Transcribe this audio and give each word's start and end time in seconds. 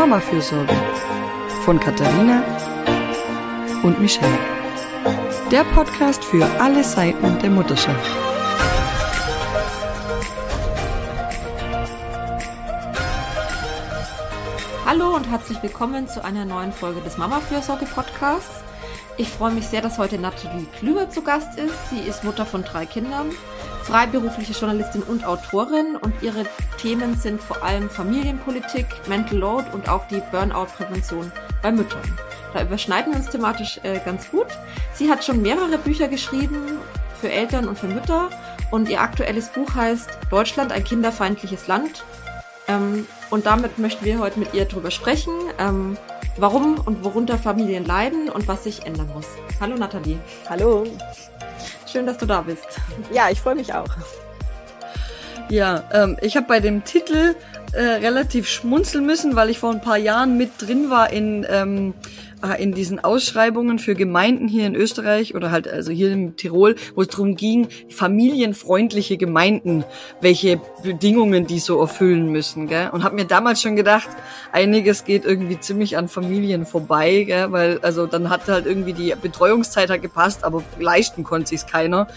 Mama-Fürsorge 0.00 0.74
von 1.66 1.78
Katharina 1.78 2.42
und 3.82 4.00
Michelle. 4.00 4.38
Der 5.50 5.62
Podcast 5.62 6.24
für 6.24 6.42
alle 6.58 6.82
Seiten 6.82 7.38
der 7.40 7.50
Mutterschaft. 7.50 8.10
Hallo 14.86 15.14
und 15.14 15.28
herzlich 15.28 15.62
willkommen 15.62 16.08
zu 16.08 16.24
einer 16.24 16.46
neuen 16.46 16.72
Folge 16.72 17.02
des 17.02 17.18
Mama-Fürsorge-Podcasts. 17.18 18.64
Ich 19.18 19.28
freue 19.28 19.52
mich 19.52 19.66
sehr, 19.66 19.82
dass 19.82 19.98
heute 19.98 20.16
Nathalie 20.16 20.64
Klüger 20.78 21.10
zu 21.10 21.20
Gast 21.20 21.58
ist. 21.58 21.90
Sie 21.90 22.00
ist 22.00 22.24
Mutter 22.24 22.46
von 22.46 22.64
drei 22.64 22.86
Kindern, 22.86 23.32
freiberufliche 23.82 24.54
Journalistin 24.54 25.02
und 25.02 25.26
Autorin 25.26 25.96
und 26.00 26.14
ihre 26.22 26.46
Themen 26.80 27.16
sind 27.16 27.40
vor 27.40 27.62
allem 27.62 27.90
Familienpolitik, 27.90 28.86
Mental 29.06 29.38
Load 29.38 29.66
und 29.72 29.88
auch 29.88 30.06
die 30.08 30.22
Burnout-Prävention 30.30 31.30
bei 31.62 31.70
Müttern. 31.70 32.18
Da 32.54 32.62
überschneiden 32.62 33.12
wir 33.12 33.18
uns 33.18 33.28
thematisch 33.28 33.80
äh, 33.82 34.00
ganz 34.04 34.30
gut. 34.30 34.46
Sie 34.94 35.10
hat 35.10 35.24
schon 35.24 35.42
mehrere 35.42 35.78
Bücher 35.78 36.08
geschrieben 36.08 36.78
für 37.20 37.30
Eltern 37.30 37.68
und 37.68 37.78
für 37.78 37.86
Mütter 37.86 38.30
und 38.70 38.88
ihr 38.88 39.00
aktuelles 39.00 39.48
Buch 39.48 39.74
heißt 39.74 40.08
Deutschland 40.30 40.72
ein 40.72 40.82
kinderfeindliches 40.82 41.68
Land. 41.68 42.04
Ähm, 42.66 43.06
und 43.28 43.46
damit 43.46 43.78
möchten 43.78 44.04
wir 44.04 44.18
heute 44.18 44.38
mit 44.38 44.54
ihr 44.54 44.64
drüber 44.64 44.90
sprechen. 44.90 45.34
Ähm, 45.58 45.98
warum 46.38 46.80
und 46.80 47.04
worunter 47.04 47.36
Familien 47.36 47.84
leiden 47.84 48.30
und 48.30 48.48
was 48.48 48.64
sich 48.64 48.86
ändern 48.86 49.10
muss. 49.12 49.26
Hallo 49.60 49.76
Nathalie. 49.76 50.18
Hallo. 50.48 50.86
Schön, 51.86 52.06
dass 52.06 52.18
du 52.18 52.26
da 52.26 52.40
bist. 52.40 52.66
Ja, 53.12 53.28
ich 53.28 53.40
freue 53.40 53.56
mich 53.56 53.74
auch. 53.74 53.88
Ja, 55.50 55.84
ähm, 55.92 56.16
ich 56.22 56.36
habe 56.36 56.46
bei 56.46 56.60
dem 56.60 56.84
Titel 56.84 57.34
äh, 57.72 57.82
relativ 57.82 58.48
schmunzeln 58.48 59.04
müssen, 59.04 59.36
weil 59.36 59.50
ich 59.50 59.58
vor 59.58 59.70
ein 59.70 59.80
paar 59.80 59.98
Jahren 59.98 60.36
mit 60.36 60.52
drin 60.58 60.90
war 60.90 61.12
in 61.12 61.44
ähm, 61.48 61.94
Ah, 62.42 62.54
in 62.54 62.72
diesen 62.72 62.98
Ausschreibungen 63.04 63.78
für 63.78 63.94
Gemeinden 63.94 64.48
hier 64.48 64.66
in 64.66 64.74
Österreich 64.74 65.34
oder 65.34 65.50
halt 65.50 65.68
also 65.68 65.92
hier 65.92 66.10
in 66.10 66.36
Tirol, 66.36 66.74
wo 66.94 67.02
es 67.02 67.08
darum 67.08 67.36
ging, 67.36 67.68
familienfreundliche 67.90 69.18
Gemeinden, 69.18 69.84
welche 70.22 70.58
Bedingungen 70.82 71.46
die 71.46 71.58
so 71.58 71.78
erfüllen 71.78 72.32
müssen, 72.32 72.66
gell? 72.66 72.88
Und 72.92 73.04
habe 73.04 73.14
mir 73.14 73.26
damals 73.26 73.60
schon 73.60 73.76
gedacht, 73.76 74.08
einiges 74.52 75.04
geht 75.04 75.26
irgendwie 75.26 75.60
ziemlich 75.60 75.98
an 75.98 76.08
Familien 76.08 76.64
vorbei, 76.64 77.24
gell? 77.24 77.52
weil 77.52 77.78
also 77.80 78.06
dann 78.06 78.30
hat 78.30 78.48
halt 78.48 78.64
irgendwie 78.64 78.94
die 78.94 79.14
Betreuungszeit 79.20 79.90
halt 79.90 80.00
gepasst, 80.00 80.42
aber 80.42 80.62
leisten 80.78 81.24
konnte 81.24 81.50
sich's 81.50 81.66
keiner. 81.66 82.08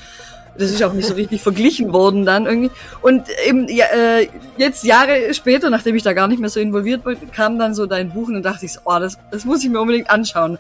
Das 0.57 0.69
ist 0.69 0.83
auch 0.83 0.93
nicht 0.93 1.07
so 1.07 1.15
richtig 1.15 1.41
verglichen 1.41 1.93
worden 1.93 2.25
dann 2.25 2.45
irgendwie. 2.45 2.71
Und 3.01 3.27
eben 3.47 3.67
ja, 3.69 3.85
äh, 3.85 4.27
jetzt 4.57 4.83
Jahre 4.83 5.33
später, 5.33 5.69
nachdem 5.69 5.95
ich 5.95 6.03
da 6.03 6.13
gar 6.13 6.27
nicht 6.27 6.39
mehr 6.39 6.49
so 6.49 6.59
involviert 6.59 7.05
war, 7.05 7.15
kam 7.15 7.57
dann 7.57 7.73
so 7.73 7.85
dein 7.85 8.11
Buch 8.11 8.27
und 8.27 8.35
dann 8.35 8.43
dachte 8.43 8.65
ich, 8.65 8.73
so, 8.73 8.81
oh, 8.85 8.99
das, 8.99 9.17
das 9.31 9.45
muss 9.45 9.63
ich 9.63 9.69
mir 9.69 9.81
unbedingt 9.81 10.09
anschauen. 10.09 10.59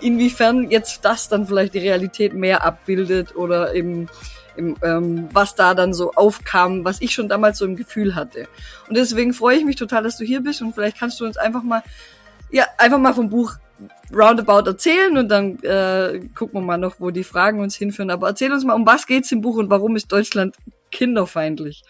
Inwiefern 0.00 0.70
jetzt 0.70 1.04
das 1.04 1.28
dann 1.28 1.46
vielleicht 1.46 1.74
die 1.74 1.80
Realität 1.80 2.34
mehr 2.34 2.64
abbildet 2.64 3.34
oder 3.34 3.74
eben 3.74 4.08
im, 4.56 4.76
ähm, 4.82 5.28
was 5.32 5.54
da 5.54 5.74
dann 5.74 5.94
so 5.94 6.12
aufkam, 6.12 6.84
was 6.84 7.00
ich 7.00 7.12
schon 7.14 7.28
damals 7.28 7.58
so 7.58 7.64
im 7.64 7.76
Gefühl 7.76 8.14
hatte. 8.14 8.48
Und 8.88 8.96
deswegen 8.96 9.32
freue 9.32 9.56
ich 9.56 9.64
mich 9.64 9.76
total, 9.76 10.02
dass 10.02 10.18
du 10.18 10.24
hier 10.24 10.40
bist 10.40 10.62
und 10.62 10.74
vielleicht 10.74 10.98
kannst 10.98 11.20
du 11.20 11.24
uns 11.24 11.36
einfach 11.36 11.62
mal, 11.62 11.82
ja, 12.50 12.66
einfach 12.78 12.98
mal 12.98 13.14
vom 13.14 13.30
Buch 13.30 13.54
roundabout 14.12 14.68
erzählen 14.68 15.16
und 15.16 15.28
dann 15.28 15.58
äh, 15.62 16.20
gucken 16.34 16.60
wir 16.60 16.60
mal 16.60 16.76
noch, 16.76 16.96
wo 16.98 17.10
die 17.10 17.24
Fragen 17.24 17.60
uns 17.60 17.76
hinführen. 17.76 18.10
Aber 18.10 18.28
erzähl 18.28 18.52
uns 18.52 18.64
mal, 18.64 18.74
um 18.74 18.86
was 18.86 19.06
geht's 19.06 19.32
im 19.32 19.40
Buch 19.40 19.56
und 19.56 19.70
warum 19.70 19.96
ist 19.96 20.10
Deutschland 20.12 20.56
kinderfeindlich? 20.90 21.82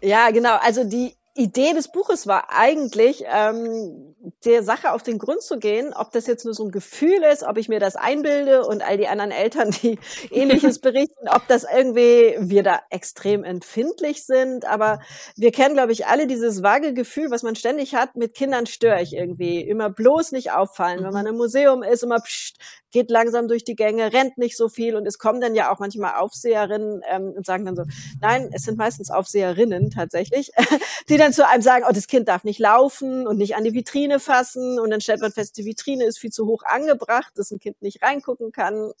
Ja, 0.00 0.30
genau. 0.30 0.56
Also 0.62 0.84
die 0.84 1.14
Idee 1.36 1.74
des 1.74 1.88
Buches 1.88 2.26
war 2.26 2.50
eigentlich, 2.50 3.24
ähm, 3.26 4.14
der 4.44 4.62
Sache 4.62 4.92
auf 4.92 5.02
den 5.02 5.18
Grund 5.18 5.42
zu 5.42 5.58
gehen, 5.58 5.92
ob 5.94 6.10
das 6.10 6.26
jetzt 6.26 6.44
nur 6.44 6.54
so 6.54 6.64
ein 6.64 6.70
Gefühl 6.70 7.22
ist, 7.32 7.42
ob 7.42 7.58
ich 7.58 7.68
mir 7.68 7.78
das 7.78 7.94
einbilde 7.94 8.64
und 8.66 8.82
all 8.82 8.96
die 8.96 9.06
anderen 9.06 9.30
Eltern, 9.30 9.70
die 9.70 9.98
ähnliches 10.30 10.80
berichten, 10.80 11.28
ob 11.28 11.46
das 11.46 11.64
irgendwie 11.64 12.36
wir 12.38 12.62
da 12.62 12.80
extrem 12.90 13.44
empfindlich 13.44 14.24
sind. 14.24 14.64
Aber 14.64 15.00
wir 15.36 15.52
kennen, 15.52 15.74
glaube 15.74 15.92
ich, 15.92 16.06
alle 16.06 16.26
dieses 16.26 16.62
vage 16.62 16.94
Gefühl, 16.94 17.30
was 17.30 17.42
man 17.42 17.54
ständig 17.54 17.94
hat, 17.94 18.16
mit 18.16 18.34
Kindern 18.34 18.66
störe 18.66 19.02
ich 19.02 19.14
irgendwie. 19.14 19.60
Immer 19.60 19.90
bloß 19.90 20.32
nicht 20.32 20.52
auffallen. 20.52 21.04
Wenn 21.04 21.12
man 21.12 21.26
im 21.26 21.36
Museum 21.36 21.82
ist, 21.82 22.02
immer 22.02 22.20
pst, 22.20 22.58
geht 22.96 23.10
langsam 23.10 23.46
durch 23.46 23.62
die 23.62 23.76
Gänge, 23.76 24.14
rennt 24.14 24.38
nicht 24.38 24.56
so 24.56 24.70
viel 24.70 24.96
und 24.96 25.06
es 25.06 25.18
kommen 25.18 25.38
dann 25.38 25.54
ja 25.54 25.70
auch 25.70 25.80
manchmal 25.80 26.14
Aufseherinnen 26.14 27.02
ähm, 27.06 27.34
und 27.36 27.44
sagen 27.44 27.66
dann 27.66 27.76
so, 27.76 27.84
nein, 28.22 28.48
es 28.54 28.62
sind 28.62 28.78
meistens 28.78 29.10
Aufseherinnen 29.10 29.90
tatsächlich, 29.90 30.50
die 31.10 31.18
dann 31.18 31.34
zu 31.34 31.46
einem 31.46 31.60
sagen, 31.60 31.84
oh, 31.86 31.92
das 31.92 32.06
Kind 32.06 32.26
darf 32.26 32.42
nicht 32.42 32.58
laufen 32.58 33.26
und 33.26 33.36
nicht 33.36 33.54
an 33.54 33.64
die 33.64 33.74
Vitrine 33.74 34.18
fassen 34.18 34.80
und 34.80 34.88
dann 34.88 35.02
stellt 35.02 35.20
man 35.20 35.30
fest, 35.30 35.58
die 35.58 35.66
Vitrine 35.66 36.04
ist 36.04 36.18
viel 36.18 36.30
zu 36.30 36.46
hoch 36.46 36.62
angebracht, 36.64 37.34
dass 37.34 37.50
ein 37.50 37.58
Kind 37.58 37.82
nicht 37.82 38.02
reingucken 38.02 38.50
kann 38.50 38.92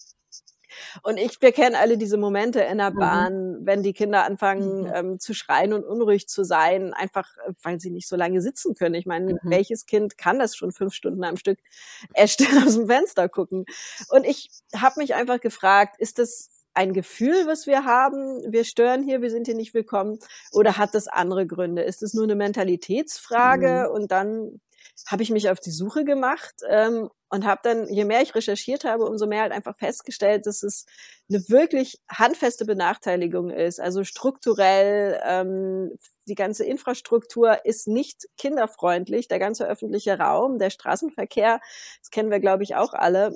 und 1.02 1.18
ich, 1.18 1.40
wir 1.40 1.52
kennen 1.52 1.74
alle 1.74 1.98
diese 1.98 2.16
Momente 2.16 2.60
in 2.60 2.78
der 2.78 2.90
mhm. 2.90 2.98
Bahn, 2.98 3.50
mhm. 3.50 3.66
wenn 3.66 3.82
die 3.82 3.92
Kinder 3.92 4.24
anfangen 4.24 4.82
mhm. 4.82 4.92
ähm, 4.94 5.18
zu 5.20 5.34
schreien 5.34 5.72
und 5.72 5.84
unruhig 5.84 6.28
zu 6.28 6.44
sein, 6.44 6.94
einfach 6.94 7.36
äh, 7.46 7.52
weil 7.62 7.80
sie 7.80 7.90
nicht 7.90 8.08
so 8.08 8.16
lange 8.16 8.40
sitzen 8.40 8.74
können. 8.74 8.94
Ich 8.94 9.06
meine, 9.06 9.34
mhm. 9.34 9.38
welches 9.44 9.86
Kind 9.86 10.18
kann 10.18 10.38
das 10.38 10.56
schon 10.56 10.72
fünf 10.72 10.94
Stunden 10.94 11.24
am 11.24 11.36
Stück 11.36 11.58
erstellen 12.14 12.62
aus 12.66 12.74
dem 12.74 12.86
Fenster 12.86 13.28
gucken? 13.28 13.64
Und 14.10 14.24
ich 14.24 14.50
habe 14.74 15.00
mich 15.00 15.14
einfach 15.14 15.40
gefragt, 15.40 15.96
ist 15.98 16.18
das 16.18 16.50
ein 16.76 16.92
Gefühl, 16.92 17.46
was 17.46 17.66
wir 17.66 17.84
haben, 17.84 18.52
wir 18.52 18.64
stören 18.64 19.02
hier, 19.02 19.22
wir 19.22 19.30
sind 19.30 19.46
hier 19.46 19.54
nicht 19.54 19.72
willkommen, 19.72 20.18
oder 20.52 20.76
hat 20.76 20.94
das 20.94 21.08
andere 21.08 21.46
Gründe? 21.46 21.82
Ist 21.82 22.02
es 22.02 22.12
nur 22.12 22.24
eine 22.24 22.36
Mentalitätsfrage? 22.36 23.86
Mhm. 23.88 23.94
Und 23.94 24.10
dann 24.12 24.60
habe 25.06 25.22
ich 25.22 25.30
mich 25.30 25.50
auf 25.50 25.60
die 25.60 25.70
Suche 25.70 26.04
gemacht 26.04 26.54
ähm, 26.68 27.10
und 27.28 27.44
habe 27.44 27.60
dann, 27.64 27.88
je 27.88 28.04
mehr 28.04 28.22
ich 28.22 28.34
recherchiert 28.34 28.84
habe, 28.84 29.04
umso 29.04 29.26
mehr 29.26 29.42
halt 29.42 29.52
einfach 29.52 29.76
festgestellt, 29.76 30.46
dass 30.46 30.62
es 30.62 30.86
eine 31.28 31.48
wirklich 31.48 32.00
handfeste 32.08 32.64
Benachteiligung 32.64 33.50
ist. 33.50 33.80
Also 33.80 34.04
strukturell, 34.04 35.20
ähm, 35.24 35.96
die 36.28 36.34
ganze 36.34 36.64
Infrastruktur 36.64 37.64
ist 37.64 37.88
nicht 37.88 38.26
kinderfreundlich. 38.38 39.28
Der 39.28 39.38
ganze 39.38 39.66
öffentliche 39.66 40.18
Raum, 40.18 40.58
der 40.58 40.70
Straßenverkehr, 40.70 41.60
das 42.00 42.10
kennen 42.10 42.30
wir, 42.30 42.40
glaube 42.40 42.62
ich, 42.62 42.76
auch 42.76 42.92
alle, 42.92 43.34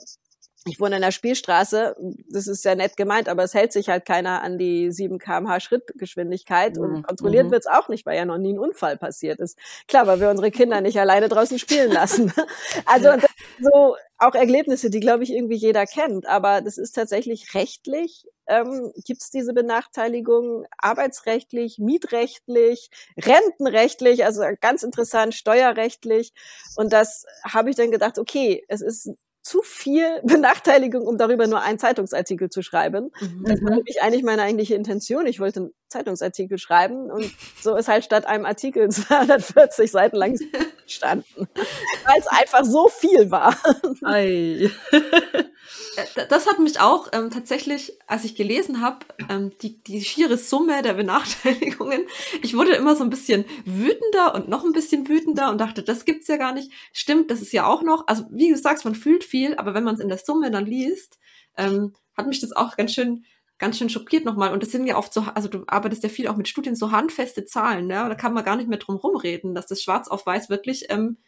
ich 0.66 0.78
wohne 0.78 0.96
in 0.96 1.02
der 1.02 1.10
Spielstraße, 1.10 1.96
das 2.28 2.46
ist 2.46 2.64
ja 2.64 2.74
nett 2.74 2.96
gemeint, 2.96 3.30
aber 3.30 3.42
es 3.42 3.54
hält 3.54 3.72
sich 3.72 3.88
halt 3.88 4.04
keiner 4.04 4.42
an 4.42 4.58
die 4.58 4.90
7 4.90 5.18
kmh 5.18 5.58
Schrittgeschwindigkeit 5.58 6.76
und 6.76 6.98
mhm. 6.98 7.02
kontrolliert 7.02 7.46
mhm. 7.46 7.52
wird's 7.52 7.66
auch 7.66 7.88
nicht, 7.88 8.04
weil 8.04 8.18
ja 8.18 8.26
noch 8.26 8.36
nie 8.36 8.52
ein 8.52 8.58
Unfall 8.58 8.98
passiert 8.98 9.40
ist. 9.40 9.58
Klar, 9.88 10.06
weil 10.06 10.20
wir 10.20 10.28
unsere 10.28 10.50
Kinder 10.50 10.82
nicht 10.82 11.00
alleine 11.00 11.28
draußen 11.28 11.58
spielen 11.58 11.92
lassen. 11.92 12.32
Also 12.86 13.08
so 13.60 13.96
auch 14.18 14.34
Erlebnisse, 14.34 14.90
die 14.90 15.00
glaube 15.00 15.22
ich 15.22 15.32
irgendwie 15.32 15.54
jeder 15.56 15.86
kennt, 15.86 16.26
aber 16.26 16.60
das 16.60 16.78
ist 16.78 16.92
tatsächlich 16.92 17.54
rechtlich 17.54 18.24
ähm, 18.50 18.92
gibt 19.04 19.22
es 19.22 19.30
diese 19.30 19.54
Benachteiligung 19.54 20.66
arbeitsrechtlich, 20.76 21.78
mietrechtlich, 21.78 22.90
rentenrechtlich, 23.16 24.24
also 24.24 24.42
ganz 24.60 24.82
interessant, 24.82 25.34
steuerrechtlich. 25.34 26.32
Und 26.76 26.92
das 26.92 27.26
habe 27.44 27.70
ich 27.70 27.76
dann 27.76 27.92
gedacht, 27.92 28.18
okay, 28.18 28.64
es 28.68 28.80
ist 28.80 29.10
zu 29.50 29.62
viel 29.62 30.20
Benachteiligung, 30.22 31.06
um 31.06 31.18
darüber 31.18 31.48
nur 31.48 31.60
einen 31.60 31.78
Zeitungsartikel 31.78 32.50
zu 32.50 32.62
schreiben. 32.62 33.10
Mhm. 33.20 33.44
Das 33.44 33.60
war 33.62 33.70
nämlich 33.70 34.00
eigentlich 34.00 34.22
meine 34.22 34.42
eigentliche 34.42 34.76
Intention. 34.76 35.26
Ich 35.26 35.40
wollte 35.40 35.72
Zeitungsartikel 35.90 36.58
schreiben 36.58 37.10
und 37.10 37.30
so 37.60 37.76
ist 37.76 37.88
halt 37.88 38.04
statt 38.04 38.26
einem 38.26 38.46
Artikel 38.46 38.88
240 38.90 39.90
Seiten 39.90 40.16
lang 40.16 40.38
gestanden, 40.84 41.48
weil 42.06 42.18
es 42.18 42.26
einfach 42.28 42.64
so 42.64 42.88
viel 42.88 43.30
war. 43.30 43.56
Ei. 44.02 44.70
Äh, 45.96 46.26
das 46.28 46.46
hat 46.46 46.58
mich 46.58 46.80
auch 46.80 47.08
ähm, 47.12 47.30
tatsächlich, 47.30 47.92
als 48.06 48.24
ich 48.24 48.34
gelesen 48.34 48.80
habe, 48.80 48.98
ähm, 49.28 49.52
die, 49.62 49.82
die 49.82 50.02
schiere 50.02 50.36
Summe 50.36 50.82
der 50.82 50.94
Benachteiligungen, 50.94 52.06
ich 52.42 52.56
wurde 52.56 52.72
immer 52.72 52.96
so 52.96 53.04
ein 53.04 53.10
bisschen 53.10 53.44
wütender 53.64 54.34
und 54.34 54.48
noch 54.48 54.64
ein 54.64 54.72
bisschen 54.72 55.08
wütender 55.08 55.50
und 55.50 55.58
dachte, 55.58 55.82
das 55.82 56.04
gibt's 56.04 56.28
ja 56.28 56.36
gar 56.36 56.52
nicht. 56.52 56.70
Stimmt, 56.92 57.30
das 57.30 57.42
ist 57.42 57.52
ja 57.52 57.66
auch 57.66 57.82
noch, 57.82 58.06
also 58.06 58.24
wie 58.30 58.50
du 58.50 58.56
sagst, 58.56 58.84
man 58.84 58.94
fühlt 58.94 59.24
viel, 59.24 59.56
aber 59.56 59.74
wenn 59.74 59.84
man 59.84 59.94
es 59.94 60.00
in 60.00 60.08
der 60.08 60.18
Summe 60.18 60.50
dann 60.50 60.66
liest, 60.66 61.18
ähm, 61.56 61.94
hat 62.16 62.26
mich 62.26 62.40
das 62.40 62.52
auch 62.52 62.76
ganz 62.76 62.92
schön 62.94 63.24
ganz 63.60 63.78
schön 63.78 63.90
schockiert 63.90 64.24
nochmal. 64.24 64.52
Und 64.52 64.64
das 64.64 64.72
sind 64.72 64.86
ja 64.86 64.96
oft 64.96 65.14
so, 65.14 65.20
also 65.34 65.48
du 65.48 65.62
arbeitest 65.68 66.02
ja 66.02 66.08
viel 66.08 66.26
auch 66.26 66.36
mit 66.36 66.48
Studien, 66.48 66.74
so 66.74 66.90
handfeste 66.90 67.44
Zahlen, 67.44 67.86
ne? 67.86 68.06
Da 68.08 68.14
kann 68.16 68.34
man 68.34 68.44
gar 68.44 68.56
nicht 68.56 68.68
mehr 68.68 68.78
drum 68.78 68.96
rumreden, 68.96 69.54
dass 69.54 69.66
das 69.66 69.82
schwarz 69.82 70.08
auf 70.08 70.26
weiß 70.26 70.50
wirklich, 70.50 70.86
ähm, 70.90 71.18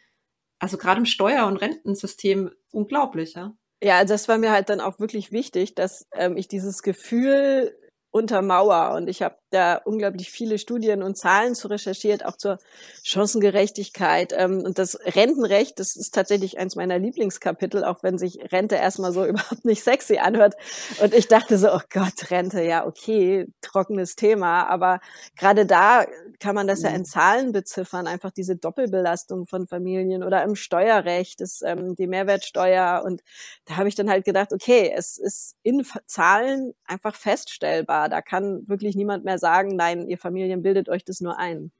also 0.59 0.77
gerade 0.77 0.99
im 0.99 1.05
Steuer- 1.05 1.47
und 1.47 1.57
Rentensystem 1.57 2.51
unglaublich, 2.71 3.35
ja. 3.35 3.55
Ja, 3.81 3.97
also 3.97 4.13
das 4.13 4.27
war 4.27 4.37
mir 4.37 4.51
halt 4.51 4.69
dann 4.69 4.81
auch 4.81 4.99
wirklich 4.99 5.31
wichtig, 5.31 5.75
dass 5.75 6.07
ähm, 6.13 6.37
ich 6.37 6.47
dieses 6.47 6.83
Gefühl 6.83 7.77
untermauer. 8.11 8.95
Und 8.95 9.09
ich 9.09 9.21
habe 9.21 9.37
da 9.53 9.75
unglaublich 9.75 10.31
viele 10.31 10.57
Studien 10.57 11.03
und 11.03 11.17
Zahlen 11.17 11.55
zu 11.55 11.67
recherchiert, 11.67 12.25
auch 12.25 12.37
zur 12.37 12.57
Chancengerechtigkeit. 13.03 14.33
Ähm, 14.35 14.63
und 14.65 14.79
das 14.79 14.97
Rentenrecht, 15.05 15.79
das 15.79 15.95
ist 15.95 16.13
tatsächlich 16.15 16.57
eins 16.57 16.75
meiner 16.75 16.97
Lieblingskapitel, 16.97 17.83
auch 17.83 18.01
wenn 18.01 18.17
sich 18.17 18.51
Rente 18.51 18.75
erstmal 18.75 19.13
so 19.13 19.25
überhaupt 19.25 19.65
nicht 19.65 19.83
sexy 19.83 20.17
anhört. 20.17 20.55
Und 21.01 21.13
ich 21.13 21.27
dachte 21.27 21.57
so, 21.57 21.71
oh 21.71 21.81
Gott, 21.91 22.31
Rente, 22.31 22.63
ja, 22.63 22.85
okay, 22.85 23.47
trockenes 23.61 24.15
Thema. 24.15 24.67
Aber 24.67 24.99
gerade 25.37 25.65
da 25.65 26.05
kann 26.39 26.55
man 26.55 26.67
das 26.67 26.81
ja 26.81 26.89
in 26.89 27.01
mhm. 27.01 27.05
Zahlen 27.05 27.51
beziffern, 27.51 28.07
einfach 28.07 28.31
diese 28.31 28.55
Doppelbelastung 28.55 29.45
von 29.45 29.67
Familien 29.67 30.23
oder 30.23 30.43
im 30.43 30.55
Steuerrecht, 30.55 31.41
das, 31.41 31.61
ähm, 31.61 31.95
die 31.95 32.07
Mehrwertsteuer. 32.07 33.03
Und 33.05 33.21
da 33.65 33.77
habe 33.77 33.87
ich 33.87 33.95
dann 33.95 34.09
halt 34.09 34.25
gedacht, 34.25 34.51
okay, 34.51 34.91
es 34.95 35.17
ist 35.17 35.55
in 35.63 35.85
Zahlen 36.07 36.73
einfach 36.85 37.15
feststellbar. 37.15 38.09
Da 38.09 38.21
kann 38.21 38.67
wirklich 38.67 38.95
niemand 38.95 39.25
mehr 39.25 39.37
sagen, 39.43 39.75
nein, 39.75 40.07
ihr 40.07 40.17
Familien 40.17 40.63
bildet 40.63 40.87
euch 40.87 41.03
das 41.03 41.19
nur 41.19 41.37
ein. 41.37 41.71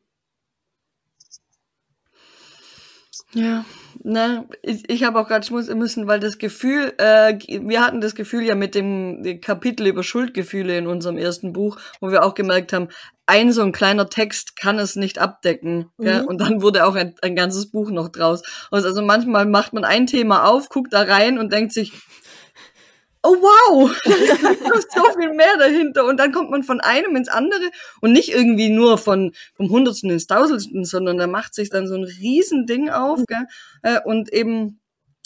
Ja, 3.33 3.65
ne, 4.03 4.47
ich, 4.61 4.87
ich 4.89 5.03
habe 5.03 5.19
auch 5.19 5.27
gerade 5.27 5.45
schmunzeln 5.45 5.79
müssen, 5.79 6.07
weil 6.07 6.19
das 6.19 6.37
Gefühl, 6.37 6.93
äh, 6.97 7.35
wir 7.67 7.81
hatten 7.81 8.01
das 8.01 8.13
Gefühl 8.13 8.43
ja 8.43 8.53
mit 8.53 8.75
dem 8.75 9.39
Kapitel 9.41 9.87
über 9.87 10.03
Schuldgefühle 10.03 10.77
in 10.77 10.85
unserem 10.85 11.17
ersten 11.17 11.53
Buch, 11.53 11.79
wo 11.99 12.11
wir 12.11 12.23
auch 12.23 12.35
gemerkt 12.35 12.73
haben, 12.73 12.89
ein 13.25 13.51
so 13.51 13.63
ein 13.63 13.71
kleiner 13.71 14.09
Text 14.09 14.55
kann 14.55 14.77
es 14.77 14.95
nicht 14.95 15.17
abdecken. 15.17 15.89
Mhm. 15.97 16.05
Ja? 16.05 16.21
Und 16.21 16.41
dann 16.41 16.61
wurde 16.61 16.85
auch 16.85 16.95
ein, 16.95 17.15
ein 17.21 17.35
ganzes 17.35 17.71
Buch 17.71 17.89
noch 17.89 18.09
draus. 18.09 18.43
Also 18.69 19.01
manchmal 19.01 19.45
macht 19.47 19.73
man 19.73 19.85
ein 19.85 20.05
Thema 20.05 20.45
auf, 20.45 20.69
guckt 20.69 20.93
da 20.93 21.01
rein 21.01 21.39
und 21.39 21.51
denkt 21.51 21.71
sich, 21.71 21.93
oh 23.23 23.35
wow, 23.35 23.91
da 24.05 24.77
ist 24.77 24.91
so 24.91 25.03
viel 25.17 25.33
mehr 25.33 25.57
dahinter. 25.57 26.05
Und 26.05 26.17
dann 26.17 26.31
kommt 26.31 26.51
man 26.51 26.63
von 26.63 26.81
einem 26.81 27.15
ins 27.15 27.29
andere 27.29 27.71
und 28.01 28.11
nicht 28.11 28.29
irgendwie 28.29 28.69
nur 28.69 28.97
von 28.97 29.31
vom 29.55 29.69
Hundertsten 29.69 30.09
ins 30.09 30.27
Tausendstel, 30.27 30.85
sondern 30.85 31.17
da 31.17 31.27
macht 31.27 31.55
sich 31.55 31.69
dann 31.69 31.87
so 31.87 31.95
ein 31.95 32.03
Riesending 32.03 32.89
auf. 32.89 33.19
Mhm. 33.19 33.25
Gell? 33.27 33.45
Äh, 33.81 33.99
und 34.03 34.31
eben 34.31 34.79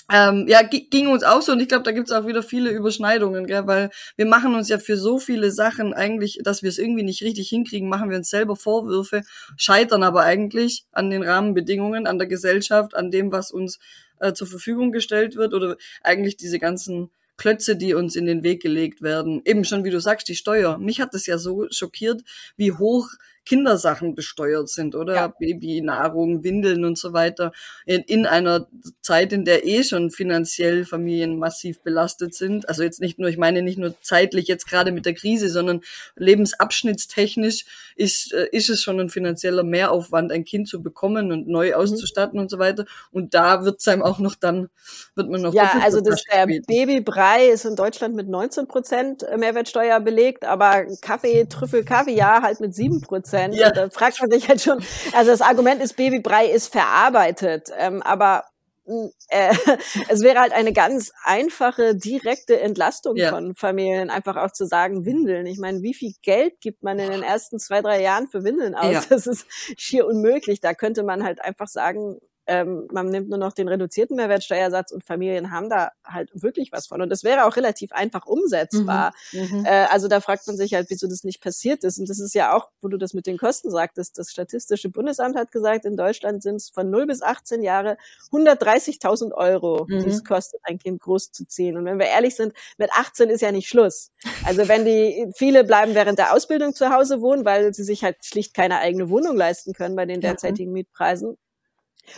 ähm, 0.10 0.46
ja, 0.48 0.62
ging 0.64 1.10
uns 1.10 1.24
auch 1.24 1.42
so 1.42 1.52
und 1.52 1.60
ich 1.60 1.68
glaube, 1.68 1.84
da 1.84 1.92
gibt's 1.92 2.14
auch 2.14 2.26
wieder 2.26 2.42
viele 2.42 2.70
Überschneidungen, 2.70 3.46
gell? 3.46 3.68
weil 3.68 3.90
wir 4.16 4.26
machen 4.26 4.56
uns 4.56 4.70
ja 4.70 4.78
für 4.80 4.96
so 4.96 5.20
viele 5.20 5.52
Sachen 5.52 5.94
eigentlich, 5.94 6.40
dass 6.44 6.64
wir 6.64 6.70
es 6.70 6.78
irgendwie 6.78 7.04
nicht 7.04 7.24
richtig 7.24 7.50
hinkriegen, 7.50 7.90
machen 7.90 8.10
wir 8.10 8.18
uns 8.18 8.30
selber 8.30 8.56
Vorwürfe, 8.56 9.24
scheitern 9.58 10.04
aber 10.04 10.22
eigentlich 10.22 10.86
an 10.94 11.10
den 11.10 11.24
Rahmenbedingungen, 11.24 12.08
an 12.08 12.20
der 12.20 12.28
Gesellschaft, 12.28 12.96
an 12.96 13.12
dem, 13.12 13.34
was 13.34 13.52
uns 13.52 13.80
äh, 14.20 14.32
zur 14.32 14.48
Verfügung 14.48 14.94
gestellt 14.94 15.36
wird 15.36 15.54
oder 15.54 15.76
eigentlich 16.04 16.38
diese 16.38 16.58
ganzen 16.58 17.10
Klötze, 17.38 17.76
die 17.76 17.94
uns 17.94 18.16
in 18.16 18.26
den 18.26 18.44
Weg 18.44 18.62
gelegt 18.62 19.02
werden. 19.02 19.42
Eben 19.46 19.64
schon, 19.64 19.84
wie 19.84 19.92
du 19.92 20.00
sagst, 20.00 20.28
die 20.28 20.36
Steuer. 20.36 20.78
Mich 20.78 21.00
hat 21.00 21.14
es 21.14 21.26
ja 21.28 21.38
so 21.38 21.68
schockiert, 21.70 22.24
wie 22.56 22.72
hoch 22.72 23.10
Kindersachen 23.48 24.14
besteuert 24.14 24.68
sind, 24.68 24.94
oder? 24.94 25.16
Ja. 25.16 25.28
Babynahrung, 25.28 26.44
Windeln 26.44 26.84
und 26.84 26.98
so 26.98 27.14
weiter. 27.14 27.54
In, 27.86 28.02
in, 28.02 28.26
einer 28.26 28.68
Zeit, 29.02 29.32
in 29.32 29.46
der 29.46 29.66
eh 29.66 29.84
schon 29.84 30.12
finanziell 30.12 30.84
Familien 30.84 31.40
massiv 31.40 31.80
belastet 31.82 32.36
sind. 32.36 32.68
Also 32.68 32.84
jetzt 32.84 33.00
nicht 33.00 33.20
nur, 33.20 33.30
ich 33.30 33.38
meine 33.38 33.62
nicht 33.62 33.78
nur 33.78 33.96
zeitlich 34.02 34.50
jetzt 34.50 34.68
gerade 34.70 34.92
mit 34.92 35.06
der 35.06 35.14
Krise, 35.14 35.50
sondern 35.50 35.82
lebensabschnittstechnisch 36.18 37.66
ist, 37.96 38.34
äh, 38.34 38.50
ist 38.52 38.70
es 38.70 38.84
schon 38.84 39.00
ein 39.00 39.10
finanzieller 39.10 39.64
Mehraufwand, 39.64 40.34
ein 40.34 40.44
Kind 40.44 40.68
zu 40.68 40.84
bekommen 40.84 41.32
und 41.32 41.48
neu 41.48 41.70
mhm. 41.70 41.76
auszustatten 41.76 42.38
mhm. 42.38 42.44
und 42.44 42.50
so 42.50 42.60
weiter. 42.60 42.84
Und 43.12 43.34
da 43.34 43.64
wird 43.64 43.80
es 43.80 43.88
einem 43.88 44.04
auch 44.04 44.20
noch 44.20 44.36
dann, 44.36 44.70
wird 45.16 45.30
man 45.30 45.42
noch. 45.42 45.54
Ja, 45.54 45.80
also 45.82 46.02
das 46.02 46.22
der 46.30 46.48
Babybrei 46.68 47.48
ist 47.48 47.64
in 47.64 47.78
Deutschland 47.78 48.14
mit 48.14 48.28
19 48.28 48.68
Prozent 48.68 49.26
Mehrwertsteuer 49.38 50.02
belegt, 50.02 50.44
aber 50.44 50.86
Kaffee, 51.00 51.46
Trüffel, 51.46 51.86
Kaviar 51.86 52.42
halt 52.42 52.60
mit 52.60 52.76
7 52.76 53.00
Prozent. 53.00 53.37
Prozent. 53.38 53.56
Ja. 53.56 53.72
Da 53.72 53.90
fragt 53.90 54.20
man 54.22 54.32
sich 54.32 54.48
halt 54.48 54.62
schon, 54.62 54.84
also 55.14 55.32
das 55.32 55.42
Argument 55.42 55.82
ist, 55.82 55.96
Babybrei 55.96 56.48
ist 56.48 56.72
verarbeitet, 56.72 57.70
ähm, 57.78 58.02
aber 58.04 58.46
mm, 58.86 59.08
äh, 59.30 59.54
es 60.10 60.22
wäre 60.22 60.40
halt 60.40 60.54
eine 60.54 60.74
ganz 60.74 61.12
einfache, 61.24 61.96
direkte 61.96 62.60
Entlastung 62.60 63.16
ja. 63.16 63.30
von 63.30 63.56
Familien, 63.56 64.10
einfach 64.10 64.36
auch 64.38 64.52
zu 64.52 64.66
sagen, 64.66 65.06
Windeln. 65.06 65.46
Ich 65.46 65.60
meine, 65.60 65.82
wie 65.82 65.94
viel 65.94 66.14
Geld 66.22 66.60
gibt 66.62 66.84
man 66.84 67.00
in 67.00 67.12
den 67.12 67.24
ersten 67.24 67.60
zwei, 67.60 67.82
drei 67.82 68.02
Jahren 68.02 68.28
für 68.28 68.44
Windeln 68.44 68.76
aus? 68.76 68.94
Ja. 68.94 69.04
Das 69.10 69.26
ist 69.26 69.46
schier 69.78 70.06
unmöglich. 70.06 70.60
Da 70.60 70.74
könnte 70.74 71.04
man 71.04 71.24
halt 71.24 71.42
einfach 71.42 71.68
sagen, 71.68 72.20
ähm, 72.48 72.88
man 72.92 73.08
nimmt 73.08 73.30
nur 73.30 73.38
noch 73.38 73.54
den 73.54 73.68
reduzierten 73.68 74.16
Mehrwertsteuersatz 74.16 74.92
und 74.92 75.04
Familien 75.04 75.52
haben 75.52 75.70
da 75.70 75.92
halt 76.06 76.30
wirklich 76.34 76.72
was 76.72 76.88
von. 76.88 77.02
Und 77.02 77.10
das 77.10 77.24
wäre 77.24 77.46
auch 77.46 77.56
relativ 77.56 77.92
einfach 77.92 78.26
umsetzbar. 78.26 79.14
Mhm. 79.32 79.40
mhm. 79.60 79.66
Äh, 79.66 79.86
also 79.90 80.08
da 80.08 80.22
fragt 80.22 80.48
man 80.48 80.58
sich 80.58 80.74
halt, 80.74 80.90
wieso 80.90 81.08
das 81.08 81.24
nicht 81.24 81.42
passiert 81.42 81.84
ist. 81.84 82.00
Und 82.00 82.10
das 82.10 82.20
ist 82.20 82.34
ja 82.34 82.56
auch, 82.56 82.70
wo 82.82 82.88
du 82.88 82.98
das 82.98 83.14
mit 83.14 83.28
den 83.28 83.38
Kosten 83.38 83.70
sagtest, 83.70 84.18
das 84.18 84.32
Statistische 84.32 84.90
Bundesamt 84.90 85.36
hat 85.36 85.52
gesagt, 85.52 85.86
in 85.86 85.98
Deutschland 85.98 86.42
sind 86.42 86.56
es 86.56 86.70
von 86.70 86.90
0 86.90 87.08
bis 87.08 87.22
18 87.22 87.64
Jahre 87.64 87.98
130.000 88.32 89.34
Euro, 89.34 89.86
mhm. 89.88 90.04
die 90.04 90.10
es 90.10 90.24
kostet, 90.24 90.62
ein 90.64 90.80
Kind 90.80 91.02
großzuziehen. 91.02 91.78
Und 91.78 91.86
wenn 91.86 92.00
wir 92.00 92.08
ehrlich 92.08 92.36
sind, 92.36 92.54
mit 92.78 92.92
18 92.94 93.30
ist 93.30 93.42
ja 93.42 93.52
nicht 93.52 93.68
Schluss. 93.68 94.12
Also 94.46 94.68
wenn 94.68 94.86
die, 94.86 95.28
viele 95.36 95.64
bleiben 95.64 95.96
während 95.96 96.20
der 96.20 96.34
Ausbildung 96.34 96.74
zu 96.74 96.94
Hause 96.94 97.22
wohnen, 97.22 97.46
weil 97.46 97.74
sie 97.74 97.84
sich 97.84 98.04
halt 98.04 98.24
schlicht 98.24 98.54
keine 98.54 98.80
eigene 98.80 99.10
Wohnung 99.10 99.36
leisten 99.36 99.74
können 99.74 99.96
bei 99.96 100.06
den 100.06 100.22
derzeitigen 100.22 100.72
Mietpreisen. 100.72 101.38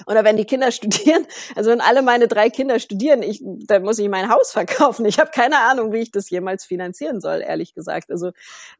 Oder 0.06 0.24
wenn 0.24 0.38
die 0.38 0.46
Kinder 0.46 0.72
studieren, 0.72 1.26
also 1.56 1.72
wenn 1.72 1.82
alle 1.82 2.02
meine 2.02 2.28
drei 2.28 2.50
Kinder 2.50 2.80
studieren, 2.80 3.24
ich, 3.24 3.42
dann 3.44 3.84
muss 3.84 4.00
ich 4.00 4.10
mein 4.10 4.30
Haus 4.30 4.52
verkaufen. 4.52 5.06
Ich 5.06 5.20
habe 5.20 5.32
keine 5.32 5.60
Ahnung, 5.60 5.92
wie 5.92 6.00
ich 6.00 6.12
das 6.12 6.30
jemals 6.30 6.66
finanzieren 6.66 7.22
soll, 7.22 7.42
ehrlich 7.42 7.74
gesagt. 7.74 8.12
Also 8.12 8.32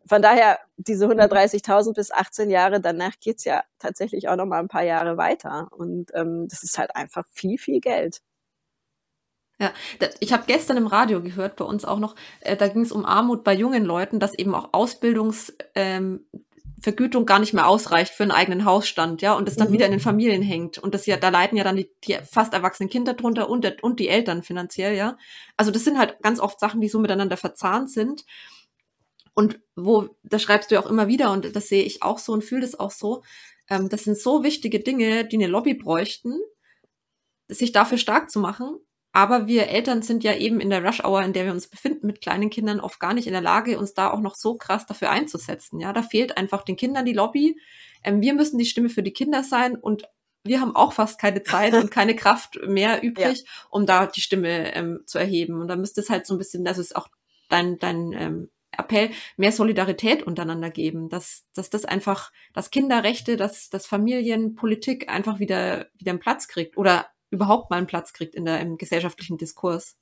von 0.06 0.22
daher, 0.22 0.60
diese 0.78 1.08
130.000 1.08 1.94
bis 1.94 2.12
18 2.12 2.50
Jahre, 2.50 2.80
danach 2.80 3.14
geht's 3.20 3.44
ja 3.44 3.64
tatsächlich 3.80 4.30
auch 4.30 4.36
noch 4.36 4.46
mal 4.46 4.60
ein 4.60 4.68
paar 4.68 4.84
Jahre 4.84 5.18
weiter. 5.18 5.68
Und 5.72 6.12
ähm, 6.14 6.48
das 6.48 6.64
ist 6.64 6.78
halt 6.78 6.96
einfach 6.96 7.26
viel, 7.32 7.58
viel 7.58 7.80
Geld. 7.80 8.22
Ja, 9.62 9.74
ich 10.22 10.32
habe 10.32 10.44
gestern 10.48 10.78
im 10.78 10.88
Radio 10.88 11.22
gehört, 11.22 11.58
bei 11.58 11.66
uns 11.66 11.84
auch 11.84 12.00
noch, 12.00 12.16
äh, 12.40 12.56
da 12.56 12.70
ging 12.70 12.84
es 12.84 12.94
um 12.94 13.06
Armut 13.06 13.44
bei 13.44 13.54
jungen 13.54 13.84
Leuten, 13.84 14.22
dass 14.22 14.34
eben 14.34 14.56
auch 14.56 14.70
Ausbildungs, 14.72 15.54
ähm, 15.76 16.26
Vergütung 16.82 17.26
gar 17.26 17.40
nicht 17.40 17.54
mehr 17.54 17.68
ausreicht 17.68 18.14
für 18.14 18.24
einen 18.24 18.32
eigenen 18.32 18.66
Hausstand, 18.66 19.22
ja, 19.22 19.34
und 19.34 19.48
das 19.48 19.56
dann 19.56 19.70
mhm. 19.70 19.74
wieder 19.74 19.86
in 19.86 19.92
den 19.92 20.00
Familien 20.00 20.42
hängt. 20.42 20.78
Und 20.78 20.94
das 20.94 21.06
ja, 21.06 21.18
da 21.18 21.30
leiden 21.30 21.58
ja 21.58 21.64
dann 21.64 21.76
die, 21.76 21.90
die 22.04 22.18
fast 22.30 22.54
erwachsenen 22.54 22.90
Kinder 22.90 23.14
drunter 23.14 23.50
und, 23.50 23.84
und 23.84 24.00
die 24.00 24.10
Eltern 24.10 24.44
finanziell, 24.44 24.96
ja. 24.96 25.18
Also 25.58 25.72
das 25.72 25.84
sind 25.84 25.98
halt 25.98 26.22
ganz 26.22 26.40
oft 26.40 26.60
Sachen, 26.60 26.82
die 26.82 26.90
so 26.90 27.00
miteinander 27.00 27.38
verzahnt 27.38 27.92
sind. 27.92 28.26
Und 29.34 29.60
wo, 29.76 30.18
das 30.24 30.42
schreibst 30.42 30.70
du 30.70 30.76
ja 30.76 30.82
auch 30.82 30.90
immer 30.90 31.08
wieder, 31.08 31.32
und 31.32 31.56
das 31.56 31.68
sehe 31.68 31.84
ich 31.84 32.04
auch 32.04 32.20
so 32.20 32.34
und 32.34 32.44
fühle 32.44 32.62
das 32.62 32.78
auch 32.78 32.92
so. 32.92 33.24
Ähm, 33.70 33.90
das 33.90 34.04
sind 34.04 34.18
so 34.18 34.44
wichtige 34.44 34.80
Dinge, 34.80 35.26
die 35.26 35.38
eine 35.38 35.48
Lobby 35.48 35.74
bräuchten, 35.74 36.38
sich 37.48 37.72
dafür 37.72 37.98
stark 37.98 38.30
zu 38.30 38.40
machen. 38.40 38.78
Aber 39.20 39.48
wir 39.48 39.68
Eltern 39.68 40.02
sind 40.02 40.24
ja 40.24 40.34
eben 40.34 40.62
in 40.62 40.70
der 40.70 40.82
Rush-Hour, 40.82 41.24
in 41.24 41.34
der 41.34 41.44
wir 41.44 41.52
uns 41.52 41.68
befinden, 41.68 42.08
mit 42.08 42.22
kleinen 42.22 42.50
Kindern 42.50 42.80
oft 42.80 43.02
gar 43.02 43.14
nicht 43.14 43.28
in 43.28 43.34
der 43.34 43.42
Lage, 43.42 43.78
uns 43.78 43.94
da 43.94 44.12
auch 44.12 44.22
noch 44.22 44.34
so 44.34 44.56
krass 44.56 44.86
dafür 44.86 45.10
einzusetzen. 45.10 45.78
Ja, 45.82 45.92
da 45.92 46.04
fehlt 46.04 46.38
einfach 46.38 46.64
den 46.64 46.78
Kindern 46.78 47.04
die 47.04 47.12
Lobby. 47.12 47.60
Ähm, 48.02 48.22
wir 48.22 48.34
müssen 48.34 48.58
die 48.58 48.66
Stimme 48.66 48.88
für 48.88 49.04
die 49.04 49.12
Kinder 49.12 49.44
sein 49.44 49.76
und 49.76 50.04
wir 50.46 50.62
haben 50.62 50.74
auch 50.74 50.94
fast 50.94 51.20
keine 51.20 51.44
Zeit 51.44 51.74
und 51.74 51.92
keine 51.92 52.16
Kraft 52.16 52.62
mehr 52.66 53.04
übrig, 53.04 53.40
ja. 53.40 53.46
um 53.70 53.86
da 53.86 54.06
die 54.06 54.22
Stimme 54.22 54.74
ähm, 54.74 55.02
zu 55.06 55.18
erheben. 55.18 55.60
Und 55.60 55.68
da 55.68 55.76
müsste 55.76 56.00
es 56.00 56.10
halt 56.10 56.26
so 56.26 56.36
ein 56.36 56.38
bisschen, 56.38 56.64
das 56.64 56.78
ist 56.78 56.96
auch 56.96 57.10
dein, 57.50 57.78
dein 57.78 58.14
ähm, 58.14 58.50
Appell, 58.72 59.10
mehr 59.36 59.52
Solidarität 59.52 60.24
untereinander 60.24 60.70
geben, 60.70 61.10
dass, 61.10 61.46
dass 61.54 61.70
das 61.70 61.84
einfach, 61.84 62.32
dass 62.54 62.72
Kinderrechte, 62.72 63.36
dass, 63.36 63.70
dass 63.70 63.86
Familienpolitik 63.86 65.10
einfach 65.10 65.40
wieder, 65.40 65.88
wieder 65.96 66.12
einen 66.12 66.20
Platz 66.20 66.48
kriegt 66.48 66.78
oder 66.78 67.08
überhaupt 67.30 67.70
mal 67.70 67.78
einen 67.78 67.88
Platz 67.88 68.14
kriegt 68.14 68.36
in 68.36 68.46
der, 68.46 68.60
im 68.60 68.78
gesellschaftlichen 68.78 69.38
Diskurs. 69.38 69.96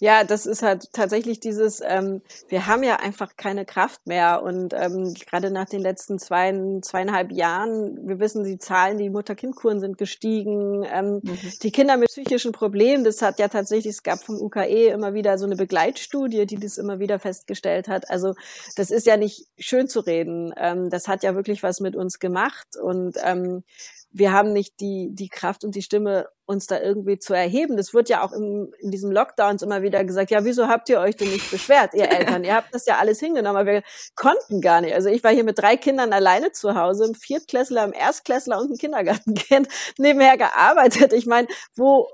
Ja, 0.00 0.24
das 0.24 0.46
ist 0.46 0.62
halt 0.62 0.92
tatsächlich 0.92 1.40
dieses, 1.40 1.82
ähm, 1.84 2.22
wir 2.48 2.66
haben 2.66 2.82
ja 2.82 2.96
einfach 2.96 3.36
keine 3.36 3.66
Kraft 3.66 4.06
mehr 4.06 4.42
und 4.42 4.72
ähm, 4.72 5.14
gerade 5.14 5.50
nach 5.50 5.66
den 5.66 5.80
letzten 5.80 6.18
zwei, 6.18 6.52
zweieinhalb 6.80 7.30
Jahren, 7.32 8.08
wir 8.08 8.18
wissen, 8.18 8.44
die 8.44 8.58
Zahlen, 8.58 8.98
die 8.98 9.10
Mutter-Kind-Kuren 9.10 9.80
sind 9.80 9.98
gestiegen, 9.98 10.86
ähm, 10.90 11.20
mhm. 11.22 11.38
die 11.62 11.70
Kinder 11.70 11.96
mit 11.96 12.08
psychischen 12.08 12.52
Problemen, 12.52 13.04
das 13.04 13.20
hat 13.20 13.38
ja 13.38 13.48
tatsächlich, 13.48 13.94
es 13.94 14.02
gab 14.02 14.22
vom 14.22 14.40
UKE 14.40 14.88
immer 14.88 15.14
wieder 15.14 15.36
so 15.36 15.44
eine 15.44 15.56
Begleitstudie, 15.56 16.46
die 16.46 16.56
das 16.56 16.78
immer 16.78 16.98
wieder 16.98 17.18
festgestellt 17.18 17.88
hat. 17.88 18.08
Also 18.10 18.34
das 18.76 18.90
ist 18.90 19.06
ja 19.06 19.16
nicht 19.16 19.46
schön 19.58 19.86
zu 19.86 20.00
reden, 20.00 20.52
ähm, 20.56 20.88
das 20.88 21.08
hat 21.08 21.22
ja 21.22 21.34
wirklich 21.34 21.62
was 21.62 21.80
mit 21.80 21.94
uns 21.94 22.18
gemacht 22.18 22.68
und 22.80 23.16
ähm, 23.22 23.64
wir 24.10 24.32
haben 24.32 24.52
nicht 24.52 24.80
die, 24.80 25.10
die 25.12 25.28
Kraft 25.28 25.64
und 25.64 25.74
die 25.74 25.82
Stimme, 25.82 26.28
uns 26.46 26.66
da 26.66 26.80
irgendwie 26.80 27.18
zu 27.18 27.34
erheben. 27.34 27.76
Das 27.76 27.92
wird 27.92 28.08
ja 28.08 28.22
auch 28.22 28.32
im, 28.32 28.72
in 28.80 28.90
diesem 28.90 29.12
Lockdowns 29.12 29.60
immer 29.62 29.82
wieder 29.82 30.02
gesagt, 30.04 30.30
ja, 30.30 30.44
wieso 30.44 30.66
habt 30.66 30.88
ihr 30.88 30.98
euch 30.98 31.14
denn 31.14 31.30
nicht 31.30 31.50
beschwert, 31.50 31.92
ihr 31.92 32.10
Eltern? 32.10 32.42
ihr 32.42 32.54
habt 32.54 32.74
das 32.74 32.86
ja 32.86 32.96
alles 32.96 33.20
hingenommen, 33.20 33.58
aber 33.58 33.70
wir 33.70 33.82
konnten 34.16 34.62
gar 34.62 34.80
nicht. 34.80 34.94
Also 34.94 35.10
ich 35.10 35.22
war 35.22 35.32
hier 35.32 35.44
mit 35.44 35.58
drei 35.58 35.76
Kindern 35.76 36.12
alleine 36.12 36.52
zu 36.52 36.74
Hause, 36.74 37.04
im 37.04 37.14
Viertklässler, 37.14 37.84
im 37.84 37.92
Erstklässler 37.92 38.58
und 38.58 38.70
im 38.70 38.78
Kindergartenkind 38.78 39.68
nebenher 39.98 40.38
gearbeitet. 40.38 41.12
Ich 41.12 41.26
meine, 41.26 41.48
wo 41.76 42.08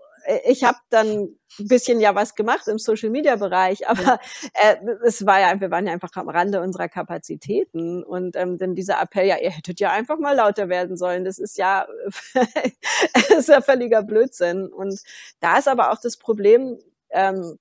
ich 0.45 0.65
habe 0.65 0.79
dann 0.91 1.37
ein 1.59 1.69
bisschen 1.69 2.01
ja 2.01 2.15
was 2.15 2.35
gemacht 2.35 2.67
im 2.69 2.79
Social 2.79 3.11
Media 3.11 3.37
Bereich, 3.37 3.89
aber 3.89 4.19
äh, 4.55 4.77
es 5.05 5.25
war 5.27 5.41
ja, 5.41 5.61
wir 5.61 5.71
waren 5.71 5.87
ja 5.87 5.93
einfach 5.93 6.11
am 6.15 6.29
Rande 6.29 6.61
unserer 6.61 6.89
Kapazitäten 6.89 8.03
und 8.03 8.37
ähm, 8.37 8.59
denn 8.59 8.75
dieser 8.75 9.01
Appell, 9.01 9.27
ja, 9.27 9.39
ihr 9.39 9.51
hättet 9.51 9.81
ja 9.81 9.93
einfach 9.93 10.19
mal 10.19 10.37
lauter 10.37 10.69
werden 10.69 10.97
sollen, 10.97 11.25
das 11.25 11.39
ist 11.39 11.59
ja, 11.59 11.87
das 13.15 13.31
ist 13.31 13.49
ja 13.49 13.61
völliger 13.61 14.03
Blödsinn. 14.03 14.69
Und 14.69 15.01
da 15.41 15.59
ist 15.59 15.69
aber 15.69 15.93
auch 15.93 16.01
das 16.01 16.17
Problem, 16.17 16.79
ähm, 17.11 17.59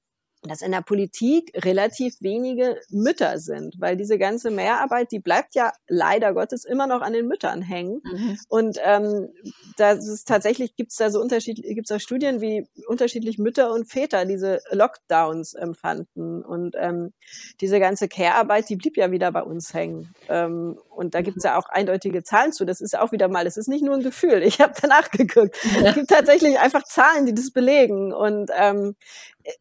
dass 0.47 0.61
in 0.61 0.71
der 0.71 0.81
Politik 0.81 1.51
relativ 1.63 2.15
wenige 2.19 2.79
Mütter 2.89 3.39
sind, 3.39 3.75
weil 3.79 3.95
diese 3.95 4.17
ganze 4.17 4.51
Mehrarbeit, 4.51 5.11
die 5.11 5.19
bleibt 5.19 5.55
ja 5.55 5.71
leider 5.87 6.33
Gottes 6.33 6.65
immer 6.65 6.87
noch 6.87 7.01
an 7.01 7.13
den 7.13 7.27
Müttern 7.27 7.61
hängen. 7.61 8.01
Mhm. 8.03 8.37
Und 8.49 8.77
ähm, 8.83 9.29
das 9.77 10.07
ist 10.07 10.27
tatsächlich 10.27 10.75
gibt's 10.75 10.97
da 10.97 11.09
so 11.09 11.21
unterschiedlich, 11.21 11.75
gibt's 11.75 11.89
da 11.89 11.99
Studien, 11.99 12.41
wie 12.41 12.67
unterschiedlich 12.87 13.37
Mütter 13.37 13.71
und 13.71 13.85
Väter 13.85 14.25
diese 14.25 14.61
Lockdowns 14.71 15.53
empfanden. 15.53 16.43
Und 16.43 16.75
ähm, 16.77 17.13
diese 17.61 17.79
ganze 17.79 18.07
Care-Arbeit, 18.07 18.69
die 18.69 18.75
blieb 18.75 18.97
ja 18.97 19.11
wieder 19.11 19.31
bei 19.31 19.43
uns 19.43 19.73
hängen. 19.73 20.13
Ähm, 20.29 20.77
und 20.89 21.15
da 21.15 21.21
gibt's 21.21 21.43
ja 21.43 21.57
auch 21.57 21.69
eindeutige 21.69 22.23
Zahlen 22.23 22.51
zu. 22.51 22.65
Das 22.65 22.81
ist 22.81 22.97
auch 22.97 23.11
wieder 23.11 23.27
mal, 23.27 23.45
das 23.45 23.57
ist 23.57 23.67
nicht 23.67 23.83
nur 23.83 23.95
ein 23.95 24.03
Gefühl. 24.03 24.43
Ich 24.43 24.59
habe 24.59 24.73
danach 24.79 25.09
geguckt. 25.11 25.57
Ja. 25.75 25.89
Es 25.89 25.95
gibt 25.95 26.09
tatsächlich 26.09 26.59
einfach 26.59 26.83
Zahlen, 26.83 27.25
die 27.25 27.33
das 27.33 27.51
belegen. 27.51 28.13
Und 28.13 28.51
ähm, 28.57 28.95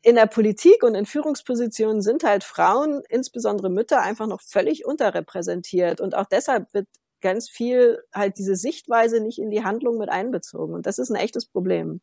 in 0.03 0.15
der 0.15 0.27
Politik 0.27 0.83
und 0.83 0.95
in 0.95 1.07
Führungspositionen 1.07 2.03
sind 2.03 2.25
halt 2.25 2.45
Frauen, 2.45 3.03
insbesondere 3.09 3.71
Mütter, 3.71 4.01
einfach 4.01 4.27
noch 4.27 4.41
völlig 4.41 4.85
unterrepräsentiert. 4.85 6.01
Und 6.01 6.15
auch 6.15 6.27
deshalb 6.27 6.73
wird 6.73 6.87
ganz 7.21 7.49
viel 7.49 8.03
halt 8.13 8.39
diese 8.39 8.57
Sichtweise 8.57 9.21
nicht 9.21 9.39
in 9.39 9.51
die 9.51 9.65
Handlung 9.65 9.99
mit 9.99 10.09
einbezogen. 10.09 10.75
Und 10.75 10.87
das 10.87 10.99
ist 10.99 11.11
ein 11.11 11.17
echtes 11.17 11.47
Problem. 11.47 12.01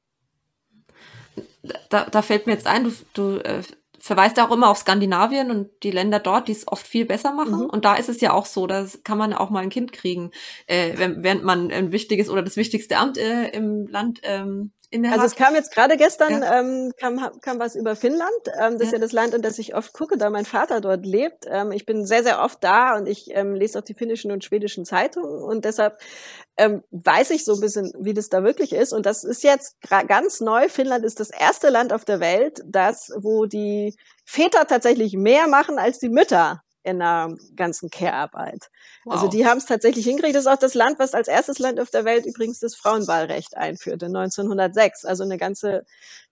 Da, 1.89 2.05
da 2.05 2.21
fällt 2.21 2.47
mir 2.47 2.53
jetzt 2.53 2.67
ein, 2.67 2.83
du, 2.85 2.91
du 3.13 3.37
äh, 3.43 3.61
verweist 3.99 4.39
auch 4.39 4.51
immer 4.51 4.69
auf 4.69 4.77
Skandinavien 4.77 5.51
und 5.51 5.69
die 5.83 5.91
Länder 5.91 6.19
dort, 6.19 6.47
die 6.47 6.53
es 6.53 6.67
oft 6.67 6.87
viel 6.87 7.05
besser 7.05 7.33
machen. 7.33 7.59
Mhm. 7.59 7.69
Und 7.69 7.85
da 7.85 7.95
ist 7.95 8.09
es 8.09 8.21
ja 8.21 8.33
auch 8.33 8.45
so, 8.45 8.65
da 8.65 8.87
kann 9.03 9.17
man 9.17 9.33
auch 9.33 9.49
mal 9.49 9.61
ein 9.61 9.69
Kind 9.69 9.91
kriegen, 9.91 10.31
äh, 10.67 10.93
während 10.97 11.43
man 11.43 11.71
ein 11.71 11.91
wichtiges 11.91 12.29
oder 12.29 12.41
das 12.41 12.55
wichtigste 12.55 12.97
Amt 12.97 13.17
äh, 13.17 13.49
im 13.49 13.87
Land 13.87 14.21
ähm, 14.23 14.71
also 14.91 15.25
es 15.25 15.35
kam 15.35 15.53
jetzt 15.53 15.71
gerade 15.71 15.97
gestern, 15.97 16.41
ja. 16.41 16.59
ähm, 16.59 16.91
kam, 16.99 17.19
kam 17.41 17.59
was 17.59 17.75
über 17.75 17.95
Finnland. 17.95 18.31
Ähm, 18.59 18.73
das 18.73 18.79
ja. 18.79 18.85
ist 18.85 18.91
ja 18.93 18.99
das 18.99 19.11
Land, 19.11 19.33
in 19.35 19.41
das 19.41 19.59
ich 19.59 19.75
oft 19.75 19.93
gucke, 19.93 20.17
da 20.17 20.29
mein 20.29 20.45
Vater 20.45 20.81
dort 20.81 21.05
lebt. 21.05 21.45
Ähm, 21.47 21.71
ich 21.71 21.85
bin 21.85 22.05
sehr, 22.05 22.23
sehr 22.23 22.41
oft 22.41 22.63
da 22.63 22.97
und 22.97 23.07
ich 23.07 23.29
ähm, 23.31 23.53
lese 23.53 23.77
auch 23.77 23.83
die 23.83 23.93
finnischen 23.93 24.31
und 24.31 24.43
schwedischen 24.43 24.85
Zeitungen 24.85 25.43
und 25.43 25.63
deshalb 25.65 25.99
ähm, 26.57 26.83
weiß 26.89 27.29
ich 27.31 27.45
so 27.45 27.53
ein 27.53 27.61
bisschen, 27.61 27.91
wie 27.99 28.15
das 28.15 28.29
da 28.29 28.43
wirklich 28.43 28.73
ist. 28.73 28.91
Und 28.91 29.05
das 29.05 29.23
ist 29.23 29.43
jetzt 29.43 29.77
ganz 30.07 30.41
neu. 30.41 30.69
Finnland 30.69 31.05
ist 31.05 31.19
das 31.19 31.29
erste 31.29 31.69
Land 31.69 31.93
auf 31.93 32.03
der 32.03 32.19
Welt, 32.19 32.63
das, 32.65 33.11
wo 33.15 33.45
die 33.45 33.95
Väter 34.25 34.65
tatsächlich 34.65 35.13
mehr 35.13 35.47
machen 35.47 35.77
als 35.77 35.99
die 35.99 36.09
Mütter 36.09 36.63
in 36.83 36.99
der 36.99 37.35
ganzen 37.55 37.89
Care-Arbeit. 37.89 38.69
Also 38.69 38.69
wow. 39.05 39.13
Also 39.13 39.27
die 39.27 39.45
haben 39.45 39.57
es 39.57 39.65
tatsächlich 39.65 40.05
hingekriegt. 40.05 40.35
Das 40.35 40.45
ist 40.45 40.51
auch 40.51 40.57
das 40.57 40.73
Land, 40.73 40.99
was 40.99 41.13
als 41.13 41.27
erstes 41.27 41.59
Land 41.59 41.79
auf 41.79 41.89
der 41.89 42.05
Welt 42.05 42.25
übrigens 42.25 42.59
das 42.59 42.75
Frauenwahlrecht 42.75 43.57
einführte, 43.57 44.05
1906. 44.05 45.05
Also 45.05 45.23
eine 45.23 45.37
ganze 45.37 45.85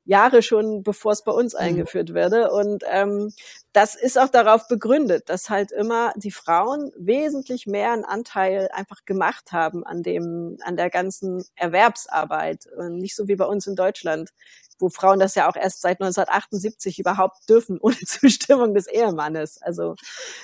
Jahre 0.08 0.42
schon, 0.42 0.84
bevor 0.84 1.12
es 1.12 1.24
bei 1.24 1.34
uns 1.34 1.54
mhm. 1.54 1.60
eingeführt 1.60 2.14
würde. 2.14 2.50
Und 2.52 2.84
ähm, 2.90 3.34
das 3.74 3.94
ist 3.96 4.18
auch 4.18 4.30
darauf 4.30 4.68
begründet, 4.68 5.30
dass 5.30 5.50
halt 5.50 5.72
immer 5.72 6.14
die 6.16 6.32
Frauen 6.32 6.92
wesentlich 6.98 7.68
mehr 7.68 7.92
einen 7.92 8.06
Anteil 8.06 8.70
einfach 8.72 9.04
gemacht 9.06 9.52
haben 9.52 9.86
an 9.86 10.02
dem, 10.04 10.58
an 10.64 10.78
der 10.78 10.90
ganzen 10.90 11.44
Erwerbsarbeit. 11.56 12.68
Und 12.78 12.98
nicht 13.00 13.16
so 13.16 13.28
wie 13.28 13.36
bei 13.36 13.46
uns 13.46 13.68
in 13.68 13.76
Deutschland 13.76 14.32
wo 14.80 14.90
Frauen 14.90 15.20
das 15.20 15.36
ja 15.36 15.50
auch 15.50 15.56
erst 15.56 15.82
seit 15.82 16.02
1978 16.02 17.00
überhaupt 17.00 17.50
dürfen, 17.50 17.78
ohne 17.82 17.98
Zustimmung 17.98 18.74
des 18.74 18.88
Ehemannes. 18.88 19.62
Also 19.62 19.96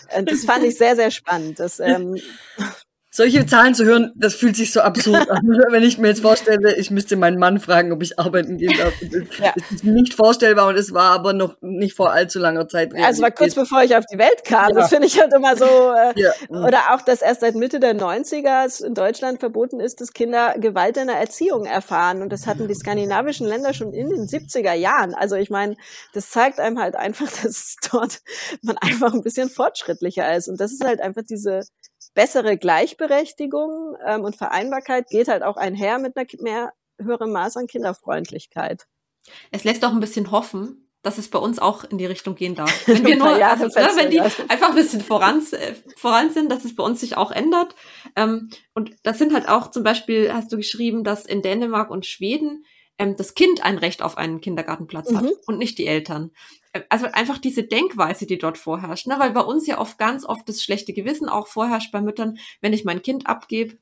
äh, 0.09 0.23
das 0.23 0.45
fand 0.45 0.63
ich 0.63 0.77
sehr, 0.77 0.95
sehr 0.95 1.11
spannend. 1.11 1.59
Das, 1.59 1.79
ähm, 1.79 2.17
solche 3.15 3.45
Zahlen 3.45 3.75
zu 3.75 3.85
hören, 3.85 4.11
das 4.15 4.33
fühlt 4.33 4.55
sich 4.55 4.73
so 4.73 4.81
absurd 4.81 5.29
an. 5.29 5.41
Wenn 5.69 5.83
ich 5.83 5.99
mir 5.99 6.07
jetzt 6.07 6.23
vorstelle, 6.23 6.75
ich 6.75 6.89
müsste 6.89 7.15
meinen 7.15 7.37
Mann 7.37 7.59
fragen, 7.59 7.91
ob 7.91 8.01
ich 8.01 8.17
arbeiten 8.17 8.57
gehen 8.57 8.73
darf. 8.75 8.93
ja. 9.39 9.53
Das 9.55 9.71
ist 9.71 9.83
nicht 9.83 10.15
vorstellbar 10.15 10.67
und 10.67 10.77
es 10.77 10.95
war 10.95 11.11
aber 11.11 11.33
noch 11.33 11.55
nicht 11.61 11.95
vor 11.95 12.11
allzu 12.11 12.39
langer 12.39 12.67
Zeit. 12.67 12.91
Also 12.95 13.21
war 13.21 13.29
kurz 13.29 13.53
bevor 13.53 13.83
ich 13.83 13.95
auf 13.95 14.05
die 14.11 14.17
Welt 14.17 14.43
kam. 14.43 14.69
Ja. 14.69 14.75
Das 14.75 14.89
finde 14.89 15.05
ich 15.05 15.19
halt 15.19 15.31
immer 15.31 15.55
so. 15.55 15.65
Äh, 15.65 16.19
ja. 16.19 16.31
Oder 16.49 16.95
auch, 16.95 17.01
dass 17.01 17.21
erst 17.21 17.41
seit 17.41 17.53
Mitte 17.53 17.79
der 17.79 17.95
90er 17.95 18.83
in 18.83 18.95
Deutschland 18.95 19.39
verboten 19.39 19.79
ist, 19.79 20.01
dass 20.01 20.13
Kinder 20.13 20.55
Gewalt 20.57 20.97
in 20.97 21.05
der 21.05 21.17
Erziehung 21.17 21.65
erfahren. 21.65 22.23
Und 22.23 22.33
das 22.33 22.47
hatten 22.47 22.67
die 22.67 22.73
skandinavischen 22.73 23.47
Länder 23.47 23.75
schon 23.75 23.93
in 23.93 24.09
den 24.09 24.25
70er 24.25 24.73
Jahren. 24.73 25.13
Also 25.13 25.35
ich 25.35 25.51
meine, 25.51 25.75
das 26.15 26.31
zeigt 26.31 26.59
einem 26.59 26.79
halt 26.79 26.95
einfach, 26.95 27.27
dass 27.43 27.75
dort 27.91 28.21
man 28.63 28.75
einfach 28.79 29.13
ein 29.13 29.21
bisschen 29.21 29.51
fortschrittlicher 29.51 30.35
ist. 30.35 30.47
Und 30.47 30.59
das 30.59 30.71
ist 30.71 30.83
halt 30.83 30.99
einfach 30.99 31.21
diese 31.29 31.61
bessere 32.13 32.57
Gleichberechtigung 32.57 33.95
ähm, 34.05 34.23
und 34.23 34.35
Vereinbarkeit 34.35 35.07
geht 35.09 35.27
halt 35.27 35.43
auch 35.43 35.57
einher 35.57 35.99
mit 35.99 36.15
einer 36.17 36.27
mehr 36.39 36.73
höherem 36.99 37.31
Maß 37.31 37.57
an 37.57 37.67
Kinderfreundlichkeit. 37.67 38.85
Es 39.51 39.63
lässt 39.63 39.83
auch 39.85 39.91
ein 39.91 39.99
bisschen 39.99 40.31
hoffen, 40.31 40.89
dass 41.01 41.17
es 41.17 41.27
bei 41.29 41.39
uns 41.39 41.59
auch 41.59 41.83
in 41.83 41.97
die 41.97 42.05
Richtung 42.05 42.35
gehen 42.35 42.55
darf. 42.55 42.71
Wenn 42.87 43.05
wir 43.05 43.17
nur, 43.17 43.27
also, 43.27 43.65
ne, 43.65 43.89
wenn 43.95 44.09
die 44.09 44.21
einfach 44.21 44.69
ein 44.69 44.75
bisschen 44.75 45.01
voran, 45.01 45.41
äh, 45.51 45.73
voran 45.97 46.31
sind, 46.31 46.49
dass 46.49 46.65
es 46.65 46.75
bei 46.75 46.83
uns 46.83 47.01
sich 47.01 47.17
auch 47.17 47.31
ändert. 47.31 47.75
Ähm, 48.15 48.49
und 48.73 48.95
das 49.03 49.17
sind 49.17 49.33
halt 49.33 49.49
auch 49.49 49.69
zum 49.69 49.83
Beispiel, 49.83 50.33
hast 50.33 50.51
du 50.51 50.57
geschrieben, 50.57 51.03
dass 51.03 51.25
in 51.25 51.41
Dänemark 51.41 51.91
und 51.91 52.05
Schweden 52.05 52.65
ähm, 52.97 53.15
das 53.17 53.33
Kind 53.33 53.63
ein 53.63 53.77
Recht 53.77 54.01
auf 54.01 54.17
einen 54.17 54.41
Kindergartenplatz 54.41 55.11
mhm. 55.11 55.17
hat 55.17 55.25
und 55.47 55.57
nicht 55.57 55.77
die 55.77 55.87
Eltern 55.87 56.31
also 56.89 57.05
einfach 57.05 57.37
diese 57.37 57.63
Denkweise, 57.63 58.25
die 58.25 58.37
dort 58.37 58.57
vorherrscht, 58.57 59.07
ne? 59.07 59.15
weil 59.19 59.31
bei 59.31 59.41
uns 59.41 59.67
ja 59.67 59.79
oft 59.79 59.97
ganz 59.97 60.25
oft 60.25 60.47
das 60.49 60.63
schlechte 60.63 60.93
Gewissen 60.93 61.29
auch 61.29 61.47
vorherrscht 61.47 61.91
bei 61.91 62.01
Müttern, 62.01 62.37
wenn 62.61 62.73
ich 62.73 62.83
mein 62.83 63.01
Kind 63.01 63.27
abgebe, 63.27 63.77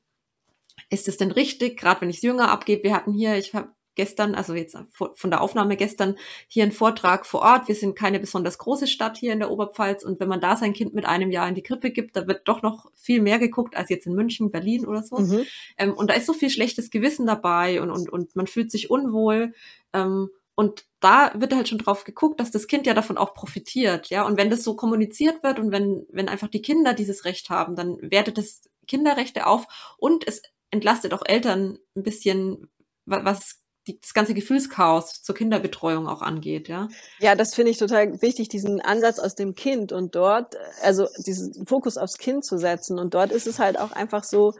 ist 0.90 1.08
es 1.08 1.16
denn 1.16 1.30
richtig, 1.30 1.78
gerade 1.78 2.02
wenn 2.02 2.10
ich 2.10 2.16
es 2.16 2.22
jünger 2.22 2.50
abgebe, 2.50 2.82
wir 2.82 2.94
hatten 2.94 3.12
hier, 3.12 3.36
ich 3.36 3.54
habe 3.54 3.72
gestern, 3.94 4.34
also 4.34 4.54
jetzt 4.54 4.76
von 4.92 5.30
der 5.30 5.40
Aufnahme 5.40 5.76
gestern, 5.76 6.16
hier 6.48 6.62
einen 6.62 6.72
Vortrag 6.72 7.26
vor 7.26 7.42
Ort. 7.42 7.68
Wir 7.68 7.74
sind 7.74 7.96
keine 7.96 8.20
besonders 8.20 8.58
große 8.58 8.86
Stadt 8.86 9.16
hier 9.16 9.32
in 9.32 9.38
der 9.38 9.50
Oberpfalz 9.50 10.04
und 10.04 10.20
wenn 10.20 10.28
man 10.28 10.40
da 10.40 10.56
sein 10.56 10.72
Kind 10.72 10.94
mit 10.94 11.04
einem 11.04 11.30
Jahr 11.30 11.48
in 11.48 11.54
die 11.54 11.62
Krippe 11.62 11.90
gibt, 11.90 12.16
da 12.16 12.26
wird 12.26 12.48
doch 12.48 12.62
noch 12.62 12.90
viel 12.94 13.20
mehr 13.20 13.38
geguckt 13.38 13.76
als 13.76 13.90
jetzt 13.90 14.06
in 14.06 14.14
München, 14.14 14.50
Berlin 14.50 14.86
oder 14.86 15.02
so. 15.02 15.18
Mhm. 15.18 15.44
Ähm, 15.78 15.94
und 15.94 16.10
da 16.10 16.14
ist 16.14 16.26
so 16.26 16.32
viel 16.32 16.50
schlechtes 16.50 16.90
Gewissen 16.90 17.26
dabei 17.26 17.80
und, 17.80 17.90
und, 17.90 18.08
und 18.08 18.36
man 18.36 18.46
fühlt 18.46 18.70
sich 18.70 18.90
unwohl. 18.90 19.52
Ähm, 19.92 20.30
und 20.54 20.84
da 21.00 21.32
wird 21.34 21.54
halt 21.54 21.68
schon 21.68 21.78
drauf 21.78 22.04
geguckt, 22.04 22.38
dass 22.38 22.50
das 22.50 22.66
Kind 22.66 22.86
ja 22.86 22.94
davon 22.94 23.16
auch 23.16 23.34
profitiert, 23.34 24.10
ja. 24.10 24.24
Und 24.26 24.36
wenn 24.36 24.50
das 24.50 24.62
so 24.62 24.76
kommuniziert 24.76 25.42
wird 25.42 25.58
und 25.58 25.72
wenn, 25.72 26.06
wenn 26.10 26.28
einfach 26.28 26.48
die 26.48 26.62
Kinder 26.62 26.92
dieses 26.92 27.24
Recht 27.24 27.48
haben, 27.48 27.74
dann 27.74 27.96
wertet 28.00 28.38
es 28.38 28.62
Kinderrechte 28.86 29.46
auf 29.46 29.94
und 29.96 30.26
es 30.26 30.42
entlastet 30.70 31.14
auch 31.14 31.22
Eltern 31.24 31.78
ein 31.96 32.02
bisschen, 32.02 32.68
was 33.06 33.61
die, 33.86 33.98
das 33.98 34.14
ganze 34.14 34.34
Gefühlschaos 34.34 35.22
zur 35.22 35.34
Kinderbetreuung 35.34 36.06
auch 36.06 36.22
angeht, 36.22 36.68
ja. 36.68 36.88
Ja, 37.18 37.34
das 37.34 37.54
finde 37.54 37.72
ich 37.72 37.78
total 37.78 38.22
wichtig, 38.22 38.48
diesen 38.48 38.80
Ansatz 38.80 39.18
aus 39.18 39.34
dem 39.34 39.54
Kind 39.54 39.90
und 39.92 40.14
dort, 40.14 40.56
also 40.82 41.08
diesen 41.26 41.66
Fokus 41.66 41.96
aufs 41.96 42.18
Kind 42.18 42.44
zu 42.44 42.58
setzen. 42.58 42.98
Und 42.98 43.14
dort 43.14 43.32
ist 43.32 43.46
es 43.46 43.58
halt 43.58 43.78
auch 43.78 43.90
einfach 43.90 44.22
so, 44.22 44.54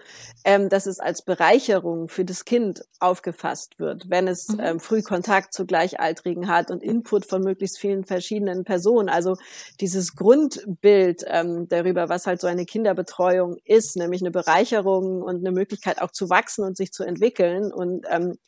ähm, 0.44 0.68
dass 0.68 0.86
es 0.86 0.98
als 0.98 1.22
Bereicherung 1.22 2.08
für 2.08 2.24
das 2.24 2.44
Kind 2.44 2.84
aufgefasst 2.98 3.78
wird, 3.78 4.10
wenn 4.10 4.26
es 4.26 4.48
mhm. 4.48 4.60
ähm, 4.60 4.80
früh 4.80 5.02
Kontakt 5.02 5.54
zu 5.54 5.66
Gleichaltrigen 5.66 6.48
hat 6.48 6.70
und 6.70 6.82
Input 6.82 7.26
von 7.26 7.42
möglichst 7.42 7.78
vielen 7.78 8.04
verschiedenen 8.04 8.64
Personen. 8.64 9.08
Also 9.08 9.36
dieses 9.80 10.16
Grundbild 10.16 11.24
ähm, 11.28 11.68
darüber, 11.68 12.08
was 12.08 12.26
halt 12.26 12.40
so 12.40 12.48
eine 12.48 12.64
Kinderbetreuung 12.64 13.58
ist, 13.64 13.96
nämlich 13.96 14.20
eine 14.20 14.32
Bereicherung 14.32 15.22
und 15.22 15.36
eine 15.36 15.52
Möglichkeit 15.52 16.02
auch 16.02 16.10
zu 16.10 16.28
wachsen 16.28 16.64
und 16.64 16.76
sich 16.76 16.90
zu 16.92 17.04
entwickeln 17.04 17.72
und 17.72 18.04
ähm, 18.10 18.38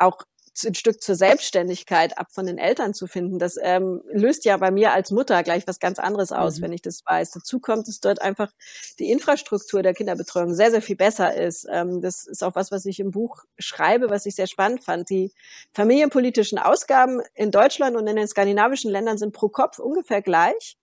auch 0.00 0.24
ein 0.64 0.74
Stück 0.74 1.02
zur 1.02 1.14
Selbstständigkeit 1.14 2.18
ab 2.18 2.28
von 2.32 2.46
den 2.46 2.58
Eltern 2.58 2.94
zu 2.94 3.06
finden. 3.06 3.38
Das 3.38 3.56
ähm, 3.60 4.02
löst 4.12 4.44
ja 4.44 4.56
bei 4.56 4.70
mir 4.70 4.92
als 4.92 5.10
Mutter 5.10 5.42
gleich 5.42 5.66
was 5.66 5.78
ganz 5.78 5.98
anderes 5.98 6.32
aus, 6.32 6.58
mhm. 6.58 6.62
wenn 6.64 6.72
ich 6.72 6.82
das 6.82 7.02
weiß. 7.04 7.30
Dazu 7.30 7.60
kommt, 7.60 7.88
dass 7.88 8.00
dort 8.00 8.20
einfach 8.20 8.50
die 8.98 9.10
Infrastruktur 9.10 9.82
der 9.82 9.94
Kinderbetreuung 9.94 10.54
sehr, 10.54 10.70
sehr 10.70 10.82
viel 10.82 10.96
besser 10.96 11.34
ist. 11.34 11.66
Ähm, 11.70 12.00
das 12.00 12.26
ist 12.26 12.42
auch 12.42 12.54
was, 12.54 12.70
was 12.70 12.84
ich 12.84 13.00
im 13.00 13.10
Buch 13.10 13.44
schreibe, 13.58 14.10
was 14.10 14.26
ich 14.26 14.34
sehr 14.34 14.46
spannend 14.46 14.84
fand. 14.84 15.10
Die 15.10 15.32
familienpolitischen 15.72 16.58
Ausgaben 16.58 17.22
in 17.34 17.50
Deutschland 17.50 17.96
und 17.96 18.06
in 18.06 18.16
den 18.16 18.28
skandinavischen 18.28 18.90
Ländern 18.90 19.18
sind 19.18 19.32
pro 19.32 19.48
Kopf 19.48 19.78
ungefähr 19.78 20.22
gleich. 20.22 20.76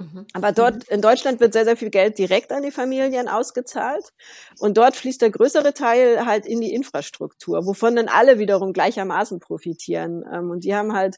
Mhm. 0.00 0.26
Aber 0.32 0.52
dort 0.52 0.84
in 0.84 1.02
Deutschland 1.02 1.40
wird 1.40 1.52
sehr, 1.52 1.66
sehr 1.66 1.76
viel 1.76 1.90
Geld 1.90 2.16
direkt 2.16 2.52
an 2.52 2.62
die 2.62 2.70
Familien 2.70 3.28
ausgezahlt. 3.28 4.12
Und 4.58 4.78
dort 4.78 4.96
fließt 4.96 5.20
der 5.20 5.30
größere 5.30 5.74
Teil 5.74 6.24
halt 6.24 6.46
in 6.46 6.62
die 6.62 6.72
Infrastruktur, 6.72 7.66
wovon 7.66 7.96
dann 7.96 8.08
alle 8.08 8.38
wiederum 8.38 8.72
gleichermaßen 8.72 9.40
profitieren. 9.40 10.24
Ähm, 10.32 10.50
und 10.50 10.64
die 10.64 10.74
haben 10.74 10.94
halt, 10.94 11.16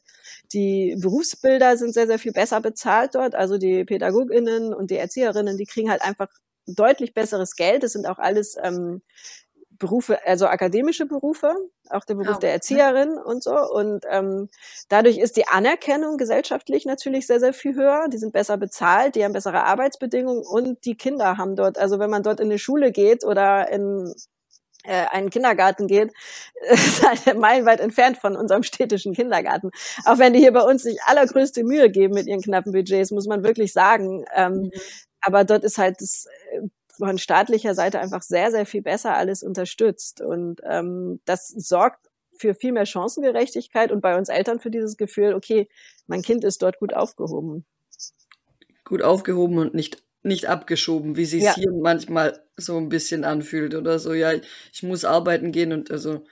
die 0.53 0.97
Berufsbilder 1.01 1.77
sind 1.77 1.95
sehr, 1.95 2.09
sehr 2.09 2.19
viel 2.19 2.33
besser 2.33 2.61
bezahlt 2.61 3.15
dort. 3.15 3.37
Also 3.37 3.57
die 3.57 3.85
PädagogInnen 3.85 4.75
und 4.75 4.91
die 4.91 4.97
Erzieherinnen, 4.97 5.57
die 5.57 5.67
kriegen 5.67 5.89
halt 5.91 6.03
einfach 6.03 6.29
deutlich 6.67 7.15
besseres 7.15 7.55
Geld. 7.55 7.85
Das 7.85 7.93
sind 7.93 8.07
auch 8.09 8.19
alles 8.19 8.57
ähm, 8.61 9.03
Berufe, 9.83 10.25
also 10.25 10.47
akademische 10.47 11.07
Berufe, 11.07 11.53
auch 11.91 12.05
der 12.05 12.15
Beruf 12.15 12.37
oh, 12.37 12.41
der 12.41 12.53
Erzieherin 12.53 13.19
und 13.19 13.43
so. 13.43 13.53
Und 13.53 14.05
ähm, 14.09 14.49
dadurch 14.89 15.19
ist 15.19 15.37
die 15.37 15.49
Anerkennung 15.49 16.19
gesellschaftlich 16.19 16.87
natürlich 16.87 17.27
sehr, 17.27 17.41
sehr 17.41 17.53
viel 17.53 17.75
höher. 17.75 18.07
Die 18.09 18.19
sind 18.19 18.33
besser 18.33 18.57
bezahlt, 18.59 19.17
die 19.17 19.25
haben 19.25 19.33
bessere 19.33 19.65
Arbeitsbedingungen 19.65 20.45
und 20.47 20.85
die 20.85 20.97
Kinder 20.97 21.37
haben 21.37 21.57
dort, 21.57 21.79
also 21.79 21.99
wenn 21.99 22.11
man 22.11 22.23
dort 22.23 22.39
in 22.39 22.47
eine 22.47 22.61
Schule 22.61 22.93
geht 22.93 23.25
oder 23.25 23.69
in 23.71 24.15
äh, 24.85 25.07
einen 25.11 25.31
Kindergarten 25.31 25.89
geht, 25.89 26.13
ist 26.71 27.03
halt 27.05 27.37
meilenweit 27.37 27.81
entfernt 27.81 28.19
von 28.19 28.37
unserem 28.37 28.63
städtischen 28.63 29.15
Kindergarten. 29.15 29.71
Auch 30.05 30.19
wenn 30.19 30.33
die 30.33 30.39
hier 30.39 30.53
bei 30.53 30.63
uns 30.63 30.85
sich 30.85 31.03
allergrößte 31.03 31.65
Mühe 31.65 31.91
geben 31.91 32.15
mit 32.15 32.29
ihren 32.29 32.41
knappen 32.41 32.73
Budgets, 32.73 33.11
muss 33.11 33.27
man 33.27 33.43
wirklich 33.43 33.73
sagen. 33.73 34.25
Ähm, 34.33 34.53
mhm. 34.53 34.71
Aber 35.21 35.45
dort 35.45 35.65
ist 35.65 35.79
halt 35.79 36.01
das 36.01 36.27
äh, 36.53 36.69
von 36.97 37.19
staatlicher 37.19 37.75
Seite 37.75 38.01
einfach 38.01 38.23
sehr, 38.23 38.51
sehr 38.51 38.67
viel 38.67 38.83
besser 38.83 39.15
alles 39.15 39.43
unterstützt. 39.43 40.21
Und 40.21 40.61
ähm, 40.65 41.21
das 41.25 41.49
sorgt 41.49 42.11
für 42.37 42.55
viel 42.55 42.73
mehr 42.73 42.87
Chancengerechtigkeit 42.87 43.93
und 43.93 44.01
bei 44.01 44.17
uns 44.17 44.29
Eltern 44.29 44.61
für 44.61 44.71
dieses 44.71 44.97
Gefühl, 44.97 45.35
okay, 45.35 45.69
mein 46.07 46.23
Kind 46.23 46.45
ist 46.45 46.63
dort 46.63 46.79
gut 46.79 46.95
aufgehoben. 46.95 47.65
Gut 48.85 49.03
aufgehoben 49.03 49.59
und 49.59 49.75
nicht 49.75 50.03
nicht 50.25 50.49
abgeschoben, 50.49 51.17
wie 51.17 51.25
sich 51.25 51.43
ja. 51.43 51.55
hier 51.55 51.73
manchmal 51.73 52.41
so 52.57 52.77
ein 52.77 52.89
bisschen 52.89 53.25
anfühlt 53.25 53.75
oder 53.75 53.99
so. 53.99 54.15
Ja, 54.15 54.33
ich 54.73 54.83
muss 54.83 55.05
arbeiten 55.05 55.51
gehen 55.51 55.73
und 55.73 55.91
also 55.91 56.25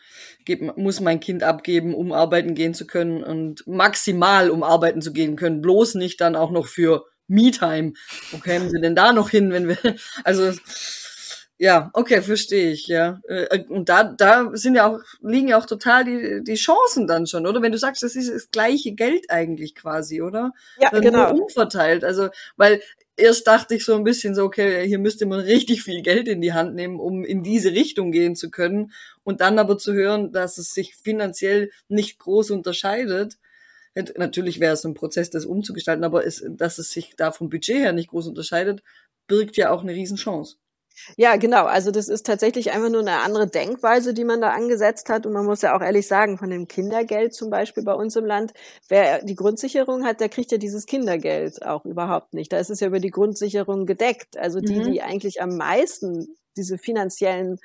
geb, 0.44 0.76
muss 0.76 1.00
mein 1.00 1.18
Kind 1.18 1.42
abgeben, 1.42 1.94
um 1.94 2.12
arbeiten 2.12 2.54
gehen 2.54 2.72
zu 2.72 2.86
können 2.86 3.24
und 3.24 3.66
maximal 3.66 4.50
um 4.50 4.62
arbeiten 4.62 5.02
zu 5.02 5.12
gehen 5.12 5.36
können, 5.36 5.60
bloß 5.60 5.96
nicht 5.96 6.20
dann 6.20 6.36
auch 6.36 6.52
noch 6.52 6.68
für 6.68 7.04
Me-Time. 7.30 7.94
Wo 8.30 8.38
kämen 8.38 8.68
sie 8.70 8.80
denn 8.80 8.94
da 8.94 9.12
noch 9.12 9.30
hin, 9.30 9.52
wenn 9.52 9.68
wir, 9.68 9.78
also, 10.24 10.52
ja, 11.60 11.90
okay, 11.92 12.22
verstehe 12.22 12.70
ich, 12.70 12.86
ja. 12.86 13.20
Äh, 13.28 13.64
und 13.68 13.90
da, 13.90 14.04
da 14.04 14.50
sind 14.54 14.76
ja 14.76 14.86
auch, 14.86 15.00
liegen 15.20 15.48
ja 15.48 15.58
auch 15.58 15.66
total 15.66 16.04
die, 16.04 16.42
die 16.42 16.54
Chancen 16.54 17.06
dann 17.06 17.26
schon, 17.26 17.46
oder? 17.46 17.60
Wenn 17.60 17.72
du 17.72 17.76
sagst, 17.76 18.02
das 18.02 18.16
ist 18.16 18.32
das 18.32 18.50
gleiche 18.50 18.92
Geld 18.92 19.30
eigentlich 19.30 19.74
quasi, 19.74 20.22
oder? 20.22 20.52
Ja, 20.80 20.88
dann 20.88 21.02
genau. 21.02 21.32
Nur 21.32 21.42
umverteilt. 21.42 22.02
Also, 22.02 22.30
weil 22.56 22.80
erst 23.14 23.46
dachte 23.46 23.74
ich 23.74 23.84
so 23.84 23.94
ein 23.94 24.04
bisschen 24.04 24.34
so, 24.34 24.44
okay, 24.44 24.86
hier 24.86 24.98
müsste 24.98 25.26
man 25.26 25.40
richtig 25.40 25.82
viel 25.82 26.00
Geld 26.00 26.28
in 26.28 26.40
die 26.40 26.54
Hand 26.54 26.74
nehmen, 26.74 26.98
um 26.98 27.24
in 27.24 27.42
diese 27.42 27.72
Richtung 27.72 28.10
gehen 28.10 28.36
zu 28.36 28.50
können. 28.50 28.92
Und 29.22 29.42
dann 29.42 29.58
aber 29.58 29.76
zu 29.76 29.92
hören, 29.92 30.32
dass 30.32 30.56
es 30.56 30.72
sich 30.72 30.96
finanziell 30.96 31.70
nicht 31.88 32.18
groß 32.18 32.52
unterscheidet 32.52 33.36
Natürlich 33.94 34.60
wäre 34.60 34.74
es 34.74 34.84
ein 34.84 34.94
Prozess, 34.94 35.30
das 35.30 35.46
umzugestalten, 35.46 36.04
aber 36.04 36.24
es, 36.24 36.44
dass 36.48 36.78
es 36.78 36.90
sich 36.90 37.14
da 37.16 37.32
vom 37.32 37.50
Budget 37.50 37.78
her 37.78 37.92
nicht 37.92 38.10
groß 38.10 38.28
unterscheidet, 38.28 38.82
birgt 39.26 39.56
ja 39.56 39.70
auch 39.70 39.82
eine 39.82 39.92
Riesenchance. 39.92 40.56
Ja, 41.16 41.36
genau. 41.36 41.64
Also 41.64 41.90
das 41.90 42.08
ist 42.08 42.26
tatsächlich 42.26 42.72
einfach 42.72 42.90
nur 42.90 43.00
eine 43.00 43.22
andere 43.22 43.46
Denkweise, 43.46 44.14
die 44.14 44.24
man 44.24 44.40
da 44.40 44.50
angesetzt 44.50 45.08
hat. 45.08 45.26
Und 45.26 45.32
man 45.32 45.46
muss 45.46 45.62
ja 45.62 45.76
auch 45.76 45.80
ehrlich 45.80 46.06
sagen, 46.06 46.38
von 46.38 46.50
dem 46.50 46.68
Kindergeld 46.68 47.34
zum 47.34 47.50
Beispiel 47.50 47.84
bei 47.84 47.94
uns 47.94 48.16
im 48.16 48.26
Land, 48.26 48.52
wer 48.88 49.22
die 49.22 49.34
Grundsicherung 49.34 50.04
hat, 50.04 50.20
der 50.20 50.28
kriegt 50.28 50.52
ja 50.52 50.58
dieses 50.58 50.86
Kindergeld 50.86 51.64
auch 51.64 51.84
überhaupt 51.84 52.34
nicht. 52.34 52.52
Da 52.52 52.58
ist 52.58 52.70
es 52.70 52.80
ja 52.80 52.88
über 52.88 53.00
die 53.00 53.10
Grundsicherung 53.10 53.86
gedeckt. 53.86 54.36
Also 54.36 54.60
die, 54.60 54.80
mhm. 54.80 54.92
die 54.92 55.02
eigentlich 55.02 55.40
am 55.40 55.56
meisten 55.56 56.36
diese 56.60 56.78
finanziellen 56.78 57.58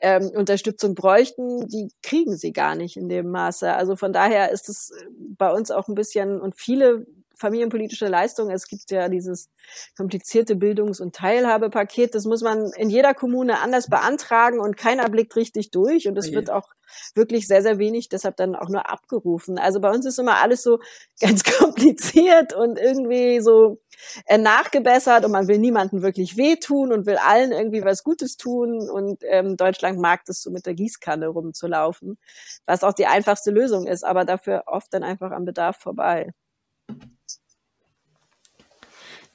ähm, 0.00 0.30
Unterstützung 0.34 0.94
bräuchten, 0.94 1.68
die 1.68 1.90
kriegen 2.02 2.36
sie 2.36 2.52
gar 2.52 2.74
nicht 2.74 2.96
in 2.96 3.08
dem 3.08 3.30
Maße. 3.30 3.72
Also 3.72 3.94
von 3.94 4.12
daher 4.12 4.50
ist 4.50 4.68
es 4.68 4.90
äh, 4.90 5.04
bei 5.36 5.52
uns 5.52 5.70
auch 5.70 5.88
ein 5.88 5.94
bisschen 5.94 6.40
und 6.40 6.56
viele 6.56 7.06
familienpolitische 7.38 8.08
Leistungen. 8.08 8.50
Es 8.50 8.68
gibt 8.68 8.90
ja 8.90 9.08
dieses 9.08 9.50
komplizierte 9.96 10.56
Bildungs- 10.56 11.00
und 11.00 11.14
Teilhabepaket. 11.14 12.14
Das 12.14 12.24
muss 12.24 12.42
man 12.42 12.70
in 12.76 12.90
jeder 12.90 13.14
Kommune 13.14 13.60
anders 13.60 13.88
beantragen 13.88 14.60
und 14.60 14.76
keiner 14.76 15.08
blickt 15.08 15.36
richtig 15.36 15.70
durch. 15.70 16.08
Und 16.08 16.18
es 16.18 16.26
okay. 16.26 16.36
wird 16.36 16.50
auch 16.50 16.68
wirklich 17.14 17.46
sehr, 17.46 17.62
sehr 17.62 17.78
wenig 17.78 18.08
deshalb 18.08 18.36
dann 18.36 18.54
auch 18.54 18.68
nur 18.68 18.90
abgerufen. 18.90 19.58
Also 19.58 19.80
bei 19.80 19.90
uns 19.90 20.06
ist 20.06 20.18
immer 20.18 20.42
alles 20.42 20.62
so 20.62 20.80
ganz 21.20 21.44
kompliziert 21.44 22.54
und 22.54 22.78
irgendwie 22.78 23.40
so 23.40 23.80
äh, 24.26 24.38
nachgebessert 24.38 25.24
und 25.24 25.32
man 25.32 25.48
will 25.48 25.58
niemanden 25.58 26.02
wirklich 26.02 26.36
wehtun 26.36 26.92
und 26.92 27.06
will 27.06 27.16
allen 27.16 27.52
irgendwie 27.52 27.84
was 27.84 28.04
Gutes 28.04 28.36
tun 28.36 28.88
und 28.88 29.22
ähm, 29.24 29.56
Deutschland 29.56 29.98
mag 29.98 30.24
das 30.26 30.42
so 30.42 30.50
mit 30.50 30.66
der 30.66 30.74
Gießkanne 30.74 31.28
rumzulaufen, 31.28 32.18
was 32.66 32.84
auch 32.84 32.92
die 32.92 33.06
einfachste 33.06 33.50
Lösung 33.50 33.86
ist, 33.86 34.04
aber 34.04 34.24
dafür 34.24 34.64
oft 34.66 34.92
dann 34.92 35.02
einfach 35.02 35.32
am 35.32 35.44
Bedarf 35.44 35.76
vorbei. 35.78 36.32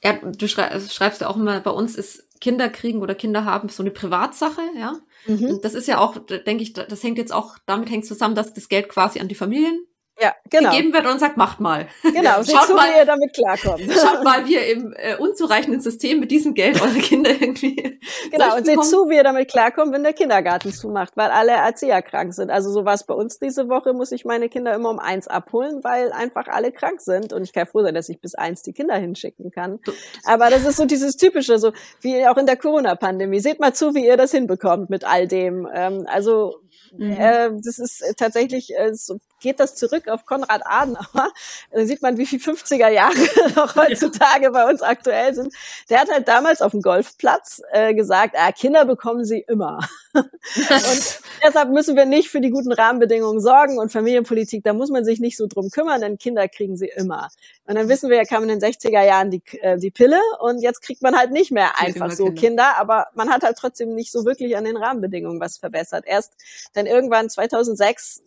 Ja, 0.04 0.12
du 0.12 0.48
schreibst 0.48 1.20
ja 1.20 1.28
auch 1.28 1.36
immer, 1.36 1.60
bei 1.60 1.70
uns 1.70 1.96
ist 1.96 2.40
Kinder 2.40 2.68
kriegen 2.68 3.00
oder 3.00 3.14
Kinder 3.14 3.44
haben 3.44 3.68
so 3.70 3.82
eine 3.82 3.90
Privatsache, 3.90 4.60
ja. 4.78 4.98
Mhm. 5.26 5.60
Das 5.62 5.74
ist 5.74 5.88
ja 5.88 5.98
auch, 5.98 6.18
denke 6.18 6.62
ich, 6.62 6.74
das 6.74 7.02
hängt 7.02 7.16
jetzt 7.16 7.32
auch, 7.32 7.56
damit 7.64 7.90
hängt 7.90 8.04
zusammen, 8.04 8.34
dass 8.34 8.52
das 8.52 8.68
Geld 8.68 8.88
quasi 8.88 9.20
an 9.20 9.28
die 9.28 9.34
Familien 9.34 9.86
ja, 10.20 10.32
genau. 10.48 10.70
gegeben 10.70 10.92
wird 10.92 11.06
und 11.06 11.18
sagt, 11.18 11.36
macht 11.36 11.58
mal. 11.58 11.88
Genau, 12.02 12.34
schaut 12.44 12.66
zu, 12.66 12.74
mal, 12.74 12.92
wie 12.92 12.98
ihr 12.98 13.04
damit 13.04 13.34
klarkommt. 13.34 13.82
Schaut 13.92 14.22
mal, 14.22 14.46
wie 14.46 14.54
ihr 14.54 14.66
im 14.68 14.94
äh, 14.96 15.16
unzureichenden 15.16 15.80
System 15.80 16.20
mit 16.20 16.30
diesem 16.30 16.54
Geld 16.54 16.80
eure 16.80 16.98
Kinder 16.98 17.30
irgendwie. 17.30 17.98
Genau, 18.30 18.56
und 18.56 18.66
seht 18.66 18.82
zu, 18.84 19.08
wie 19.08 19.16
ihr 19.16 19.22
damit 19.22 19.50
klarkommt, 19.50 19.92
wenn 19.92 20.02
der 20.02 20.12
Kindergarten 20.12 20.72
zumacht, 20.72 21.16
weil 21.16 21.30
alle 21.30 21.52
Erzieher 21.52 22.02
krank 22.02 22.32
sind. 22.34 22.50
Also 22.50 22.70
so 22.70 22.84
war 22.84 22.94
es 22.94 23.04
bei 23.04 23.14
uns 23.14 23.38
diese 23.38 23.68
Woche, 23.68 23.92
muss 23.92 24.12
ich 24.12 24.24
meine 24.24 24.48
Kinder 24.48 24.74
immer 24.74 24.90
um 24.90 24.98
eins 24.98 25.28
abholen, 25.28 25.82
weil 25.84 26.12
einfach 26.12 26.46
alle 26.48 26.72
krank 26.72 27.00
sind. 27.00 27.32
Und 27.32 27.42
ich 27.42 27.52
kann 27.52 27.66
froh 27.66 27.82
sein, 27.82 27.94
dass 27.94 28.08
ich 28.08 28.20
bis 28.20 28.34
eins 28.34 28.62
die 28.62 28.72
Kinder 28.72 28.96
hinschicken 28.96 29.50
kann. 29.50 29.78
Aber 30.24 30.50
das 30.50 30.64
ist 30.64 30.76
so 30.76 30.84
dieses 30.84 31.16
Typische, 31.16 31.58
so 31.58 31.72
wie 32.00 32.26
auch 32.26 32.36
in 32.36 32.46
der 32.46 32.56
Corona-Pandemie. 32.56 33.40
Seht 33.40 33.60
mal 33.60 33.74
zu, 33.74 33.94
wie 33.94 34.06
ihr 34.06 34.16
das 34.16 34.32
hinbekommt 34.32 34.90
mit 34.90 35.04
all 35.04 35.26
dem. 35.28 35.68
Ähm, 35.72 36.06
also 36.06 36.60
Mhm. 36.96 37.12
Äh, 37.12 37.50
das 37.62 37.78
ist 37.78 38.02
äh, 38.02 38.14
tatsächlich, 38.14 38.76
äh, 38.76 38.94
so 38.94 39.18
geht 39.40 39.60
das 39.60 39.74
zurück 39.74 40.08
auf 40.08 40.26
Konrad 40.26 40.62
Adenauer. 40.64 41.32
Da 41.70 41.84
sieht 41.84 42.02
man, 42.02 42.16
wie 42.16 42.26
viel 42.26 42.38
50er 42.38 42.88
Jahre 42.88 43.14
noch 43.56 43.76
heutzutage 43.76 44.50
bei 44.50 44.68
uns 44.68 44.82
aktuell 44.82 45.34
sind. 45.34 45.54
Der 45.90 46.00
hat 46.00 46.10
halt 46.10 46.28
damals 46.28 46.62
auf 46.62 46.72
dem 46.72 46.82
Golfplatz 46.82 47.62
äh, 47.72 47.94
gesagt, 47.94 48.36
ah, 48.38 48.52
Kinder 48.52 48.84
bekommen 48.84 49.24
sie 49.24 49.44
immer. 49.46 49.80
Und 50.14 51.20
deshalb 51.44 51.70
müssen 51.70 51.96
wir 51.96 52.06
nicht 52.06 52.28
für 52.28 52.40
die 52.40 52.50
guten 52.50 52.72
Rahmenbedingungen 52.72 53.40
sorgen 53.40 53.78
und 53.78 53.92
Familienpolitik, 53.92 54.62
da 54.64 54.72
muss 54.72 54.90
man 54.90 55.04
sich 55.04 55.20
nicht 55.20 55.36
so 55.36 55.46
drum 55.46 55.70
kümmern, 55.70 56.00
denn 56.00 56.18
Kinder 56.18 56.48
kriegen 56.48 56.76
sie 56.76 56.90
immer. 56.94 57.28
Und 57.66 57.76
dann 57.76 57.88
wissen 57.88 58.10
wir, 58.10 58.16
ja, 58.16 58.24
kam 58.24 58.42
in 58.42 58.48
den 58.48 58.60
60er 58.60 59.04
Jahren 59.04 59.30
die, 59.30 59.42
äh, 59.60 59.78
die 59.78 59.90
Pille 59.90 60.20
und 60.40 60.60
jetzt 60.62 60.80
kriegt 60.82 61.02
man 61.02 61.16
halt 61.16 61.30
nicht 61.30 61.50
mehr 61.50 61.78
einfach 61.78 62.10
so 62.10 62.26
Kinder. 62.26 62.54
Kinder, 62.54 62.76
aber 62.78 63.06
man 63.14 63.30
hat 63.30 63.42
halt 63.42 63.56
trotzdem 63.58 63.94
nicht 63.94 64.12
so 64.12 64.24
wirklich 64.24 64.56
an 64.56 64.64
den 64.64 64.76
Rahmenbedingungen 64.76 65.40
was 65.40 65.58
verbessert. 65.58 66.04
Erst 66.06 66.34
dann 66.74 66.86
irgendwann 66.86 67.28
2006 67.28 68.22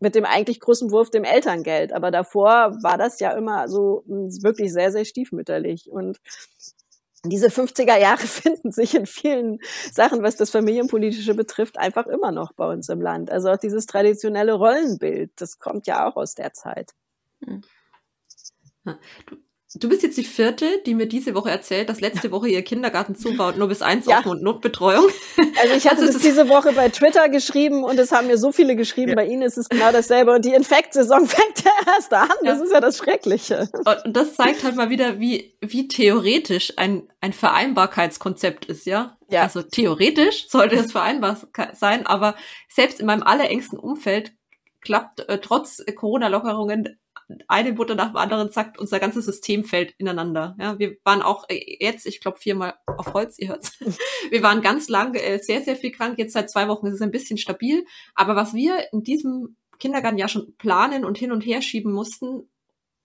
mit 0.00 0.14
dem 0.14 0.24
eigentlich 0.24 0.60
großen 0.60 0.90
Wurf 0.90 1.10
dem 1.10 1.24
Elterngeld. 1.24 1.92
Aber 1.92 2.10
davor 2.10 2.76
war 2.82 2.98
das 2.98 3.20
ja 3.20 3.32
immer 3.32 3.68
so 3.68 4.04
hm, 4.06 4.28
wirklich 4.42 4.72
sehr, 4.72 4.92
sehr 4.92 5.04
stiefmütterlich. 5.04 5.90
Und 5.90 6.18
diese 7.24 7.48
50er 7.48 7.98
Jahre 7.98 8.18
finden 8.26 8.72
sich 8.72 8.94
in 8.94 9.06
vielen 9.06 9.58
Sachen, 9.92 10.22
was 10.22 10.36
das 10.36 10.50
Familienpolitische 10.50 11.34
betrifft, 11.34 11.78
einfach 11.78 12.06
immer 12.06 12.32
noch 12.32 12.52
bei 12.52 12.66
uns 12.66 12.88
im 12.88 13.00
Land. 13.00 13.30
Also 13.30 13.50
auch 13.50 13.56
dieses 13.56 13.86
traditionelle 13.86 14.54
Rollenbild, 14.54 15.32
das 15.36 15.58
kommt 15.58 15.86
ja 15.86 16.08
auch 16.08 16.16
aus 16.16 16.34
der 16.34 16.52
Zeit. 16.52 16.92
Hm. 17.44 17.62
Du, 18.84 19.36
Du 19.76 19.88
bist 19.88 20.04
jetzt 20.04 20.16
die 20.16 20.24
vierte, 20.24 20.80
die 20.86 20.94
mir 20.94 21.06
diese 21.06 21.34
Woche 21.34 21.50
erzählt, 21.50 21.88
dass 21.88 22.00
letzte 22.00 22.30
Woche 22.30 22.48
ihr 22.48 22.62
Kindergarten 22.62 23.16
zu 23.16 23.36
war 23.38 23.48
und 23.48 23.58
nur 23.58 23.66
bis 23.66 23.82
eins 23.82 24.06
ja. 24.06 24.20
offen 24.20 24.30
und 24.30 24.42
Notbetreuung. 24.42 25.08
Also 25.60 25.74
ich 25.74 25.86
hatte 25.86 26.02
also 26.02 26.12
das 26.12 26.22
diese 26.22 26.48
Woche 26.48 26.72
bei 26.72 26.88
Twitter 26.90 27.28
geschrieben 27.28 27.82
und 27.82 27.98
es 27.98 28.12
haben 28.12 28.28
mir 28.28 28.38
so 28.38 28.52
viele 28.52 28.76
geschrieben. 28.76 29.10
Ja. 29.10 29.16
Bei 29.16 29.26
Ihnen 29.26 29.42
ist 29.42 29.58
es 29.58 29.68
genau 29.68 29.90
dasselbe 29.90 30.32
und 30.32 30.44
die 30.44 30.54
Infektsaison 30.54 31.26
fängt 31.26 31.64
ja 31.64 31.72
erst 31.92 32.12
an. 32.12 32.28
Das 32.44 32.58
ja. 32.58 32.64
ist 32.64 32.72
ja 32.72 32.80
das 32.80 32.98
Schreckliche. 32.98 33.68
Und 33.72 34.16
das 34.16 34.34
zeigt 34.34 34.62
halt 34.62 34.76
mal 34.76 34.90
wieder, 34.90 35.18
wie, 35.18 35.56
wie 35.60 35.88
theoretisch 35.88 36.74
ein, 36.76 37.08
ein 37.20 37.32
Vereinbarkeitskonzept 37.32 38.66
ist, 38.66 38.86
ja? 38.86 39.16
Ja. 39.28 39.42
Also 39.42 39.62
theoretisch 39.62 40.48
sollte 40.48 40.76
es 40.76 40.92
vereinbar 40.92 41.36
sein, 41.72 42.06
aber 42.06 42.36
selbst 42.68 43.00
in 43.00 43.06
meinem 43.06 43.24
allerengsten 43.24 43.78
Umfeld 43.78 44.32
klappt 44.82 45.28
äh, 45.28 45.38
trotz 45.38 45.82
Corona-Lockerungen 45.96 46.96
eine 47.48 47.72
Mutter 47.72 47.94
nach 47.94 48.08
dem 48.08 48.16
anderen 48.16 48.50
sagt, 48.50 48.78
unser 48.78 49.00
ganzes 49.00 49.24
System 49.24 49.64
fällt 49.64 49.94
ineinander. 49.98 50.56
Ja, 50.58 50.78
wir 50.78 50.96
waren 51.04 51.22
auch 51.22 51.44
äh, 51.48 51.78
jetzt, 51.80 52.06
ich 52.06 52.20
glaube 52.20 52.38
viermal 52.38 52.74
auf 52.86 53.14
Holz, 53.14 53.38
ihr 53.38 53.48
hört's. 53.48 53.78
Wir 54.30 54.42
waren 54.42 54.62
ganz 54.62 54.88
lang 54.88 55.14
äh, 55.14 55.38
sehr, 55.38 55.60
sehr 55.62 55.76
viel 55.76 55.90
krank. 55.90 56.18
Jetzt 56.18 56.32
seit 56.32 56.50
zwei 56.50 56.66
Wochen 56.68 56.86
ist 56.86 56.94
es 56.94 57.02
ein 57.02 57.10
bisschen 57.10 57.36
stabil. 57.36 57.84
Aber 58.14 58.36
was 58.36 58.54
wir 58.54 58.92
in 58.92 59.02
diesem 59.02 59.56
Kindergarten 59.78 60.18
ja 60.18 60.28
schon 60.28 60.54
planen 60.56 61.04
und 61.04 61.18
hin 61.18 61.30
und 61.30 61.42
her 61.42 61.60
schieben 61.60 61.92
mussten, 61.92 62.48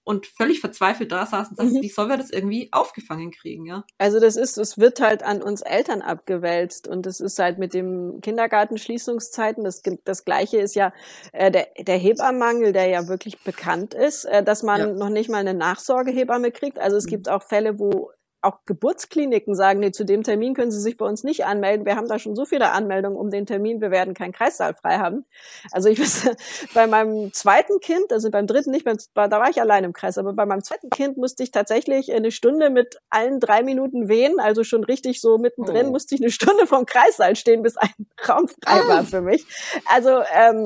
und 0.10 0.26
völlig 0.26 0.60
verzweifelt 0.60 1.12
da 1.12 1.28
saßen 1.28 1.52
und 1.52 1.58
sagten, 1.58 1.78
mhm. 1.78 1.82
wie 1.84 1.90
sollen 1.90 2.10
wir 2.10 2.18
das 2.18 2.32
irgendwie 2.32 2.70
aufgefangen 2.72 3.30
kriegen, 3.30 3.68
ja? 3.68 3.84
Also 4.00 4.20
das 4.20 4.38
ist, 4.38 4.58
es 4.58 4.80
wird 4.80 5.02
halt 5.02 5.22
an 5.22 5.44
uns 5.44 5.62
Eltern 5.62 6.02
abgewälzt 6.02 6.88
und 6.88 7.06
das 7.06 7.20
ist 7.20 7.38
halt 7.38 7.60
mit 7.60 7.76
dem 7.76 8.20
Kindergartenschließungszeiten, 8.22 9.64
das, 9.64 9.84
das 10.06 10.26
Gleiche 10.26 10.58
ist 10.58 10.74
ja 10.74 10.94
äh, 11.32 11.52
der, 11.52 11.68
der 11.78 11.98
Hebammenmangel, 11.98 12.74
der 12.74 12.88
ja 12.88 13.08
wirklich 13.08 13.44
bekannt 13.44 13.94
ist, 13.94 14.26
äh, 14.26 14.44
dass 14.44 14.64
man 14.64 14.80
ja. 14.80 14.88
noch 14.88 15.10
nicht 15.10 15.30
mal 15.30 15.38
eine 15.38 15.54
Nachsorgehebamme 15.54 16.50
kriegt. 16.50 16.80
Also 16.80 16.98
es 16.98 17.06
mhm. 17.06 17.10
gibt 17.10 17.30
auch 17.30 17.44
Fälle, 17.44 17.78
wo 17.78 18.10
auch 18.42 18.60
Geburtskliniken 18.66 19.56
sagen, 19.56 19.80
nee, 19.80 19.92
zu 19.92 20.06
dem 20.06 20.24
Termin 20.24 20.54
können 20.54 20.72
Sie 20.72 20.80
sich 20.80 20.98
bei 20.98 21.06
uns 21.06 21.24
nicht 21.24 21.46
anmelden. 21.46 21.86
Wir 21.86 21.96
haben 21.96 22.08
da 22.08 22.20
schon 22.20 22.36
so 22.36 22.46
viele 22.46 22.72
Anmeldungen 22.72 23.18
um 23.18 23.30
den 23.30 23.46
Termin, 23.46 23.82
wir 23.82 23.92
werden 23.92 24.14
keinen 24.14 24.32
Kreissaal 24.32 24.74
frei 24.74 24.98
haben. 24.98 25.26
Also 25.72 25.90
ich 25.90 26.00
weiß, 26.00 26.30
bei 26.74 26.88
meinem 26.88 27.34
zweiten 27.34 27.80
Kind, 27.80 28.12
also 28.12 28.30
beim 28.32 28.48
dritten 28.48 28.72
nicht, 28.72 28.86
beim, 28.86 28.98
da 29.14 29.32
war 29.32 29.50
ich 29.50 29.60
allein 29.60 29.84
im 29.84 29.94
Kreis, 29.94 30.18
aber 30.18 30.34
bei 30.34 30.46
meinem 30.46 30.64
zweiten 30.64 30.90
Kind 30.90 31.18
musste 31.18 31.44
ich 31.44 31.52
tatsächlich 31.52 32.14
eine 32.14 32.32
Stunde 32.32 32.70
mit 32.70 32.98
allen 33.10 33.40
drei 33.40 33.62
Minuten 33.64 34.08
wehen, 34.08 34.40
also 34.40 34.64
schon 34.64 34.84
richtig 34.84 35.20
so 35.20 35.38
mittendrin, 35.38 35.88
oh. 35.88 35.92
musste 35.92 36.16
ich 36.16 36.22
eine 36.22 36.32
Stunde 36.32 36.66
vom 36.66 36.86
Kreissaal 36.86 37.36
stehen, 37.36 37.62
bis 37.62 37.78
ein 37.78 37.90
Raum 38.28 38.48
frei 38.48 38.88
war 38.88 39.04
für 39.04 39.22
mich. 39.22 39.46
Also 39.86 40.22
ähm, 40.34 40.66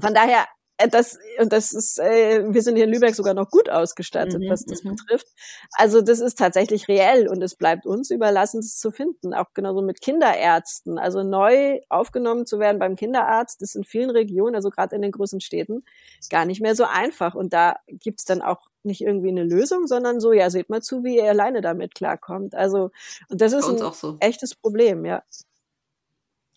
von 0.00 0.14
daher 0.14 0.46
das, 0.86 1.18
und 1.40 1.52
das 1.52 1.72
ist, 1.72 1.98
äh, 1.98 2.44
wir 2.52 2.62
sind 2.62 2.76
hier 2.76 2.84
in 2.84 2.92
Lübeck 2.92 3.14
sogar 3.14 3.34
noch 3.34 3.50
gut 3.50 3.68
ausgestattet, 3.68 4.40
mhm, 4.40 4.48
was 4.48 4.64
das 4.64 4.84
mhm. 4.84 4.90
betrifft. 4.90 5.26
Also 5.72 6.00
das 6.00 6.20
ist 6.20 6.38
tatsächlich 6.38 6.86
reell 6.86 7.26
und 7.26 7.42
es 7.42 7.56
bleibt 7.56 7.84
uns 7.84 8.10
überlassen, 8.10 8.60
es 8.60 8.78
zu 8.78 8.92
finden. 8.92 9.34
Auch 9.34 9.52
genauso 9.54 9.82
mit 9.82 10.00
Kinderärzten. 10.00 10.98
Also 10.98 11.24
neu 11.24 11.80
aufgenommen 11.88 12.46
zu 12.46 12.60
werden 12.60 12.78
beim 12.78 12.94
Kinderarzt, 12.94 13.60
ist 13.62 13.74
in 13.74 13.82
vielen 13.82 14.10
Regionen, 14.10 14.54
also 14.54 14.70
gerade 14.70 14.94
in 14.94 15.02
den 15.02 15.12
großen 15.12 15.40
Städten, 15.40 15.84
gar 16.30 16.44
nicht 16.44 16.60
mehr 16.60 16.76
so 16.76 16.84
einfach. 16.84 17.34
Und 17.34 17.52
da 17.52 17.76
gibt's 17.88 18.24
dann 18.24 18.40
auch 18.40 18.68
nicht 18.84 19.00
irgendwie 19.00 19.28
eine 19.30 19.44
Lösung, 19.44 19.88
sondern 19.88 20.20
so, 20.20 20.32
ja, 20.32 20.48
seht 20.48 20.70
mal 20.70 20.82
zu, 20.82 21.02
wie 21.02 21.16
ihr 21.16 21.24
alleine 21.24 21.60
damit 21.60 21.94
klarkommt. 21.94 22.54
Also, 22.54 22.90
und 23.28 23.40
das 23.40 23.52
ist 23.52 23.68
ein 23.68 23.78
so. 23.78 24.16
echtes 24.20 24.54
Problem, 24.54 25.04
ja. 25.04 25.24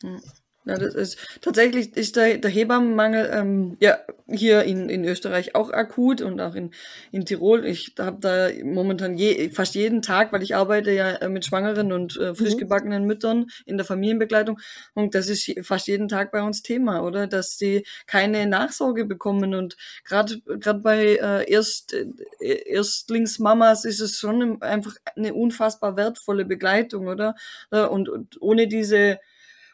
Mhm. 0.04 0.22
Ja, 0.64 0.78
das 0.78 0.94
ist 0.94 1.18
tatsächlich 1.42 1.98
ist 1.98 2.16
der, 2.16 2.38
der 2.38 2.52
Hebammenmangel 2.52 3.32
ähm, 3.34 3.78
ja 3.80 3.98
hier 4.28 4.64
in, 4.64 4.90
in 4.90 5.04
Österreich 5.04 5.56
auch 5.56 5.72
akut 5.72 6.22
und 6.22 6.40
auch 6.40 6.54
in, 6.54 6.72
in 7.12 7.26
Tirol. 7.26 7.66
Ich 7.66 7.96
habe 7.98 8.18
da 8.22 8.50
momentan 8.64 9.18
je, 9.18 9.50
fast 9.50 9.74
jeden 9.74 10.04
Tag, 10.04 10.32
weil 10.32 10.44
ich 10.44 10.56
arbeite 10.56 10.92
ja 10.92 11.14
äh, 11.14 11.30
mit 11.30 11.46
schwangeren 11.46 11.92
und 11.92 12.16
äh, 12.18 12.36
frisch 12.36 12.54
mhm. 12.54 12.60
gebackenen 12.60 13.06
Müttern 13.06 13.48
in 13.66 13.78
der 13.78 13.86
Familienbegleitung 13.88 14.60
und 14.94 15.16
das 15.16 15.30
ist 15.30 15.52
fast 15.64 15.88
jeden 15.88 16.08
Tag 16.08 16.32
bei 16.32 16.44
uns 16.44 16.62
Thema, 16.62 17.02
oder? 17.02 17.26
Dass 17.26 17.58
sie 17.58 17.84
keine 18.06 18.46
Nachsorge 18.46 19.06
bekommen 19.06 19.56
und 19.56 19.78
gerade 20.04 20.42
gerade 20.42 20.80
bei 20.80 21.16
äh, 21.16 21.52
Erst, 21.52 21.94
äh, 21.94 22.06
Erstlingsmamas 22.40 23.86
ist 23.86 24.00
es 24.00 24.20
schon 24.20 24.62
einfach 24.62 24.96
eine 25.16 25.34
unfassbar 25.34 25.98
wertvolle 25.98 26.46
Begleitung, 26.46 27.08
oder? 27.08 27.36
Äh, 27.72 27.82
und, 27.82 28.10
und 28.10 28.40
ohne 28.42 28.68
diese 28.68 29.20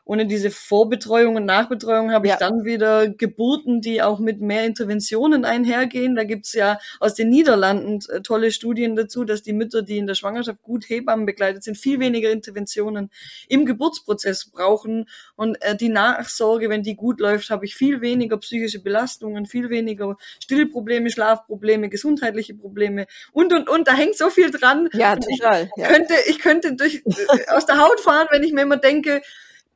ohne 0.07 0.25
diese 0.25 0.51
Vorbetreuung 0.51 1.35
und 1.35 1.45
Nachbetreuung 1.45 2.11
habe 2.11 2.27
ja. 2.27 2.33
ich 2.33 2.39
dann 2.39 2.63
wieder 2.63 3.09
Geburten, 3.09 3.81
die 3.81 4.01
auch 4.01 4.19
mit 4.19 4.39
mehr 4.39 4.63
Interventionen 4.65 5.43
einhergehen. 5.43 6.15
Da 6.15 6.23
gibt's 6.23 6.53
ja 6.53 6.79
aus 7.01 7.13
den 7.13 7.29
Niederlanden 7.29 7.99
äh, 8.09 8.21
tolle 8.21 8.51
Studien 8.51 8.95
dazu, 8.95 9.25
dass 9.25 9.43
die 9.43 9.51
Mütter, 9.51 9.81
die 9.81 9.97
in 9.97 10.07
der 10.07 10.15
Schwangerschaft 10.15 10.61
gut 10.61 10.87
Hebammen 10.87 11.25
begleitet 11.25 11.63
sind, 11.63 11.77
viel 11.77 11.99
weniger 11.99 12.31
Interventionen 12.31 13.11
im 13.49 13.65
Geburtsprozess 13.65 14.49
brauchen. 14.49 15.09
Und 15.35 15.61
äh, 15.61 15.75
die 15.75 15.89
Nachsorge, 15.89 16.69
wenn 16.69 16.83
die 16.83 16.95
gut 16.95 17.19
läuft, 17.19 17.49
habe 17.49 17.65
ich 17.65 17.75
viel 17.75 17.99
weniger 17.99 18.37
psychische 18.37 18.81
Belastungen, 18.81 19.45
viel 19.45 19.69
weniger 19.69 20.15
Stillprobleme, 20.41 21.09
Schlafprobleme, 21.09 21.89
gesundheitliche 21.89 22.53
Probleme 22.53 23.07
und, 23.33 23.51
und, 23.51 23.69
und. 23.69 23.87
Da 23.89 23.93
hängt 23.93 24.15
so 24.15 24.29
viel 24.29 24.51
dran. 24.51 24.87
Ja, 24.93 25.17
total. 25.17 25.69
Ich, 25.75 25.81
ja. 25.81 25.87
könnte, 25.89 26.13
ich 26.27 26.39
könnte 26.39 26.75
durch, 26.75 27.03
äh, 27.05 27.51
aus 27.51 27.65
der 27.65 27.79
Haut 27.79 27.99
fahren, 27.99 28.27
wenn 28.31 28.43
ich 28.43 28.53
mir 28.53 28.61
immer 28.61 28.77
denke, 28.77 29.21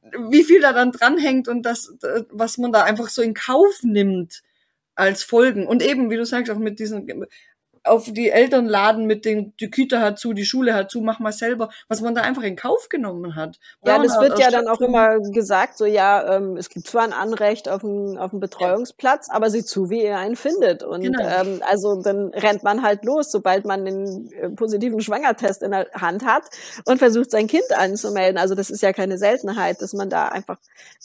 wie 0.01 0.43
viel 0.43 0.61
da 0.61 0.73
dann 0.73 0.91
dranhängt 0.91 1.47
und 1.47 1.63
das, 1.63 1.93
was 2.29 2.57
man 2.57 2.71
da 2.71 2.83
einfach 2.83 3.09
so 3.09 3.21
in 3.21 3.33
Kauf 3.33 3.83
nimmt 3.83 4.41
als 4.95 5.23
Folgen. 5.23 5.67
Und 5.67 5.83
eben, 5.83 6.09
wie 6.09 6.17
du 6.17 6.25
sagst, 6.25 6.51
auch 6.51 6.57
mit 6.57 6.79
diesen 6.79 7.07
auf 7.83 8.11
die 8.11 8.29
Eltern 8.29 8.67
laden 8.67 9.05
mit 9.05 9.25
dem, 9.25 9.55
die 9.57 9.69
Kita 9.69 9.99
hat 9.99 10.19
zu, 10.19 10.33
die 10.33 10.45
Schule 10.45 10.73
hat 10.75 10.91
zu, 10.91 11.01
mach 11.01 11.19
mal 11.19 11.31
selber, 11.31 11.69
was 11.87 12.01
man 12.01 12.13
da 12.13 12.21
einfach 12.21 12.43
in 12.43 12.55
Kauf 12.55 12.89
genommen 12.89 13.35
hat. 13.35 13.59
Ja, 13.83 13.97
das 13.97 14.19
wird 14.19 14.37
ja 14.37 14.51
dann 14.51 14.67
auch 14.67 14.81
immer 14.81 15.19
gesagt, 15.19 15.77
so 15.77 15.85
ja, 15.85 16.35
ähm, 16.35 16.57
es 16.57 16.69
gibt 16.69 16.85
zwar 16.87 17.03
ein 17.03 17.13
Anrecht 17.13 17.69
auf 17.69 17.83
einen, 17.83 18.19
auf 18.19 18.33
einen 18.33 18.39
Betreuungsplatz, 18.39 19.27
ja. 19.29 19.33
aber 19.33 19.49
sieh 19.49 19.65
zu, 19.65 19.89
wie 19.89 20.03
ihr 20.03 20.17
einen 20.17 20.35
findet. 20.35 20.83
Und 20.83 21.01
genau. 21.01 21.23
ähm, 21.23 21.61
also 21.67 22.01
dann 22.01 22.27
rennt 22.29 22.63
man 22.63 22.83
halt 22.83 23.03
los, 23.03 23.31
sobald 23.31 23.65
man 23.65 23.83
den 23.83 24.31
äh, 24.33 24.49
positiven 24.49 25.01
Schwangertest 25.01 25.63
in 25.63 25.71
der 25.71 25.87
Hand 25.93 26.23
hat 26.23 26.43
und 26.85 26.99
versucht 26.99 27.31
sein 27.31 27.47
Kind 27.47 27.71
anzumelden. 27.75 28.37
Also 28.37 28.53
das 28.53 28.69
ist 28.69 28.81
ja 28.83 28.93
keine 28.93 29.17
Seltenheit, 29.17 29.81
dass 29.81 29.93
man 29.93 30.09
da 30.09 30.27
einfach 30.27 30.57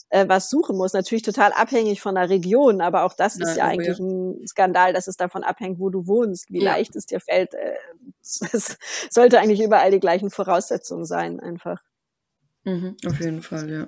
äh, 0.09 0.25
was 0.27 0.51
suchen 0.51 0.77
muss. 0.77 0.93
Natürlich 0.93 1.23
total 1.23 1.53
abhängig 1.53 2.01
von 2.01 2.13
der 2.13 2.29
Region, 2.29 2.81
aber 2.81 3.03
auch 3.03 3.13
das 3.13 3.35
ist 3.35 3.57
ja, 3.57 3.63
ja 3.63 3.65
eigentlich 3.65 3.97
ja. 3.97 4.05
ein 4.05 4.47
Skandal, 4.47 4.93
dass 4.93 5.07
es 5.07 5.17
davon 5.17 5.43
abhängt, 5.43 5.79
wo 5.79 5.89
du 5.89 6.05
wohnst, 6.05 6.51
wie 6.51 6.66
leicht 6.67 6.95
es 6.95 7.05
dir 7.05 7.19
fällt. 7.19 7.53
Äh, 7.53 7.75
es 8.21 8.77
sollte 9.09 9.39
eigentlich 9.39 9.61
überall 9.61 9.91
die 9.91 9.99
gleichen 9.99 10.29
Voraussetzungen 10.29 11.05
sein, 11.05 11.39
einfach. 11.39 11.81
Mhm, 12.63 12.97
auf 13.05 13.19
jeden 13.19 13.41
Fall, 13.41 13.69
ja. 13.71 13.87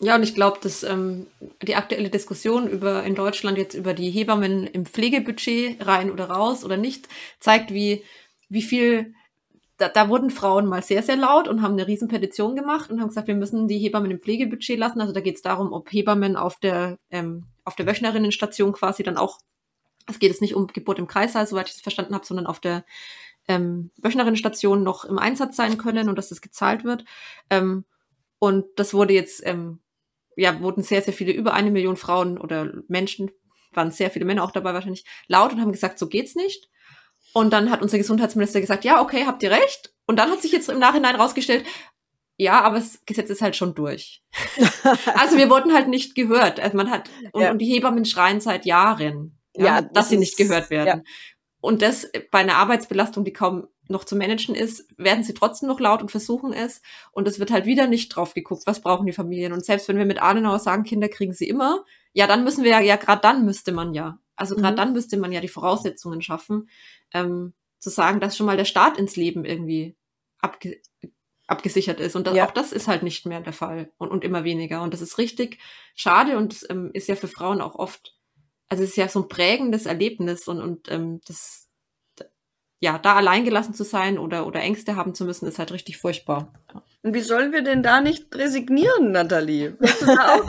Ja, 0.00 0.16
und 0.16 0.24
ich 0.24 0.34
glaube, 0.34 0.58
dass 0.60 0.82
ähm, 0.82 1.28
die 1.62 1.76
aktuelle 1.76 2.10
Diskussion 2.10 2.66
über 2.66 3.04
in 3.04 3.14
Deutschland 3.14 3.56
jetzt 3.56 3.74
über 3.74 3.94
die 3.94 4.10
Hebammen 4.10 4.66
im 4.66 4.84
Pflegebudget 4.84 5.86
rein 5.86 6.10
oder 6.10 6.24
raus 6.24 6.64
oder 6.64 6.76
nicht 6.76 7.08
zeigt, 7.38 7.72
wie 7.72 8.02
wie 8.48 8.62
viel 8.62 9.14
da, 9.76 9.88
da 9.88 10.08
wurden 10.08 10.30
Frauen 10.30 10.66
mal 10.66 10.82
sehr 10.82 11.04
sehr 11.04 11.16
laut 11.16 11.46
und 11.46 11.62
haben 11.62 11.74
eine 11.74 11.86
riesen 11.86 12.08
Petition 12.08 12.56
gemacht 12.56 12.90
und 12.90 13.00
haben 13.00 13.08
gesagt, 13.08 13.28
wir 13.28 13.36
müssen 13.36 13.68
die 13.68 13.78
Hebammen 13.78 14.10
im 14.10 14.20
Pflegebudget 14.20 14.76
lassen. 14.76 15.00
Also 15.00 15.12
da 15.12 15.20
geht 15.20 15.36
es 15.36 15.42
darum, 15.42 15.72
ob 15.72 15.92
Hebammen 15.92 16.36
auf 16.36 16.58
der 16.58 16.98
ähm, 17.10 17.44
auf 17.64 17.76
der 17.76 17.86
Wöchnerinnenstation 17.86 18.72
quasi 18.72 19.04
dann 19.04 19.16
auch 19.16 19.38
es 20.08 20.18
geht 20.18 20.30
jetzt 20.30 20.42
nicht 20.42 20.54
um 20.54 20.66
Geburt 20.66 20.98
im 20.98 21.06
Kreißsaal, 21.06 21.46
soweit 21.46 21.68
ich 21.68 21.74
es 21.74 21.80
verstanden 21.80 22.14
habe, 22.14 22.26
sondern 22.26 22.46
auf 22.46 22.60
der 22.60 22.84
ähm, 23.48 23.90
Wöchnerinnenstation 23.96 24.82
noch 24.82 25.04
im 25.04 25.18
Einsatz 25.18 25.56
sein 25.56 25.78
können 25.78 26.08
und 26.08 26.16
dass 26.16 26.28
das 26.28 26.40
gezahlt 26.40 26.84
wird. 26.84 27.04
Ähm, 27.50 27.84
und 28.38 28.66
das 28.76 28.94
wurde 28.94 29.14
jetzt, 29.14 29.44
ähm, 29.46 29.80
ja, 30.36 30.60
wurden 30.60 30.82
sehr, 30.82 31.02
sehr 31.02 31.14
viele, 31.14 31.32
über 31.32 31.54
eine 31.54 31.70
Million 31.70 31.96
Frauen 31.96 32.38
oder 32.38 32.72
Menschen, 32.88 33.30
waren 33.72 33.90
sehr 33.90 34.10
viele 34.10 34.24
Männer 34.24 34.44
auch 34.44 34.50
dabei 34.50 34.74
wahrscheinlich, 34.74 35.04
laut 35.28 35.52
und 35.52 35.60
haben 35.60 35.72
gesagt, 35.72 35.98
so 35.98 36.08
geht's 36.08 36.34
nicht. 36.34 36.68
Und 37.32 37.52
dann 37.52 37.70
hat 37.70 37.82
unser 37.82 37.98
Gesundheitsminister 37.98 38.60
gesagt, 38.60 38.84
ja, 38.84 39.00
okay, 39.00 39.24
habt 39.26 39.42
ihr 39.42 39.50
recht. 39.50 39.94
Und 40.06 40.16
dann 40.16 40.30
hat 40.30 40.42
sich 40.42 40.52
jetzt 40.52 40.68
im 40.68 40.78
Nachhinein 40.78 41.16
rausgestellt, 41.16 41.64
ja, 42.36 42.60
aber 42.62 42.76
das 42.76 43.04
Gesetz 43.06 43.30
ist 43.30 43.42
halt 43.42 43.56
schon 43.56 43.74
durch. 43.74 44.22
also 45.14 45.36
wir 45.36 45.48
wurden 45.48 45.72
halt 45.72 45.88
nicht 45.88 46.14
gehört. 46.14 46.60
Also 46.60 46.76
man 46.76 46.90
hat, 46.90 47.08
und, 47.32 47.42
ja. 47.42 47.50
und 47.50 47.58
die 47.58 47.66
Hebammen 47.66 48.04
schreien 48.04 48.40
seit 48.40 48.66
Jahren 48.66 49.38
ja, 49.56 49.64
ja 49.64 49.82
dass 49.82 50.08
sie 50.08 50.18
nicht 50.18 50.36
gehört 50.36 50.70
werden. 50.70 51.02
Ja. 51.04 51.12
Und 51.60 51.80
das 51.80 52.10
bei 52.30 52.40
einer 52.40 52.56
Arbeitsbelastung, 52.56 53.24
die 53.24 53.32
kaum 53.32 53.68
noch 53.88 54.04
zu 54.04 54.16
managen 54.16 54.54
ist, 54.54 54.86
werden 54.96 55.22
sie 55.22 55.34
trotzdem 55.34 55.68
noch 55.68 55.80
laut 55.80 56.02
und 56.02 56.10
versuchen 56.10 56.52
es. 56.52 56.82
Und 57.12 57.28
es 57.28 57.38
wird 57.38 57.50
halt 57.50 57.66
wieder 57.66 57.86
nicht 57.86 58.08
drauf 58.08 58.34
geguckt, 58.34 58.62
was 58.66 58.80
brauchen 58.80 59.06
die 59.06 59.12
Familien. 59.12 59.52
Und 59.52 59.64
selbst 59.64 59.88
wenn 59.88 59.98
wir 59.98 60.04
mit 60.04 60.22
Adenauer 60.22 60.58
sagen, 60.58 60.82
Kinder 60.82 61.08
kriegen 61.08 61.32
sie 61.32 61.48
immer, 61.48 61.84
ja, 62.12 62.26
dann 62.26 62.44
müssen 62.44 62.64
wir 62.64 62.70
ja, 62.72 62.80
ja 62.80 62.96
gerade 62.96 63.22
dann 63.22 63.44
müsste 63.44 63.72
man 63.72 63.94
ja, 63.94 64.18
also 64.36 64.56
gerade 64.56 64.72
mhm. 64.72 64.76
dann 64.76 64.92
müsste 64.92 65.16
man 65.16 65.32
ja 65.32 65.40
die 65.40 65.48
Voraussetzungen 65.48 66.22
schaffen, 66.22 66.68
ähm, 67.12 67.52
zu 67.78 67.90
sagen, 67.90 68.20
dass 68.20 68.36
schon 68.36 68.46
mal 68.46 68.56
der 68.56 68.64
Start 68.64 68.98
ins 68.98 69.16
Leben 69.16 69.44
irgendwie 69.44 69.96
abge 70.38 70.80
abgesichert 71.48 72.00
ist. 72.00 72.16
Und 72.16 72.26
das, 72.26 72.34
ja. 72.34 72.46
auch 72.46 72.52
das 72.52 72.72
ist 72.72 72.88
halt 72.88 73.02
nicht 73.02 73.26
mehr 73.26 73.40
der 73.40 73.52
Fall 73.52 73.92
und, 73.98 74.10
und 74.10 74.24
immer 74.24 74.42
weniger. 74.42 74.82
Und 74.82 74.94
das 74.94 75.02
ist 75.02 75.18
richtig 75.18 75.58
schade 75.94 76.38
und 76.38 76.64
ähm, 76.70 76.90
ist 76.94 77.08
ja 77.08 77.16
für 77.16 77.28
Frauen 77.28 77.60
auch 77.60 77.74
oft 77.74 78.16
also 78.72 78.84
es 78.84 78.90
ist 78.90 78.96
ja 78.96 79.06
so 79.06 79.20
ein 79.20 79.28
prägendes 79.28 79.84
Erlebnis 79.84 80.48
und, 80.48 80.62
und 80.62 80.90
ähm, 80.90 81.20
das, 81.26 81.68
ja, 82.80 82.98
da 82.98 83.16
allein 83.16 83.44
gelassen 83.44 83.74
zu 83.74 83.84
sein 83.84 84.18
oder, 84.18 84.46
oder 84.46 84.60
Ängste 84.60 84.96
haben 84.96 85.14
zu 85.14 85.26
müssen, 85.26 85.46
ist 85.46 85.58
halt 85.58 85.72
richtig 85.72 85.98
furchtbar. 85.98 86.54
Und 87.02 87.12
wie 87.12 87.20
sollen 87.20 87.52
wir 87.52 87.60
denn 87.60 87.82
da 87.82 88.00
nicht 88.00 88.34
resignieren, 88.34 89.12
Nathalie? 89.12 89.76
auch, 89.82 90.46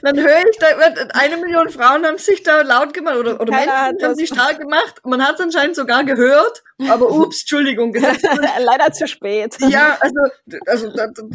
dann 0.00 0.16
höre 0.16 0.48
ich, 0.50 0.56
da 0.58 0.78
wird 0.78 1.14
eine 1.14 1.36
Million 1.36 1.68
Frauen 1.68 2.06
haben 2.06 2.16
sich 2.16 2.42
da 2.42 2.62
laut 2.62 2.94
gemacht 2.94 3.18
oder, 3.18 3.38
oder 3.38 3.52
Menschen 3.52 4.02
haben 4.02 4.14
sich 4.14 4.28
stark 4.32 4.60
gemacht. 4.60 5.02
Man 5.04 5.22
hat 5.22 5.34
es 5.34 5.42
anscheinend 5.42 5.76
sogar 5.76 6.04
gehört, 6.04 6.64
aber 6.88 7.10
ups, 7.10 7.42
Entschuldigung. 7.42 7.92
Leider 7.92 8.92
zu 8.94 9.06
spät. 9.06 9.58
Ja, 9.68 9.98
also, 10.00 10.20
also, 10.64 10.88
also, 10.88 11.30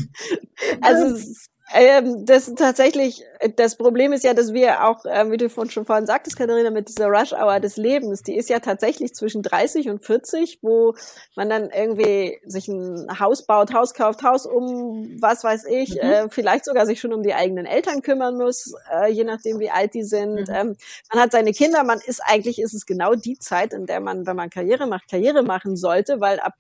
also 0.82 1.34
ähm, 1.74 2.26
das 2.26 2.48
ist 2.48 2.58
tatsächlich, 2.58 3.24
das 3.56 3.76
Problem 3.76 4.14
ist 4.14 4.24
ja, 4.24 4.34
dass 4.34 4.54
wir 4.54 4.86
auch, 4.86 5.06
äh, 5.06 5.30
wie 5.32 5.38
du 5.38 5.50
schon 5.50 5.86
vorhin 5.86 6.06
sagtest, 6.06 6.38
Katharina, 6.38 6.70
mit 6.70 6.88
dieser 6.88 7.08
Rush-Hour 7.08 7.60
des 7.60 7.78
Lebens, 7.78 8.22
die 8.22 8.36
ist 8.36 8.50
ja 8.50 8.60
tatsächlich 8.60 9.14
zwischen 9.14 9.42
30 9.42 9.90
und 9.90 10.06
40, 10.06 10.60
wo 10.62 10.94
man 11.36 11.50
dann 11.50 11.70
irgendwie 11.70 12.40
sich 12.46 12.68
ein 12.68 13.20
Haus 13.20 13.46
baut, 13.46 13.74
Haus 13.74 13.94
kauft, 13.94 14.24
Haus 14.24 14.46
um, 14.46 15.18
was 15.20 15.44
weiß 15.44 15.66
ich, 15.66 15.96
mhm. 15.96 16.00
äh, 16.02 16.30
vielleicht 16.30 16.66
sogar 16.66 16.86
sich 16.86 17.00
schon 17.00 17.14
um 17.14 17.24
die 17.24 17.34
eigenen 17.34 17.66
Eltern 17.66 18.02
kümmern 18.02 18.38
muss, 18.38 18.74
äh, 18.92 19.12
je 19.12 19.24
nachdem, 19.24 19.60
wie 19.60 19.70
alt 19.70 19.94
die 19.94 20.04
sind. 20.04 20.48
Mhm. 20.48 20.54
Ähm, 20.54 20.76
man 21.12 21.24
hat 21.24 21.32
seine 21.32 21.54
Kinder, 21.54 21.84
man 21.84 22.00
ist 22.06 22.22
eigentlich, 22.24 22.60
ist 22.62 22.74
es 22.74 22.86
genau 22.86 23.16
die 23.16 23.40
Zeit, 23.40 23.74
in 23.74 23.86
der 23.86 24.00
man, 24.00 24.28
wenn 24.28 24.36
man 24.36 24.50
Karriere 24.50 24.88
macht, 24.88 25.10
Karriere 25.10 25.44
machen 25.44 25.76
sollte, 25.76 26.20
weil 26.20 26.40
ab 26.40 26.54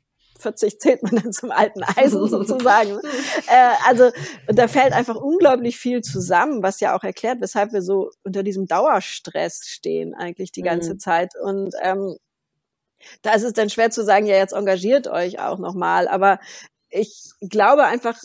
40 0.43 0.79
zählt 0.79 1.03
man 1.03 1.15
dann 1.15 1.33
zum 1.33 1.51
alten 1.51 1.83
Eisen 1.83 2.27
sozusagen. 2.27 2.99
äh, 3.47 3.69
also 3.87 4.11
da 4.47 4.67
fällt 4.67 4.93
einfach 4.93 5.15
unglaublich 5.15 5.77
viel 5.77 6.01
zusammen, 6.01 6.61
was 6.61 6.79
ja 6.79 6.95
auch 6.95 7.03
erklärt, 7.03 7.41
weshalb 7.41 7.73
wir 7.73 7.81
so 7.81 8.11
unter 8.23 8.43
diesem 8.43 8.67
Dauerstress 8.67 9.63
stehen 9.65 10.13
eigentlich 10.13 10.51
die 10.51 10.61
ganze 10.61 10.93
mhm. 10.93 10.99
Zeit. 10.99 11.33
Und 11.41 11.73
ähm, 11.81 12.17
da 13.21 13.33
ist 13.33 13.43
es 13.43 13.53
dann 13.53 13.69
schwer 13.69 13.91
zu 13.91 14.03
sagen, 14.03 14.25
ja, 14.25 14.35
jetzt 14.35 14.53
engagiert 14.53 15.07
euch 15.07 15.39
auch 15.39 15.57
nochmal. 15.57 16.07
Aber 16.07 16.39
ich 16.89 17.31
glaube 17.41 17.85
einfach, 17.85 18.17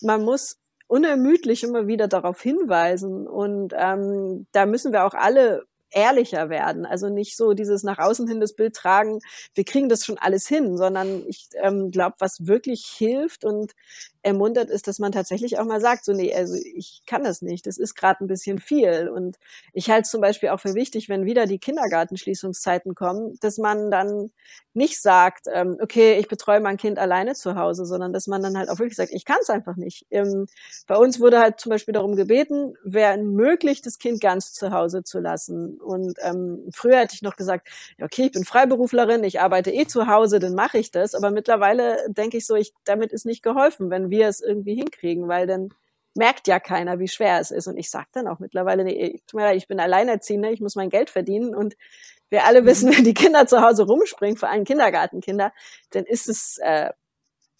man 0.00 0.24
muss 0.24 0.56
unermüdlich 0.86 1.64
immer 1.64 1.86
wieder 1.86 2.08
darauf 2.08 2.40
hinweisen. 2.40 3.26
Und 3.26 3.72
ähm, 3.76 4.46
da 4.52 4.66
müssen 4.66 4.92
wir 4.92 5.04
auch 5.04 5.14
alle 5.14 5.64
ehrlicher 5.92 6.48
werden. 6.48 6.86
Also 6.86 7.08
nicht 7.08 7.36
so 7.36 7.52
dieses 7.52 7.82
nach 7.82 7.98
außen 7.98 8.28
hin 8.28 8.40
das 8.40 8.54
Bild 8.54 8.74
tragen, 8.74 9.20
wir 9.54 9.64
kriegen 9.64 9.88
das 9.88 10.04
schon 10.04 10.18
alles 10.18 10.46
hin, 10.46 10.76
sondern 10.76 11.22
ich 11.26 11.48
ähm, 11.62 11.90
glaube, 11.90 12.16
was 12.18 12.46
wirklich 12.46 12.84
hilft 12.86 13.44
und 13.44 13.72
ermuntert 14.22 14.70
ist, 14.70 14.88
dass 14.88 14.98
man 14.98 15.12
tatsächlich 15.12 15.58
auch 15.58 15.64
mal 15.64 15.80
sagt, 15.80 16.04
so 16.04 16.12
nee, 16.12 16.34
also 16.34 16.54
ich 16.54 17.02
kann 17.06 17.24
das 17.24 17.42
nicht, 17.42 17.66
das 17.66 17.78
ist 17.78 17.94
gerade 17.94 18.24
ein 18.24 18.28
bisschen 18.28 18.58
viel. 18.58 19.08
Und 19.08 19.36
ich 19.72 19.90
halte 19.90 20.02
es 20.02 20.10
zum 20.10 20.20
Beispiel 20.20 20.50
auch 20.50 20.60
für 20.60 20.74
wichtig, 20.74 21.08
wenn 21.08 21.24
wieder 21.24 21.46
die 21.46 21.58
Kindergartenschließungszeiten 21.58 22.94
kommen, 22.94 23.36
dass 23.40 23.58
man 23.58 23.90
dann 23.90 24.30
nicht 24.74 25.00
sagt, 25.02 25.46
ähm, 25.52 25.76
okay, 25.82 26.18
ich 26.18 26.28
betreue 26.28 26.60
mein 26.60 26.76
Kind 26.78 26.98
alleine 26.98 27.34
zu 27.34 27.56
Hause, 27.56 27.84
sondern 27.84 28.12
dass 28.12 28.26
man 28.26 28.42
dann 28.42 28.56
halt 28.56 28.70
auch 28.70 28.78
wirklich 28.78 28.96
sagt, 28.96 29.12
ich 29.12 29.24
kann 29.24 29.36
es 29.42 29.50
einfach 29.50 29.76
nicht. 29.76 30.06
Ähm, 30.10 30.46
bei 30.86 30.96
uns 30.96 31.20
wurde 31.20 31.40
halt 31.40 31.60
zum 31.60 31.70
Beispiel 31.70 31.92
darum 31.92 32.16
gebeten, 32.16 32.74
wäre 32.82 33.18
möglich, 33.18 33.82
das 33.82 33.98
Kind 33.98 34.20
ganz 34.20 34.52
zu 34.52 34.72
Hause 34.72 35.04
zu 35.04 35.20
lassen. 35.20 35.78
Und 35.78 36.18
ähm, 36.22 36.68
früher 36.72 36.98
hätte 36.98 37.14
ich 37.14 37.22
noch 37.22 37.36
gesagt, 37.36 37.68
okay, 38.00 38.26
ich 38.26 38.32
bin 38.32 38.44
Freiberuflerin, 38.44 39.24
ich 39.24 39.40
arbeite 39.40 39.70
eh 39.72 39.86
zu 39.86 40.06
Hause, 40.06 40.38
dann 40.38 40.54
mache 40.54 40.78
ich 40.78 40.90
das. 40.90 41.14
Aber 41.14 41.30
mittlerweile 41.30 41.98
denke 42.08 42.38
ich 42.38 42.46
so, 42.46 42.54
ich, 42.54 42.72
damit 42.84 43.12
ist 43.12 43.26
nicht 43.26 43.42
geholfen, 43.42 43.90
wenn 43.90 44.10
wir 44.12 44.28
es 44.28 44.40
irgendwie 44.40 44.76
hinkriegen, 44.76 45.26
weil 45.26 45.48
dann 45.48 45.70
merkt 46.14 46.46
ja 46.46 46.60
keiner, 46.60 47.00
wie 47.00 47.08
schwer 47.08 47.40
es 47.40 47.50
ist. 47.50 47.66
Und 47.66 47.76
ich 47.76 47.90
sage 47.90 48.08
dann 48.12 48.28
auch 48.28 48.38
mittlerweile, 48.38 48.84
nee, 48.84 49.20
ich 49.54 49.68
bin 49.68 49.80
Alleinerziehende, 49.80 50.50
ich 50.50 50.60
muss 50.60 50.76
mein 50.76 50.90
Geld 50.90 51.10
verdienen 51.10 51.54
und 51.54 51.74
wir 52.30 52.44
alle 52.44 52.64
wissen, 52.64 52.94
wenn 52.94 53.04
die 53.04 53.14
Kinder 53.14 53.46
zu 53.46 53.60
Hause 53.60 53.84
rumspringen, 53.84 54.36
vor 54.36 54.48
allem 54.48 54.64
Kindergartenkinder, 54.64 55.52
dann 55.90 56.04
ist 56.04 56.28
es 56.28 56.58
äh, 56.62 56.90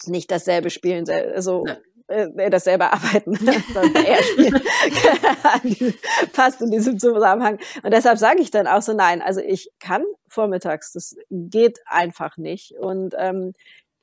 nicht 0.07 0.31
dasselbe 0.31 0.71
Spielen, 0.71 1.09
also 1.09 1.65
äh, 2.09 2.51
dasselbe 2.51 2.93
Arbeiten, 2.93 3.35
eher 4.07 4.23
spielen. 4.23 4.61
Passt 6.33 6.61
in 6.63 6.71
diesem 6.71 6.99
Zusammenhang. 6.99 7.59
Und 7.83 7.93
deshalb 7.93 8.19
sage 8.19 8.41
ich 8.41 8.51
dann 8.51 8.67
auch 8.67 8.83
so, 8.83 8.93
nein, 8.93 9.23
also 9.23 9.41
ich 9.41 9.71
kann 9.79 10.05
vormittags, 10.29 10.93
das 10.93 11.17
geht 11.31 11.81
einfach 11.87 12.37
nicht. 12.37 12.73
Und 12.79 13.15
ähm, 13.19 13.53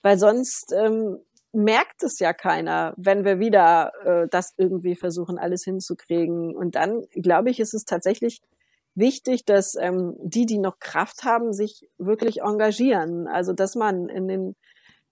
weil 0.02 0.18
sonst 0.18 0.74
ähm, 0.74 1.20
merkt 1.52 2.04
es 2.04 2.20
ja 2.20 2.34
keiner, 2.34 2.94
wenn 2.98 3.26
wir 3.26 3.40
wieder 3.40 3.92
äh, 4.04 4.28
das 4.30 4.54
irgendwie 4.58 4.96
versuchen, 4.96 5.38
alles 5.38 5.64
hinzukriegen. 5.64 6.56
Und 6.56 6.76
dann, 6.76 7.06
glaube 7.12 7.50
ich, 7.50 7.60
ist 7.60 7.74
es 7.74 7.86
tatsächlich 7.86 8.42
wichtig, 8.96 9.46
dass 9.46 9.76
ähm, 9.80 10.16
die, 10.20 10.46
die 10.46 10.60
noch 10.60 10.80
Kraft 10.80 11.24
haben, 11.24 11.54
sich 11.54 11.88
wirklich 11.98 12.42
engagieren. 12.42 13.28
Also 13.28 13.54
dass 13.54 13.76
man 13.76 14.10
in 14.10 14.28
den 14.28 14.56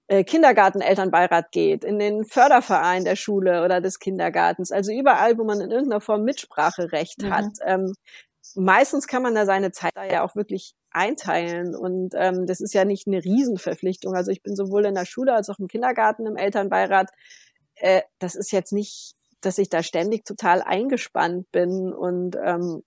äh, 0.07 0.23
Kindergartenelternbeirat 0.23 1.51
geht, 1.51 1.83
in 1.83 1.99
den 1.99 2.23
Förderverein 2.25 3.03
der 3.03 3.15
Schule 3.15 3.63
oder 3.63 3.81
des 3.81 3.99
Kindergartens, 3.99 4.71
also 4.71 4.91
überall, 4.91 5.37
wo 5.37 5.43
man 5.43 5.59
in 5.59 5.71
irgendeiner 5.71 6.01
Form 6.01 6.23
Mitspracherecht 6.23 7.23
mhm. 7.23 7.33
hat. 7.33 7.51
Ähm, 7.65 7.93
meistens 8.57 9.07
kann 9.07 9.23
man 9.23 9.35
da 9.35 9.45
seine 9.45 9.71
Zeit 9.71 9.91
da 9.95 10.05
ja 10.05 10.23
auch 10.23 10.35
wirklich 10.35 10.73
einteilen 10.91 11.75
und 11.75 12.13
ähm, 12.15 12.47
das 12.47 12.59
ist 12.59 12.73
ja 12.73 12.85
nicht 12.85 13.07
eine 13.07 13.23
Riesenverpflichtung. 13.23 14.15
Also 14.15 14.31
ich 14.31 14.41
bin 14.41 14.55
sowohl 14.55 14.85
in 14.85 14.95
der 14.95 15.05
Schule 15.05 15.33
als 15.33 15.49
auch 15.49 15.59
im 15.59 15.67
Kindergarten 15.67 16.25
im 16.25 16.35
Elternbeirat. 16.35 17.11
Äh, 17.75 18.01
das 18.19 18.35
ist 18.35 18.51
jetzt 18.51 18.73
nicht, 18.73 19.15
dass 19.41 19.59
ich 19.59 19.69
da 19.69 19.83
ständig 19.83 20.25
total 20.25 20.61
eingespannt 20.61 21.51
bin 21.51 21.93
und 21.93 22.35
ähm, 22.43 22.83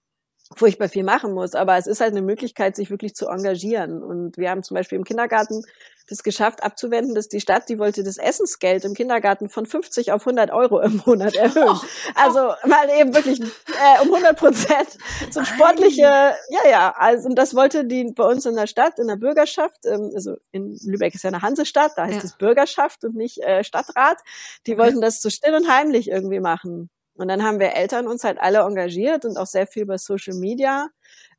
furchtbar 0.56 0.88
viel 0.88 1.04
machen 1.04 1.32
muss. 1.32 1.54
Aber 1.54 1.76
es 1.76 1.86
ist 1.86 2.00
halt 2.00 2.12
eine 2.12 2.22
Möglichkeit, 2.22 2.76
sich 2.76 2.90
wirklich 2.90 3.14
zu 3.14 3.28
engagieren. 3.28 4.02
Und 4.02 4.36
wir 4.36 4.50
haben 4.50 4.62
zum 4.62 4.74
Beispiel 4.74 4.98
im 4.98 5.04
Kindergarten 5.04 5.62
das 6.08 6.24
geschafft 6.24 6.62
abzuwenden, 6.64 7.14
dass 7.14 7.28
die 7.28 7.40
Stadt, 7.40 7.68
die 7.68 7.78
wollte 7.78 8.02
das 8.02 8.18
Essensgeld 8.18 8.84
im 8.84 8.94
Kindergarten 8.94 9.48
von 9.48 9.64
50 9.64 10.10
auf 10.10 10.22
100 10.22 10.50
Euro 10.50 10.80
im 10.80 11.00
Monat 11.06 11.36
erhöhen. 11.36 11.68
Oh, 11.68 11.80
also 12.16 12.52
mal 12.66 12.88
eben 12.98 13.14
wirklich 13.14 13.40
äh, 13.40 14.02
um 14.02 14.08
100 14.12 14.36
Prozent. 14.36 14.98
So 15.30 15.44
sportliche, 15.44 16.02
ja, 16.02 16.68
ja. 16.68 16.94
Also 16.96 17.28
und 17.28 17.36
das 17.36 17.54
wollte 17.54 17.84
die 17.84 18.12
bei 18.12 18.24
uns 18.24 18.44
in 18.44 18.56
der 18.56 18.66
Stadt, 18.66 18.98
in 18.98 19.06
der 19.06 19.16
Bürgerschaft, 19.16 19.86
ähm, 19.86 20.10
also 20.14 20.36
in 20.50 20.76
Lübeck 20.84 21.14
ist 21.14 21.22
ja 21.22 21.28
eine 21.28 21.42
Hansestadt, 21.42 21.92
da 21.96 22.06
heißt 22.06 22.16
ja. 22.16 22.24
es 22.24 22.36
Bürgerschaft 22.36 23.04
und 23.04 23.14
nicht 23.14 23.38
äh, 23.38 23.62
Stadtrat. 23.62 24.18
Die 24.66 24.76
wollten 24.76 25.00
das 25.00 25.22
so 25.22 25.30
still 25.30 25.54
und 25.54 25.70
heimlich 25.70 26.10
irgendwie 26.10 26.40
machen. 26.40 26.90
Und 27.20 27.28
dann 27.28 27.42
haben 27.42 27.60
wir 27.60 27.74
Eltern 27.74 28.06
uns 28.06 28.24
halt 28.24 28.40
alle 28.40 28.60
engagiert 28.60 29.24
und 29.24 29.36
auch 29.36 29.46
sehr 29.46 29.66
viel 29.66 29.86
bei 29.86 29.98
Social 29.98 30.34
Media 30.34 30.88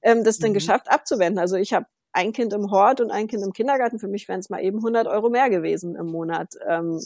ähm, 0.02 0.24
das 0.24 0.40
dann 0.40 0.52
mhm. 0.52 0.56
geschafft 0.56 0.90
abzuwenden. 0.90 1.40
Also 1.40 1.56
ich 1.56 1.74
habe 1.74 1.86
ein 2.14 2.34
Kind 2.34 2.54
im 2.54 2.72
Hort 2.72 3.00
und 3.02 3.12
ein 3.12 3.28
Kind 3.28 3.44
im 3.44 3.54
Kindergarten. 3.54 4.00
Für 4.00 4.08
mich 4.08 4.28
wären 4.28 4.40
es 4.40 4.50
mal 4.50 4.62
eben 4.62 4.78
100 4.78 5.08
Euro 5.08 5.30
mehr 5.30 5.50
gewesen 5.50 5.96
im 5.96 6.08
Monat. 6.08 6.54
Ähm, 6.68 7.00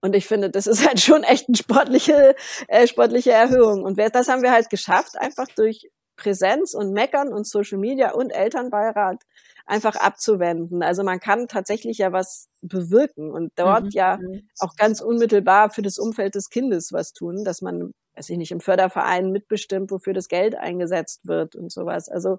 und 0.00 0.14
ich 0.14 0.26
finde, 0.26 0.50
das 0.50 0.66
ist 0.66 0.86
halt 0.86 1.00
schon 1.00 1.22
echt 1.22 1.48
eine 1.48 1.56
sportliche, 1.56 2.34
äh, 2.68 2.86
sportliche 2.86 3.32
Erhöhung. 3.32 3.84
Und 3.84 3.98
das 3.98 4.28
haben 4.28 4.42
wir 4.42 4.52
halt 4.52 4.70
geschafft, 4.70 5.18
einfach 5.18 5.46
durch 5.56 5.90
Präsenz 6.16 6.74
und 6.74 6.92
Meckern 6.92 7.32
und 7.32 7.46
Social 7.46 7.78
Media 7.78 8.12
und 8.12 8.30
Elternbeirat 8.30 9.22
einfach 9.66 9.96
abzuwenden. 9.96 10.82
Also 10.82 11.04
man 11.04 11.20
kann 11.20 11.48
tatsächlich 11.48 11.98
ja 11.98 12.12
was 12.12 12.48
bewirken 12.62 13.30
und 13.30 13.52
dort 13.56 13.84
mhm. 13.84 13.90
ja 13.90 14.18
auch 14.58 14.76
ganz 14.76 15.00
unmittelbar 15.00 15.70
für 15.70 15.82
das 15.82 15.98
Umfeld 15.98 16.34
des 16.34 16.50
Kindes 16.50 16.92
was 16.92 17.12
tun, 17.12 17.44
dass 17.44 17.62
man, 17.62 17.92
weiß 18.16 18.30
ich 18.30 18.38
nicht, 18.38 18.52
im 18.52 18.60
Förderverein 18.60 19.30
mitbestimmt, 19.30 19.90
wofür 19.90 20.12
das 20.14 20.28
Geld 20.28 20.54
eingesetzt 20.54 21.20
wird 21.24 21.56
und 21.56 21.72
sowas. 21.72 22.08
Also 22.08 22.38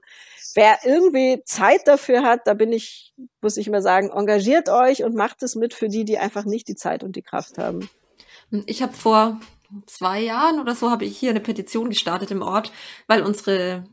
wer 0.56 0.78
irgendwie 0.84 1.42
Zeit 1.46 1.88
dafür 1.88 2.24
hat, 2.24 2.42
da 2.46 2.54
bin 2.54 2.72
ich, 2.72 3.14
muss 3.42 3.58
ich 3.58 3.70
mal 3.70 3.82
sagen, 3.82 4.12
engagiert 4.12 4.70
euch 4.70 5.04
und 5.04 5.16
macht 5.16 5.44
es 5.44 5.56
mit 5.56 5.74
für 5.74 5.90
die, 5.90 6.06
die 6.06 6.18
einfach 6.18 6.46
nicht 6.46 6.68
die 6.68 6.76
Zeit 6.76 7.04
und 7.04 7.16
die 7.16 7.24
Kraft 7.24 7.58
haben. 7.58 7.90
Ich 8.66 8.82
habe 8.82 8.94
vor 8.94 9.40
zwei 9.88 10.20
Jahren 10.20 10.60
oder 10.60 10.76
so 10.76 10.92
habe 10.92 11.06
ich 11.06 11.18
hier 11.18 11.32
eine 11.32 11.40
Petition 11.40 11.90
gestartet 11.90 12.32
im 12.32 12.42
Ort, 12.42 12.72
weil 13.08 13.24
unsere 13.24 13.86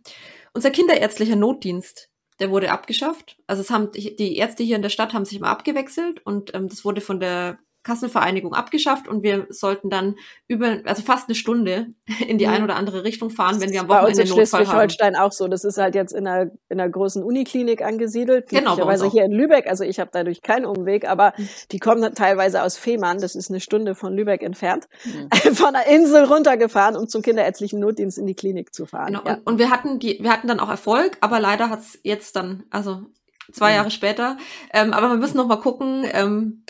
unser 0.53 0.71
kinderärztlicher 0.71 1.37
Notdienst 1.37 2.10
der 2.41 2.51
wurde 2.51 2.73
abgeschafft. 2.73 3.37
Also 3.47 3.63
es 3.63 3.71
haben 3.71 3.91
die 3.93 4.37
Ärzte 4.37 4.63
hier 4.63 4.77
in 4.77 4.83
der 4.83 4.89
Stadt 4.89 5.13
haben 5.13 5.25
sich 5.25 5.39
immer 5.39 5.49
abgewechselt 5.49 6.25
und 6.27 6.55
ähm, 6.55 6.69
das 6.69 6.85
wurde 6.85 7.01
von 7.01 7.21
der 7.21 7.59
Kassenvereinigung 7.83 8.53
abgeschafft 8.53 9.09
und 9.09 9.23
wir 9.23 9.47
sollten 9.49 9.89
dann 9.89 10.17
über, 10.49 10.81
also 10.85 11.03
fast 11.03 11.29
eine 11.29 11.35
Stunde 11.35 11.87
in 12.27 12.37
die 12.37 12.47
mhm. 12.47 12.53
eine 12.53 12.65
oder 12.65 12.77
andere 12.77 13.05
Richtung 13.05 13.31
fahren, 13.31 13.61
wenn 13.61 13.71
wir 13.71 13.81
am 13.81 13.89
Wochenende 13.89 14.19
Notfall 14.21 14.37
haben. 14.37 14.47
Schleswig-Holstein 14.47 15.17
auch 15.17 15.33
so. 15.33 15.49
Das 15.49 15.65
ist 15.65 15.79
halt 15.79 15.95
jetzt 15.95 16.13
in 16.13 16.27
einer, 16.27 16.51
in 16.69 16.79
einer 16.81 16.91
großen 16.91 17.23
Uniklinik 17.23 17.83
angesiedelt. 17.83 18.49
Genau. 18.51 18.75
Glücklicherweise 18.75 19.11
hier 19.11 19.25
in 19.25 19.33
Lübeck. 19.33 19.67
Also 19.67 19.85
ich 19.85 19.99
habe 19.99 20.11
dadurch 20.13 20.43
keinen 20.43 20.67
Umweg, 20.67 21.09
aber 21.09 21.33
mhm. 21.37 21.49
die 21.73 21.79
kommen 21.79 22.15
teilweise 22.15 22.63
aus 22.63 22.77
Fehmarn. 22.77 23.19
Das 23.19 23.35
ist 23.35 23.51
eine 23.51 23.61
Stunde 23.61 23.95
von 23.95 24.15
Lübeck 24.15 24.43
entfernt. 24.43 24.89
Mhm. 25.05 25.55
Von 25.61 25.73
der 25.73 25.87
Insel 25.87 26.25
runtergefahren, 26.25 26.97
um 26.97 27.09
zum 27.09 27.23
kinderärztlichen 27.23 27.81
Notdienst 27.81 28.19
in 28.19 28.27
die 28.27 28.35
Klinik 28.35 28.75
zu 28.75 28.87
fahren. 28.87 29.15
Genau. 29.15 29.23
Ja. 29.25 29.35
Und, 29.35 29.47
und 29.47 29.59
wir 29.59 29.71
hatten 29.71 29.99
die, 29.99 30.19
wir 30.21 30.33
hatten 30.33 30.49
dann 30.49 30.61
auch 30.61 30.69
Erfolg, 30.69 31.17
aber 31.21 31.41
leider 31.41 31.71
hat's 31.71 31.99
jetzt 32.03 32.37
dann, 32.37 32.65
also 32.71 33.07
zwei 33.53 33.71
mhm. 33.71 33.77
Jahre 33.77 33.91
später. 33.91 34.37
Ähm, 34.73 34.93
aber 34.93 35.11
wir 35.11 35.17
müssen 35.17 35.37
noch 35.37 35.47
mal 35.47 35.57
gucken, 35.57 36.05
ähm, 36.13 36.65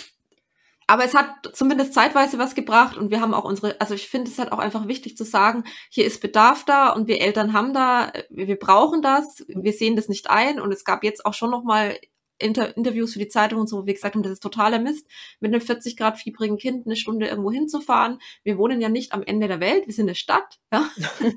aber 0.90 1.05
es 1.05 1.14
hat 1.14 1.50
zumindest 1.53 1.94
zeitweise 1.94 2.37
was 2.38 2.57
gebracht 2.57 2.96
und 2.96 3.12
wir 3.12 3.20
haben 3.20 3.33
auch 3.33 3.44
unsere, 3.44 3.81
also 3.81 3.94
ich 3.94 4.09
finde 4.09 4.29
es 4.29 4.40
halt 4.40 4.50
auch 4.50 4.59
einfach 4.59 4.88
wichtig 4.88 5.16
zu 5.16 5.22
sagen, 5.22 5.62
hier 5.88 6.05
ist 6.05 6.20
Bedarf 6.20 6.64
da 6.64 6.88
und 6.88 7.07
wir 7.07 7.20
Eltern 7.20 7.53
haben 7.53 7.72
da, 7.72 8.12
wir 8.29 8.59
brauchen 8.59 9.00
das, 9.00 9.44
wir 9.46 9.72
sehen 9.72 9.94
das 9.94 10.09
nicht 10.09 10.31
ein 10.31 10.61
und 10.61 10.72
es 10.72 10.85
gab 10.85 11.05
jetzt 11.05 11.24
auch 11.24 11.35
schon 11.35 11.53
noch 11.53 11.62
mal 11.62 11.96
Inter 12.40 12.76
Interviews 12.76 13.12
für 13.12 13.20
die 13.20 13.29
Zeitung 13.29 13.61
und 13.61 13.68
so, 13.68 13.83
wo 13.83 13.87
wir 13.87 13.94
gesagt 13.94 14.16
haben, 14.16 14.24
das 14.24 14.33
ist 14.33 14.42
totaler 14.42 14.81
Mist, 14.81 15.07
mit 15.38 15.55
einem 15.55 15.61
40 15.61 15.96
Grad 15.96 16.18
fiebrigen 16.18 16.59
Kind 16.59 16.87
eine 16.87 16.96
Stunde 16.96 17.29
irgendwo 17.29 17.53
hinzufahren. 17.53 18.18
Wir 18.42 18.59
wohnen 18.59 18.81
ja 18.81 18.88
nicht 18.88 19.12
am 19.12 19.22
Ende 19.22 19.46
der 19.46 19.61
Welt, 19.61 19.87
wir 19.87 19.94
sind 19.94 20.09
eine 20.09 20.16
Stadt, 20.16 20.59
ja. 20.72 20.90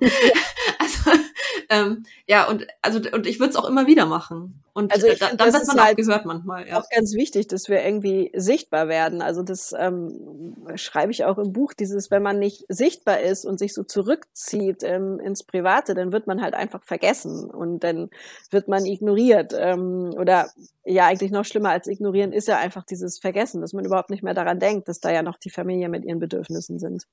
also, 0.83 1.19
ähm, 1.69 2.03
ja, 2.27 2.47
und, 2.47 2.67
also, 2.81 2.99
und 3.11 3.27
ich 3.27 3.39
würde 3.39 3.51
es 3.51 3.55
auch 3.55 3.67
immer 3.67 3.87
wieder 3.87 4.05
machen. 4.05 4.63
Und 4.75 4.91
also 4.91 5.05
ich 5.05 5.19
dann, 5.19 5.37
dann 5.37 5.53
wird 5.53 5.67
man 5.67 5.81
halt 5.81 5.93
auch 5.93 6.03
gehört 6.03 6.25
manchmal. 6.25 6.67
Ja. 6.67 6.79
Auch 6.79 6.89
ganz 6.89 7.13
wichtig, 7.13 7.47
dass 7.47 7.69
wir 7.69 7.83
irgendwie 7.83 8.31
sichtbar 8.33 8.87
werden. 8.87 9.21
Also 9.21 9.43
das 9.43 9.73
ähm, 9.77 10.55
schreibe 10.75 11.11
ich 11.11 11.25
auch 11.25 11.37
im 11.37 11.53
Buch, 11.53 11.73
dieses, 11.73 12.09
wenn 12.09 12.23
man 12.23 12.39
nicht 12.39 12.65
sichtbar 12.69 13.19
ist 13.19 13.45
und 13.45 13.59
sich 13.59 13.75
so 13.75 13.83
zurückzieht 13.83 14.81
ähm, 14.81 15.19
ins 15.19 15.43
Private, 15.43 15.93
dann 15.93 16.11
wird 16.11 16.25
man 16.25 16.41
halt 16.41 16.55
einfach 16.55 16.83
vergessen 16.83 17.51
und 17.51 17.83
dann 17.83 18.09
wird 18.49 18.67
man 18.67 18.83
ignoriert. 18.85 19.53
Ähm, 19.55 20.11
oder 20.17 20.49
ja, 20.85 21.05
eigentlich 21.05 21.31
noch 21.31 21.45
schlimmer 21.45 21.69
als 21.69 21.87
ignorieren 21.87 22.33
ist 22.33 22.47
ja 22.47 22.57
einfach 22.57 22.83
dieses 22.83 23.19
Vergessen, 23.19 23.61
dass 23.61 23.73
man 23.73 23.85
überhaupt 23.85 24.09
nicht 24.09 24.23
mehr 24.23 24.33
daran 24.33 24.59
denkt, 24.59 24.87
dass 24.87 24.99
da 24.99 25.11
ja 25.11 25.21
noch 25.21 25.37
die 25.37 25.51
Familie 25.51 25.87
mit 25.87 26.03
ihren 26.03 26.19
Bedürfnissen 26.19 26.79
sind. 26.79 27.05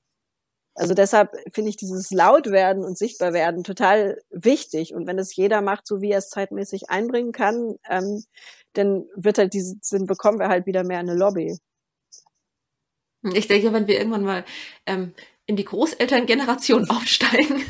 Also 0.73 0.93
deshalb 0.93 1.35
finde 1.53 1.69
ich 1.69 1.75
dieses 1.75 2.11
Lautwerden 2.11 2.83
und 2.83 2.97
Sichtbarwerden 2.97 3.63
total 3.63 4.21
wichtig. 4.29 4.93
Und 4.93 5.05
wenn 5.05 5.19
es 5.19 5.35
jeder 5.35 5.61
macht, 5.61 5.85
so 5.85 6.01
wie 6.01 6.11
er 6.11 6.19
es 6.19 6.29
zeitmäßig 6.29 6.89
einbringen 6.89 7.33
kann, 7.33 7.75
ähm, 7.89 8.23
dann 8.73 9.05
wird 9.15 9.37
halt 9.37 9.53
diese, 9.53 9.75
dann 9.91 10.05
bekommen 10.05 10.39
wir 10.39 10.47
halt 10.47 10.65
wieder 10.65 10.83
mehr 10.83 10.99
eine 10.99 11.15
Lobby. 11.15 11.57
Ich 13.33 13.47
denke, 13.47 13.73
wenn 13.73 13.87
wir 13.87 13.97
irgendwann 13.97 14.23
mal 14.23 14.45
ähm, 14.85 15.13
in 15.45 15.57
die 15.57 15.65
Großelterngeneration 15.65 16.89
aufsteigen. 16.89 17.63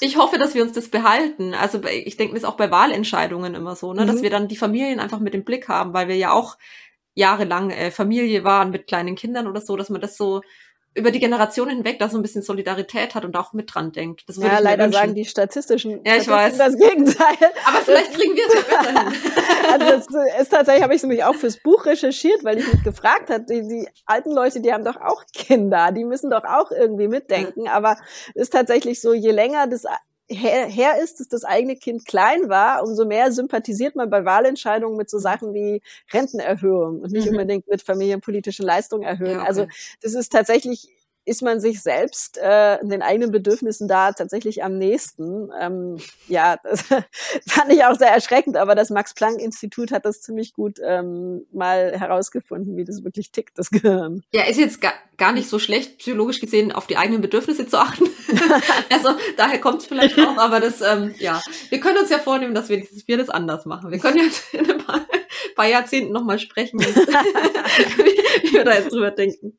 Ich 0.00 0.16
hoffe, 0.16 0.38
dass 0.38 0.54
wir 0.54 0.62
uns 0.62 0.72
das 0.72 0.88
behalten. 0.88 1.54
Also 1.54 1.82
ich 1.84 2.16
denke, 2.16 2.34
das 2.34 2.44
ist 2.44 2.48
auch 2.48 2.56
bei 2.56 2.70
Wahlentscheidungen 2.70 3.54
immer 3.54 3.74
so, 3.74 3.92
ne, 3.92 4.02
mhm. 4.02 4.06
dass 4.06 4.22
wir 4.22 4.30
dann 4.30 4.48
die 4.48 4.56
Familien 4.56 5.00
einfach 5.00 5.18
mit 5.18 5.34
im 5.34 5.44
Blick 5.44 5.68
haben, 5.68 5.92
weil 5.92 6.06
wir 6.08 6.16
ja 6.16 6.32
auch 6.32 6.56
jahrelang 7.14 7.70
äh, 7.70 7.90
Familie 7.90 8.44
waren 8.44 8.70
mit 8.70 8.86
kleinen 8.86 9.16
Kindern 9.16 9.46
oder 9.46 9.60
so, 9.60 9.76
dass 9.76 9.90
man 9.90 10.00
das 10.00 10.16
so 10.16 10.42
über 10.94 11.10
die 11.10 11.18
Generationen 11.18 11.76
hinweg 11.76 11.98
da 11.98 12.08
so 12.08 12.16
ein 12.16 12.22
bisschen 12.22 12.42
Solidarität 12.42 13.14
hat 13.14 13.24
und 13.24 13.36
auch 13.36 13.52
mit 13.52 13.74
dran 13.74 13.90
denkt. 13.90 14.28
Das 14.28 14.36
ja, 14.36 14.60
leider 14.60 14.84
wünschen. 14.84 14.92
sagen 14.92 15.14
die 15.14 15.24
statistischen 15.24 16.04
ja, 16.04 16.16
ich 16.16 16.28
weiß. 16.28 16.56
das 16.56 16.76
Gegenteil. 16.76 17.36
Aber 17.66 17.78
vielleicht 17.78 18.12
kriegen 18.12 18.34
wir 18.36 18.46
es 18.46 18.54
ja 18.54 18.60
besser 18.78 19.00
hin. 19.00 19.32
Also 19.72 19.86
das 19.86 20.40
ist 20.40 20.48
tatsächlich, 20.50 20.82
habe 20.84 20.94
ich 20.94 21.02
nämlich 21.02 21.24
auch 21.24 21.34
fürs 21.34 21.56
Buch 21.56 21.84
recherchiert, 21.86 22.44
weil 22.44 22.58
ich 22.58 22.72
mich 22.72 22.84
gefragt 22.84 23.30
habe, 23.30 23.44
die, 23.44 23.66
die 23.66 23.88
alten 24.06 24.30
Leute, 24.30 24.60
die 24.60 24.72
haben 24.72 24.84
doch 24.84 25.00
auch 25.00 25.24
Kinder, 25.32 25.90
die 25.90 26.04
müssen 26.04 26.30
doch 26.30 26.44
auch 26.44 26.70
irgendwie 26.70 27.08
mitdenken. 27.08 27.66
Aber 27.66 27.96
es 28.34 28.42
ist 28.42 28.52
tatsächlich 28.52 29.00
so, 29.00 29.14
je 29.14 29.32
länger 29.32 29.66
das 29.66 29.86
her, 30.28 30.66
her 30.66 31.02
ist, 31.02 31.20
dass 31.20 31.28
das 31.28 31.44
eigene 31.44 31.76
Kind 31.76 32.06
klein 32.06 32.48
war, 32.48 32.82
umso 32.82 33.04
mehr 33.04 33.32
sympathisiert 33.32 33.96
man 33.96 34.10
bei 34.10 34.24
Wahlentscheidungen 34.24 34.96
mit 34.96 35.10
so 35.10 35.18
Sachen 35.18 35.54
wie 35.54 35.82
Rentenerhöhung 36.12 37.00
und 37.00 37.12
nicht 37.12 37.26
mhm. 37.26 37.32
unbedingt 37.32 37.68
mit 37.68 37.82
familienpolitischen 37.82 38.64
Leistungen 38.64 39.02
erhöhen. 39.02 39.32
Ja, 39.32 39.38
okay. 39.40 39.48
Also 39.48 39.66
das 40.00 40.14
ist 40.14 40.32
tatsächlich 40.32 40.88
ist 41.26 41.42
man 41.42 41.60
sich 41.60 41.82
selbst 41.82 42.38
äh, 42.38 42.78
den 42.82 43.02
eigenen 43.02 43.30
Bedürfnissen 43.30 43.88
da 43.88 44.12
tatsächlich 44.12 44.62
am 44.62 44.76
nächsten. 44.76 45.50
Ähm, 45.58 45.96
ja, 46.28 46.56
das 46.62 46.82
fand 47.46 47.72
ich 47.72 47.84
auch 47.84 47.96
sehr 47.96 48.10
erschreckend, 48.10 48.56
aber 48.56 48.74
das 48.74 48.90
Max-Planck-Institut 48.90 49.90
hat 49.90 50.04
das 50.04 50.20
ziemlich 50.20 50.52
gut 50.52 50.78
ähm, 50.84 51.46
mal 51.52 51.98
herausgefunden, 51.98 52.76
wie 52.76 52.84
das 52.84 53.04
wirklich 53.04 53.30
tickt, 53.30 53.58
das 53.58 53.70
Gehirn. 53.70 54.22
Ja, 54.32 54.44
ist 54.44 54.58
jetzt 54.58 54.80
gar, 54.80 54.92
gar 55.16 55.32
nicht 55.32 55.48
so 55.48 55.58
schlecht, 55.58 55.98
psychologisch 55.98 56.40
gesehen, 56.40 56.72
auf 56.72 56.86
die 56.86 56.96
eigenen 56.96 57.22
Bedürfnisse 57.22 57.66
zu 57.66 57.78
achten. 57.78 58.04
also 58.90 59.10
daher 59.36 59.60
kommt 59.60 59.80
es 59.80 59.86
vielleicht 59.86 60.18
auch, 60.18 60.36
aber 60.36 60.60
das, 60.60 60.82
ähm, 60.82 61.14
ja, 61.18 61.40
wir 61.70 61.80
können 61.80 61.98
uns 61.98 62.10
ja 62.10 62.18
vornehmen, 62.18 62.54
dass 62.54 62.68
wir, 62.68 62.82
wir 63.06 63.16
das 63.16 63.30
anders 63.30 63.64
machen. 63.64 63.90
Wir 63.90 63.98
können 63.98 64.18
ja 64.18 64.24
in 64.58 64.70
ein 64.70 64.78
paar, 64.78 65.06
paar 65.56 65.66
Jahrzehnten 65.66 66.12
nochmal 66.12 66.38
sprechen, 66.38 66.80
wie 66.80 68.52
wir 68.52 68.64
da 68.64 68.74
jetzt 68.74 68.92
drüber 68.92 69.10
denken. 69.10 69.58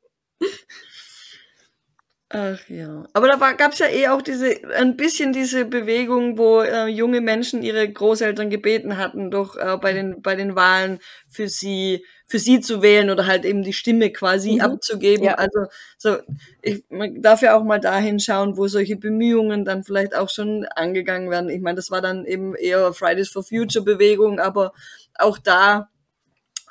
Ach 2.29 2.59
ja. 2.69 3.05
Aber 3.13 3.27
da 3.27 3.51
gab 3.53 3.73
es 3.73 3.79
ja 3.79 3.87
eh 3.87 4.07
auch 4.07 4.21
diese, 4.23 4.55
ein 4.75 4.97
bisschen 4.97 5.31
diese 5.31 5.63
Bewegung, 5.63 6.39
wo 6.39 6.61
äh, 6.61 6.87
junge 6.87 7.21
Menschen 7.21 7.61
ihre 7.61 7.87
Großeltern 7.87 8.49
gebeten 8.49 8.97
hatten, 8.97 9.29
doch 9.29 9.55
äh, 9.57 9.77
bei 9.77 9.93
den, 9.93 10.23
bei 10.23 10.35
den 10.35 10.55
Wahlen 10.55 10.97
für 11.29 11.47
sie, 11.47 12.03
für 12.25 12.39
sie 12.39 12.61
zu 12.61 12.81
wählen 12.81 13.11
oder 13.11 13.27
halt 13.27 13.45
eben 13.45 13.61
die 13.61 13.73
Stimme 13.73 14.11
quasi 14.11 14.53
mhm. 14.53 14.61
abzugeben. 14.61 15.25
Ja. 15.25 15.35
Also, 15.35 15.67
so, 15.99 16.17
ich, 16.63 16.83
man 16.89 17.21
darf 17.21 17.43
ja 17.43 17.55
auch 17.55 17.63
mal 17.63 17.79
dahin 17.79 18.19
schauen, 18.19 18.57
wo 18.57 18.67
solche 18.67 18.95
Bemühungen 18.95 19.63
dann 19.63 19.83
vielleicht 19.83 20.15
auch 20.15 20.29
schon 20.29 20.65
angegangen 20.75 21.29
werden. 21.29 21.51
Ich 21.51 21.61
meine, 21.61 21.75
das 21.75 21.91
war 21.91 22.01
dann 22.01 22.25
eben 22.25 22.55
eher 22.55 22.91
Fridays 22.93 23.29
for 23.29 23.43
Future 23.43 23.85
Bewegung, 23.85 24.39
aber 24.39 24.73
auch 25.13 25.37
da 25.37 25.89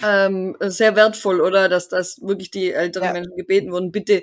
ähm, 0.03 0.57
sehr 0.61 0.97
wertvoll, 0.97 1.41
oder? 1.41 1.69
Dass 1.69 1.89
das 1.89 2.21
wirklich 2.21 2.51
die 2.51 2.73
älteren 2.73 3.07
ja. 3.07 3.13
Menschen 3.13 3.37
gebeten 3.37 3.73
wurden, 3.73 3.93
bitte 3.93 4.23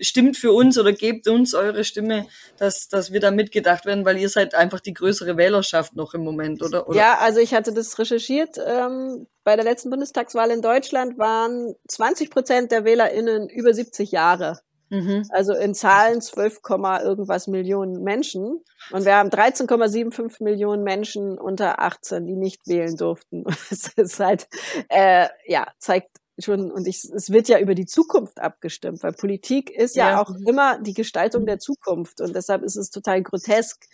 stimmt 0.00 0.36
für 0.36 0.52
uns 0.52 0.78
oder 0.78 0.92
gebt 0.92 1.28
uns 1.28 1.54
eure 1.54 1.84
Stimme, 1.84 2.26
dass, 2.58 2.88
dass 2.88 3.12
wir 3.12 3.20
da 3.20 3.30
mitgedacht 3.30 3.86
werden, 3.86 4.04
weil 4.04 4.18
ihr 4.18 4.28
seid 4.28 4.54
einfach 4.54 4.80
die 4.80 4.94
größere 4.94 5.36
Wählerschaft 5.36 5.96
noch 5.96 6.14
im 6.14 6.22
Moment, 6.22 6.62
oder? 6.62 6.88
oder? 6.88 6.98
Ja, 6.98 7.18
also 7.18 7.40
ich 7.40 7.54
hatte 7.54 7.72
das 7.72 7.98
recherchiert. 7.98 8.58
Ähm, 8.64 9.26
bei 9.44 9.56
der 9.56 9.64
letzten 9.64 9.90
Bundestagswahl 9.90 10.50
in 10.50 10.62
Deutschland 10.62 11.18
waren 11.18 11.74
20 11.88 12.30
Prozent 12.30 12.72
der 12.72 12.84
WählerInnen 12.84 13.48
über 13.48 13.72
70 13.72 14.10
Jahre. 14.12 14.60
Mhm. 14.88 15.24
Also 15.30 15.54
in 15.54 15.74
Zahlen 15.74 16.20
12, 16.20 16.60
irgendwas 17.02 17.46
Millionen 17.46 18.02
Menschen. 18.02 18.62
Und 18.90 19.04
wir 19.04 19.16
haben 19.16 19.30
13,75 19.30 20.42
Millionen 20.42 20.84
Menschen 20.84 21.38
unter 21.38 21.80
18, 21.80 22.26
die 22.26 22.36
nicht 22.36 22.66
wählen 22.66 22.96
durften. 22.96 23.44
Es 23.70 23.88
ist 23.96 24.20
halt, 24.20 24.46
äh, 24.88 25.28
ja, 25.46 25.66
zeigt 25.78 26.18
schon, 26.38 26.70
und 26.70 26.86
ich, 26.86 27.04
es 27.04 27.30
wird 27.30 27.48
ja 27.48 27.58
über 27.58 27.74
die 27.74 27.86
Zukunft 27.86 28.40
abgestimmt, 28.40 29.02
weil 29.02 29.12
Politik 29.12 29.70
ist 29.70 29.96
ja, 29.96 30.10
ja, 30.10 30.22
auch 30.22 30.30
immer 30.46 30.78
die 30.80 30.94
Gestaltung 30.94 31.46
der 31.46 31.58
Zukunft. 31.58 32.20
Und 32.20 32.34
deshalb 32.36 32.62
ist 32.62 32.76
es 32.76 32.90
total 32.90 33.22
grotesk, 33.22 33.84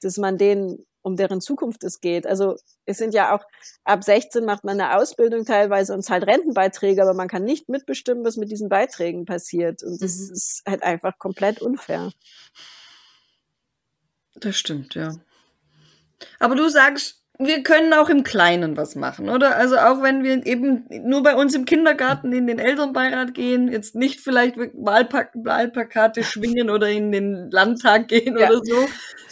dass 0.00 0.16
man 0.16 0.38
denen 0.38 0.86
um 1.02 1.16
deren 1.16 1.40
Zukunft 1.40 1.82
es 1.84 2.00
geht. 2.00 2.26
Also 2.26 2.56
es 2.84 2.98
sind 2.98 3.14
ja 3.14 3.34
auch, 3.34 3.44
ab 3.84 4.04
16 4.04 4.44
macht 4.44 4.64
man 4.64 4.80
eine 4.80 4.96
Ausbildung 4.96 5.44
teilweise 5.44 5.94
und 5.94 6.02
zahlt 6.02 6.26
Rentenbeiträge, 6.26 7.02
aber 7.02 7.14
man 7.14 7.28
kann 7.28 7.44
nicht 7.44 7.68
mitbestimmen, 7.68 8.24
was 8.24 8.36
mit 8.36 8.50
diesen 8.50 8.68
Beiträgen 8.68 9.24
passiert. 9.24 9.82
Und 9.82 10.02
das 10.02 10.16
mhm. 10.18 10.32
ist 10.32 10.62
halt 10.66 10.82
einfach 10.82 11.18
komplett 11.18 11.60
unfair. 11.60 12.12
Das 14.34 14.56
stimmt, 14.56 14.94
ja. 14.94 15.16
Aber 16.38 16.54
du 16.54 16.68
sagst, 16.68 17.19
wir 17.42 17.62
können 17.62 17.94
auch 17.94 18.10
im 18.10 18.22
Kleinen 18.22 18.76
was 18.76 18.94
machen, 18.94 19.30
oder? 19.30 19.56
Also 19.56 19.78
auch 19.78 20.02
wenn 20.02 20.22
wir 20.22 20.44
eben 20.46 20.84
nur 21.08 21.22
bei 21.22 21.34
uns 21.34 21.54
im 21.54 21.64
Kindergarten 21.64 22.32
in 22.32 22.46
den 22.46 22.58
Elternbeirat 22.58 23.32
gehen, 23.32 23.72
jetzt 23.72 23.94
nicht 23.94 24.20
vielleicht 24.20 24.56
Wahlpak 24.58 25.30
Wahlplakate 25.34 26.22
schwingen 26.22 26.68
oder 26.68 26.90
in 26.90 27.10
den 27.10 27.50
Landtag 27.50 28.08
gehen 28.08 28.36
ja. 28.38 28.50
oder 28.50 28.60
so, 28.62 28.88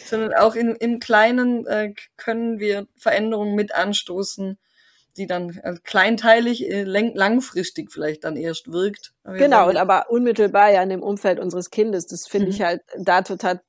sondern 0.06 0.32
auch 0.34 0.54
in, 0.54 0.74
im 0.76 1.00
Kleinen 1.00 1.66
äh, 1.66 1.92
können 2.16 2.58
wir 2.58 2.86
Veränderungen 2.96 3.54
mit 3.54 3.74
anstoßen, 3.74 4.58
die 5.18 5.26
dann 5.26 5.60
äh, 5.62 5.74
kleinteilig, 5.84 6.66
äh, 6.66 6.84
langfristig 6.84 7.92
vielleicht 7.92 8.24
dann 8.24 8.36
erst 8.36 8.72
wirkt. 8.72 9.12
Genau, 9.24 9.68
und 9.68 9.76
aber 9.76 10.06
unmittelbar 10.08 10.72
ja 10.72 10.82
in 10.82 10.88
dem 10.88 11.02
Umfeld 11.02 11.38
unseres 11.38 11.68
Kindes. 11.68 12.06
Das 12.06 12.26
finde 12.26 12.46
mhm. 12.46 12.52
ich 12.54 12.62
halt 12.62 12.80
da 12.96 13.20
total 13.20 13.60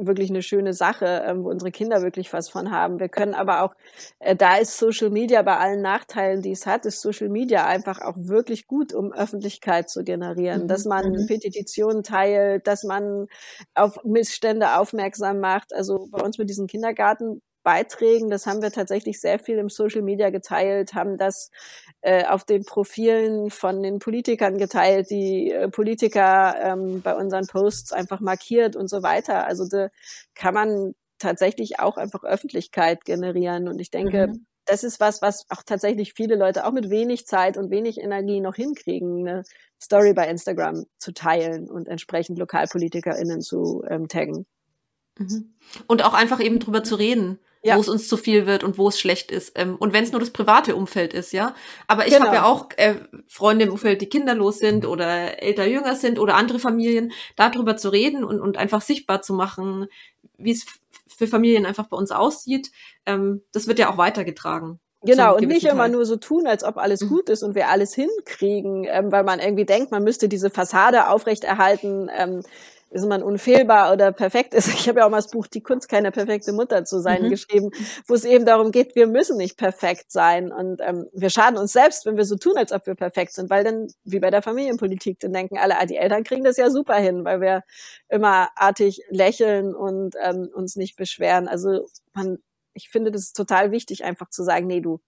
wirklich 0.00 0.30
eine 0.30 0.42
schöne 0.42 0.72
Sache, 0.72 1.24
ähm, 1.26 1.44
wo 1.44 1.50
unsere 1.50 1.70
Kinder 1.70 2.02
wirklich 2.02 2.32
was 2.32 2.48
von 2.48 2.70
haben. 2.70 3.00
Wir 3.00 3.08
können 3.08 3.34
aber 3.34 3.62
auch, 3.62 3.74
äh, 4.18 4.36
da 4.36 4.56
ist 4.56 4.78
Social 4.78 5.10
Media 5.10 5.42
bei 5.42 5.56
allen 5.56 5.82
Nachteilen, 5.82 6.42
die 6.42 6.52
es 6.52 6.66
hat, 6.66 6.86
ist 6.86 7.00
Social 7.00 7.28
Media 7.28 7.66
einfach 7.66 8.00
auch 8.00 8.16
wirklich 8.16 8.66
gut, 8.66 8.92
um 8.92 9.12
Öffentlichkeit 9.12 9.90
zu 9.90 10.04
generieren, 10.04 10.62
mhm. 10.62 10.68
dass 10.68 10.84
man 10.84 11.10
mhm. 11.10 11.26
Petitionen 11.26 12.02
teilt, 12.02 12.66
dass 12.66 12.84
man 12.84 13.26
auf 13.74 13.98
Missstände 14.04 14.78
aufmerksam 14.78 15.40
macht. 15.40 15.74
Also 15.74 16.08
bei 16.10 16.22
uns 16.22 16.38
mit 16.38 16.48
diesen 16.48 16.66
Kindergarten 16.66 17.40
Beiträgen. 17.64 18.30
Das 18.30 18.46
haben 18.46 18.62
wir 18.62 18.70
tatsächlich 18.70 19.20
sehr 19.20 19.40
viel 19.40 19.58
im 19.58 19.68
Social 19.68 20.02
Media 20.02 20.30
geteilt, 20.30 20.94
haben 20.94 21.16
das 21.16 21.50
äh, 22.02 22.24
auf 22.26 22.44
den 22.44 22.64
Profilen 22.64 23.50
von 23.50 23.82
den 23.82 23.98
Politikern 23.98 24.58
geteilt, 24.58 25.10
die 25.10 25.50
äh, 25.50 25.68
Politiker 25.68 26.54
ähm, 26.60 27.02
bei 27.02 27.16
unseren 27.16 27.48
Posts 27.48 27.92
einfach 27.92 28.20
markiert 28.20 28.76
und 28.76 28.88
so 28.88 29.02
weiter. 29.02 29.46
Also 29.46 29.66
da 29.66 29.88
kann 30.34 30.54
man 30.54 30.94
tatsächlich 31.18 31.80
auch 31.80 31.96
einfach 31.96 32.22
Öffentlichkeit 32.22 33.04
generieren. 33.04 33.66
Und 33.66 33.80
ich 33.80 33.90
denke, 33.90 34.28
mhm. 34.28 34.46
das 34.66 34.84
ist 34.84 35.00
was, 35.00 35.22
was 35.22 35.46
auch 35.48 35.62
tatsächlich 35.64 36.12
viele 36.12 36.36
Leute 36.36 36.66
auch 36.66 36.72
mit 36.72 36.90
wenig 36.90 37.26
Zeit 37.26 37.56
und 37.56 37.70
wenig 37.70 37.98
Energie 37.98 38.40
noch 38.40 38.54
hinkriegen, 38.54 39.26
eine 39.26 39.42
Story 39.82 40.12
bei 40.12 40.28
Instagram 40.28 40.84
zu 40.98 41.12
teilen 41.12 41.68
und 41.68 41.88
entsprechend 41.88 42.38
LokalpolitikerInnen 42.38 43.40
zu 43.40 43.82
ähm, 43.88 44.08
taggen. 44.08 44.46
Mhm. 45.18 45.54
Und 45.86 46.04
auch 46.04 46.14
einfach 46.14 46.40
eben 46.40 46.58
drüber 46.58 46.84
zu 46.84 46.96
reden 46.96 47.38
ja. 47.64 47.76
wo 47.76 47.80
es 47.80 47.88
uns 47.88 48.08
zu 48.08 48.16
viel 48.16 48.46
wird 48.46 48.62
und 48.62 48.78
wo 48.78 48.88
es 48.88 49.00
schlecht 49.00 49.30
ist. 49.30 49.52
Ähm, 49.58 49.76
und 49.76 49.92
wenn 49.92 50.04
es 50.04 50.12
nur 50.12 50.20
das 50.20 50.30
private 50.30 50.76
Umfeld 50.76 51.14
ist, 51.14 51.32
ja. 51.32 51.54
Aber 51.86 52.06
ich 52.06 52.12
genau. 52.12 52.26
habe 52.26 52.36
ja 52.36 52.44
auch 52.44 52.68
äh, 52.76 52.96
Freunde 53.26 53.64
im 53.64 53.72
Umfeld, 53.72 54.00
die 54.02 54.08
kinderlos 54.08 54.58
sind 54.58 54.86
oder 54.86 55.42
älter 55.42 55.66
jünger 55.66 55.96
sind 55.96 56.18
oder 56.18 56.36
andere 56.36 56.58
Familien, 56.58 57.12
darüber 57.36 57.76
zu 57.76 57.88
reden 57.88 58.22
und, 58.22 58.40
und 58.40 58.58
einfach 58.58 58.82
sichtbar 58.82 59.22
zu 59.22 59.32
machen, 59.32 59.86
wie 60.36 60.52
es 60.52 60.66
für 61.06 61.26
Familien 61.26 61.66
einfach 61.66 61.86
bei 61.86 61.96
uns 61.96 62.10
aussieht. 62.10 62.70
Ähm, 63.06 63.42
das 63.52 63.66
wird 63.66 63.78
ja 63.78 63.90
auch 63.90 63.98
weitergetragen. 63.98 64.78
Genau, 65.04 65.36
und 65.36 65.46
nicht 65.46 65.62
Teil. 65.62 65.72
immer 65.72 65.88
nur 65.88 66.06
so 66.06 66.16
tun, 66.16 66.46
als 66.46 66.64
ob 66.64 66.78
alles 66.78 67.02
mhm. 67.02 67.08
gut 67.08 67.28
ist 67.28 67.42
und 67.42 67.54
wir 67.54 67.68
alles 67.68 67.94
hinkriegen, 67.94 68.86
ähm, 68.88 69.12
weil 69.12 69.22
man 69.22 69.38
irgendwie 69.38 69.66
denkt, 69.66 69.90
man 69.90 70.02
müsste 70.02 70.28
diese 70.28 70.48
Fassade 70.48 71.08
aufrechterhalten, 71.08 72.10
ähm, 72.16 72.42
ist 72.94 73.06
man 73.06 73.22
unfehlbar 73.22 73.92
oder 73.92 74.12
perfekt 74.12 74.54
ist. 74.54 74.68
Ich 74.84 74.88
habe 74.88 75.00
ja 75.00 75.06
auch 75.06 75.10
mal 75.10 75.18
das 75.18 75.30
Buch 75.30 75.46
Die 75.46 75.62
Kunst, 75.62 75.88
keine 75.88 76.12
perfekte 76.12 76.52
Mutter 76.52 76.84
zu 76.84 77.00
sein 77.00 77.24
mhm. 77.24 77.30
geschrieben, 77.30 77.70
wo 78.06 78.14
es 78.14 78.24
eben 78.24 78.46
darum 78.46 78.70
geht, 78.70 78.94
wir 78.94 79.06
müssen 79.06 79.36
nicht 79.36 79.56
perfekt 79.56 80.12
sein 80.12 80.52
und 80.52 80.80
ähm, 80.80 81.06
wir 81.12 81.30
schaden 81.30 81.58
uns 81.58 81.72
selbst, 81.72 82.06
wenn 82.06 82.16
wir 82.16 82.24
so 82.24 82.36
tun, 82.36 82.56
als 82.56 82.72
ob 82.72 82.86
wir 82.86 82.94
perfekt 82.94 83.32
sind, 83.32 83.50
weil 83.50 83.64
dann, 83.64 83.88
wie 84.04 84.20
bei 84.20 84.30
der 84.30 84.42
Familienpolitik, 84.42 85.18
dann 85.20 85.32
denken 85.32 85.58
alle, 85.58 85.78
ah, 85.78 85.86
die 85.86 85.96
Eltern 85.96 86.22
kriegen 86.22 86.44
das 86.44 86.56
ja 86.56 86.70
super 86.70 86.96
hin, 86.96 87.24
weil 87.24 87.40
wir 87.40 87.62
immer 88.08 88.48
artig 88.54 89.02
lächeln 89.08 89.74
und 89.74 90.14
ähm, 90.22 90.48
uns 90.54 90.76
nicht 90.76 90.96
beschweren. 90.96 91.48
Also 91.48 91.86
man, 92.12 92.38
ich 92.74 92.90
finde, 92.90 93.10
das 93.10 93.22
ist 93.22 93.36
total 93.36 93.72
wichtig, 93.72 94.04
einfach 94.04 94.30
zu 94.30 94.44
sagen, 94.44 94.66
nee, 94.66 94.80
du, 94.80 95.00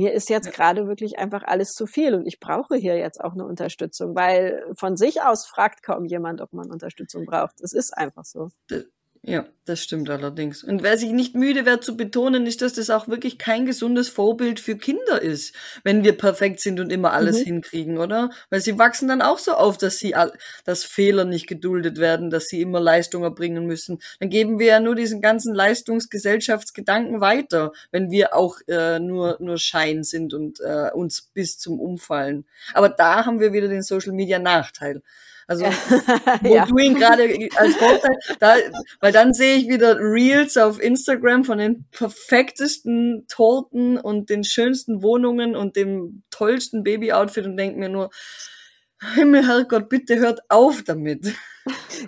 mir 0.00 0.14
ist 0.14 0.30
jetzt 0.30 0.50
gerade 0.54 0.86
wirklich 0.86 1.18
einfach 1.18 1.42
alles 1.44 1.72
zu 1.72 1.86
viel 1.86 2.14
und 2.14 2.26
ich 2.26 2.40
brauche 2.40 2.74
hier 2.74 2.96
jetzt 2.96 3.20
auch 3.20 3.34
eine 3.34 3.44
Unterstützung, 3.44 4.16
weil 4.16 4.64
von 4.74 4.96
sich 4.96 5.20
aus 5.20 5.46
fragt 5.46 5.82
kaum 5.82 6.06
jemand, 6.06 6.40
ob 6.40 6.54
man 6.54 6.70
Unterstützung 6.70 7.26
braucht. 7.26 7.60
Es 7.60 7.74
ist 7.74 7.92
einfach 7.94 8.24
so. 8.24 8.48
Ja, 9.22 9.44
das 9.66 9.82
stimmt 9.82 10.08
allerdings. 10.08 10.64
Und 10.64 10.82
wer 10.82 10.96
sich 10.96 11.10
nicht 11.10 11.34
müde 11.34 11.66
wird 11.66 11.84
zu 11.84 11.94
betonen, 11.94 12.46
ist, 12.46 12.62
dass 12.62 12.72
das 12.72 12.88
auch 12.88 13.06
wirklich 13.06 13.36
kein 13.36 13.66
gesundes 13.66 14.08
Vorbild 14.08 14.60
für 14.60 14.78
Kinder 14.78 15.20
ist, 15.20 15.54
wenn 15.84 16.04
wir 16.04 16.16
perfekt 16.16 16.60
sind 16.60 16.80
und 16.80 16.90
immer 16.90 17.12
alles 17.12 17.40
mhm. 17.40 17.44
hinkriegen, 17.44 17.98
oder? 17.98 18.30
Weil 18.48 18.62
sie 18.62 18.78
wachsen 18.78 19.08
dann 19.08 19.20
auch 19.20 19.38
so 19.38 19.52
auf, 19.52 19.76
dass 19.76 19.98
sie, 19.98 20.14
dass 20.64 20.84
Fehler 20.84 21.26
nicht 21.26 21.46
geduldet 21.46 21.98
werden, 21.98 22.30
dass 22.30 22.48
sie 22.48 22.62
immer 22.62 22.80
Leistung 22.80 23.22
erbringen 23.22 23.66
müssen. 23.66 23.98
Dann 24.20 24.30
geben 24.30 24.58
wir 24.58 24.66
ja 24.66 24.80
nur 24.80 24.94
diesen 24.94 25.20
ganzen 25.20 25.54
Leistungsgesellschaftsgedanken 25.54 27.20
weiter, 27.20 27.72
wenn 27.92 28.10
wir 28.10 28.34
auch 28.34 28.56
äh, 28.68 29.00
nur, 29.00 29.36
nur 29.38 29.58
Schein 29.58 30.02
sind 30.02 30.32
und 30.32 30.60
äh, 30.60 30.90
uns 30.94 31.20
bis 31.20 31.58
zum 31.58 31.78
Umfallen. 31.78 32.46
Aber 32.72 32.88
da 32.88 33.26
haben 33.26 33.38
wir 33.38 33.52
wieder 33.52 33.68
den 33.68 33.82
Social 33.82 34.12
Media 34.12 34.38
Nachteil. 34.38 35.02
Also 35.50 35.64
wo 36.42 36.54
ja. 36.54 36.64
du 36.64 36.78
ihn 36.78 36.94
gerade 36.94 37.24
als 37.56 37.74
Vorteil, 37.74 38.16
da, 38.38 38.54
weil 39.00 39.10
dann 39.10 39.34
sehe 39.34 39.56
ich 39.56 39.68
wieder 39.68 39.98
Reels 39.98 40.56
auf 40.56 40.80
Instagram 40.80 41.42
von 41.42 41.58
den 41.58 41.86
perfektesten 41.90 43.26
Torten 43.26 43.98
und 43.98 44.30
den 44.30 44.44
schönsten 44.44 45.02
Wohnungen 45.02 45.56
und 45.56 45.74
dem 45.74 46.22
tollsten 46.30 46.84
Babyoutfit 46.84 47.46
und 47.46 47.56
denke 47.56 47.80
mir 47.80 47.88
nur, 47.88 48.10
Himmel, 49.16 49.44
Herrgott, 49.44 49.88
bitte 49.88 50.20
hört 50.20 50.40
auf 50.50 50.84
damit. 50.84 51.34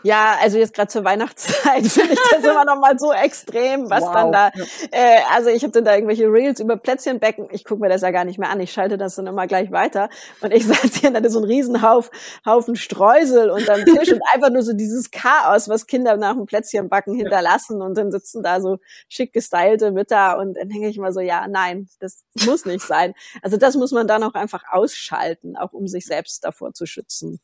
Ja, 0.02 0.36
also 0.40 0.58
jetzt 0.58 0.74
gerade 0.74 0.88
zur 0.88 1.04
Weihnachtszeit 1.04 1.86
finde 1.86 2.14
ich 2.14 2.20
das 2.30 2.42
immer 2.42 2.64
noch 2.64 2.80
mal 2.80 2.98
so 2.98 3.12
extrem, 3.12 3.90
was 3.90 4.02
wow. 4.02 4.12
dann 4.14 4.32
da. 4.32 4.50
Äh, 4.90 5.20
also 5.30 5.50
ich 5.50 5.62
habe 5.62 5.72
dann 5.72 5.84
da 5.84 5.94
irgendwelche 5.94 6.26
Reels 6.26 6.60
über 6.60 6.76
Plätzchenbecken. 6.76 7.48
Ich 7.50 7.64
gucke 7.64 7.80
mir 7.80 7.88
das 7.88 8.00
ja 8.02 8.10
gar 8.10 8.24
nicht 8.24 8.38
mehr 8.38 8.48
an. 8.48 8.60
Ich 8.60 8.72
schalte 8.72 8.96
das 8.96 9.16
dann 9.16 9.26
immer 9.26 9.46
gleich 9.46 9.70
weiter 9.70 10.08
und 10.40 10.52
ich 10.52 10.66
saß 10.66 10.94
hier 10.94 11.10
und 11.10 11.16
hatte 11.16 11.30
so 11.30 11.38
einen 11.38 11.46
Riesenhaufen 11.48 12.10
Haufen 12.46 12.76
Streusel 12.76 13.50
unterm 13.50 13.84
Tisch 13.84 14.12
und 14.12 14.22
einfach 14.32 14.50
nur 14.50 14.62
so 14.62 14.72
dieses 14.72 15.10
Chaos, 15.10 15.68
was 15.68 15.86
Kinder 15.86 16.16
nach 16.16 16.34
dem 16.34 16.46
Plätzchenbacken 16.46 17.14
hinterlassen 17.14 17.82
und 17.82 17.96
dann 17.96 18.10
sitzen 18.10 18.42
da 18.42 18.60
so 18.60 18.78
schick 19.08 19.32
gestylte 19.32 19.92
Mütter 19.92 20.38
und 20.38 20.56
dann 20.56 20.68
denke 20.68 20.88
ich 20.88 20.98
mal 20.98 21.12
so, 21.12 21.20
ja, 21.20 21.46
nein, 21.48 21.88
das 22.00 22.24
muss 22.46 22.64
nicht 22.64 22.84
sein. 22.86 23.14
Also 23.42 23.56
das 23.56 23.76
muss 23.76 23.92
man 23.92 24.06
dann 24.06 24.22
auch 24.22 24.34
einfach 24.34 24.64
ausschalten, 24.70 25.56
auch 25.56 25.72
um 25.72 25.86
sich 25.86 26.06
selbst 26.06 26.44
davor 26.44 26.72
zu 26.72 26.86
schützen. 26.86 27.40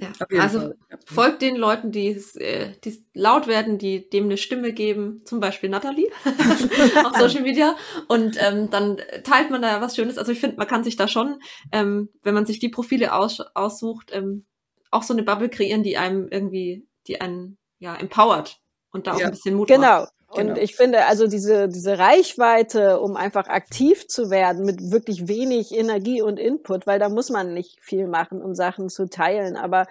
Ja, 0.00 0.12
also 0.38 0.60
Fall. 0.60 0.76
folgt 1.06 1.42
den 1.42 1.56
Leuten, 1.56 1.90
die, 1.90 2.10
äh, 2.36 2.72
die 2.84 3.04
laut 3.14 3.48
werden, 3.48 3.78
die 3.78 4.08
dem 4.08 4.24
eine 4.24 4.36
Stimme 4.36 4.72
geben, 4.72 5.22
zum 5.24 5.40
Beispiel 5.40 5.68
Natalie 5.68 6.06
auf 7.04 7.16
Social 7.18 7.42
Media. 7.42 7.74
Und 8.06 8.36
ähm, 8.40 8.70
dann 8.70 8.98
teilt 9.24 9.50
man 9.50 9.60
da 9.60 9.80
was 9.80 9.96
Schönes. 9.96 10.16
Also 10.16 10.30
ich 10.30 10.38
finde, 10.38 10.56
man 10.56 10.68
kann 10.68 10.84
sich 10.84 10.94
da 10.94 11.08
schon, 11.08 11.40
ähm, 11.72 12.10
wenn 12.22 12.34
man 12.34 12.46
sich 12.46 12.60
die 12.60 12.68
Profile 12.68 13.12
aus, 13.12 13.40
aussucht, 13.54 14.10
ähm, 14.12 14.46
auch 14.92 15.02
so 15.02 15.14
eine 15.14 15.24
Bubble 15.24 15.48
kreieren, 15.48 15.82
die 15.82 15.96
einem 15.96 16.28
irgendwie, 16.30 16.86
die 17.08 17.20
einen 17.20 17.58
ja 17.80 17.96
empowert 17.96 18.60
und 18.92 19.08
da 19.08 19.14
auch 19.14 19.20
ja. 19.20 19.26
ein 19.26 19.32
bisschen 19.32 19.56
Mut 19.56 19.68
genau. 19.68 20.02
macht. 20.02 20.12
Und 20.30 20.48
genau. 20.48 20.60
ich 20.60 20.76
finde, 20.76 21.06
also 21.06 21.26
diese, 21.26 21.68
diese 21.68 21.98
Reichweite, 21.98 23.00
um 23.00 23.16
einfach 23.16 23.48
aktiv 23.48 24.06
zu 24.08 24.28
werden 24.28 24.66
mit 24.66 24.90
wirklich 24.90 25.26
wenig 25.26 25.74
Energie 25.74 26.20
und 26.20 26.38
Input, 26.38 26.86
weil 26.86 26.98
da 26.98 27.08
muss 27.08 27.30
man 27.30 27.54
nicht 27.54 27.78
viel 27.80 28.06
machen, 28.06 28.42
um 28.42 28.54
Sachen 28.54 28.90
zu 28.90 29.08
teilen. 29.08 29.56
Aber 29.56 29.86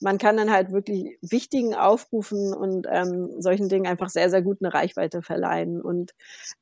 man 0.00 0.16
kann 0.16 0.38
dann 0.38 0.50
halt 0.50 0.72
wirklich 0.72 1.18
wichtigen 1.20 1.74
Aufrufen 1.74 2.54
und 2.54 2.86
ähm, 2.90 3.42
solchen 3.42 3.68
Dingen 3.68 3.86
einfach 3.86 4.08
sehr, 4.08 4.30
sehr 4.30 4.40
gut 4.40 4.58
eine 4.62 4.72
Reichweite 4.72 5.20
verleihen. 5.20 5.82
Und 5.82 6.14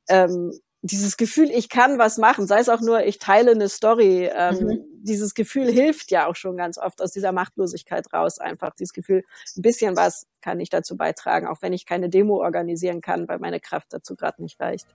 ähm, 0.09 0.51
dieses 0.81 1.17
Gefühl, 1.17 1.51
ich 1.51 1.69
kann 1.69 1.99
was 1.99 2.17
machen, 2.17 2.47
sei 2.47 2.59
es 2.59 2.69
auch 2.69 2.81
nur, 2.81 3.05
ich 3.05 3.19
teile 3.19 3.51
eine 3.51 3.69
Story, 3.69 4.29
ähm, 4.33 4.57
mhm. 4.57 4.85
dieses 5.03 5.35
Gefühl 5.35 5.71
hilft 5.71 6.09
ja 6.09 6.27
auch 6.27 6.35
schon 6.35 6.57
ganz 6.57 6.77
oft 6.77 7.01
aus 7.01 7.11
dieser 7.11 7.31
Machtlosigkeit 7.31 8.11
raus. 8.13 8.39
Einfach 8.39 8.73
dieses 8.75 8.93
Gefühl, 8.93 9.23
ein 9.55 9.61
bisschen 9.61 9.95
was 9.95 10.25
kann 10.41 10.59
ich 10.59 10.69
dazu 10.69 10.97
beitragen, 10.97 11.47
auch 11.47 11.61
wenn 11.61 11.73
ich 11.73 11.85
keine 11.85 12.09
Demo 12.09 12.41
organisieren 12.41 13.01
kann, 13.01 13.27
weil 13.27 13.39
meine 13.39 13.59
Kraft 13.59 13.87
dazu 13.91 14.15
gerade 14.15 14.41
nicht 14.41 14.59
reicht. 14.59 14.87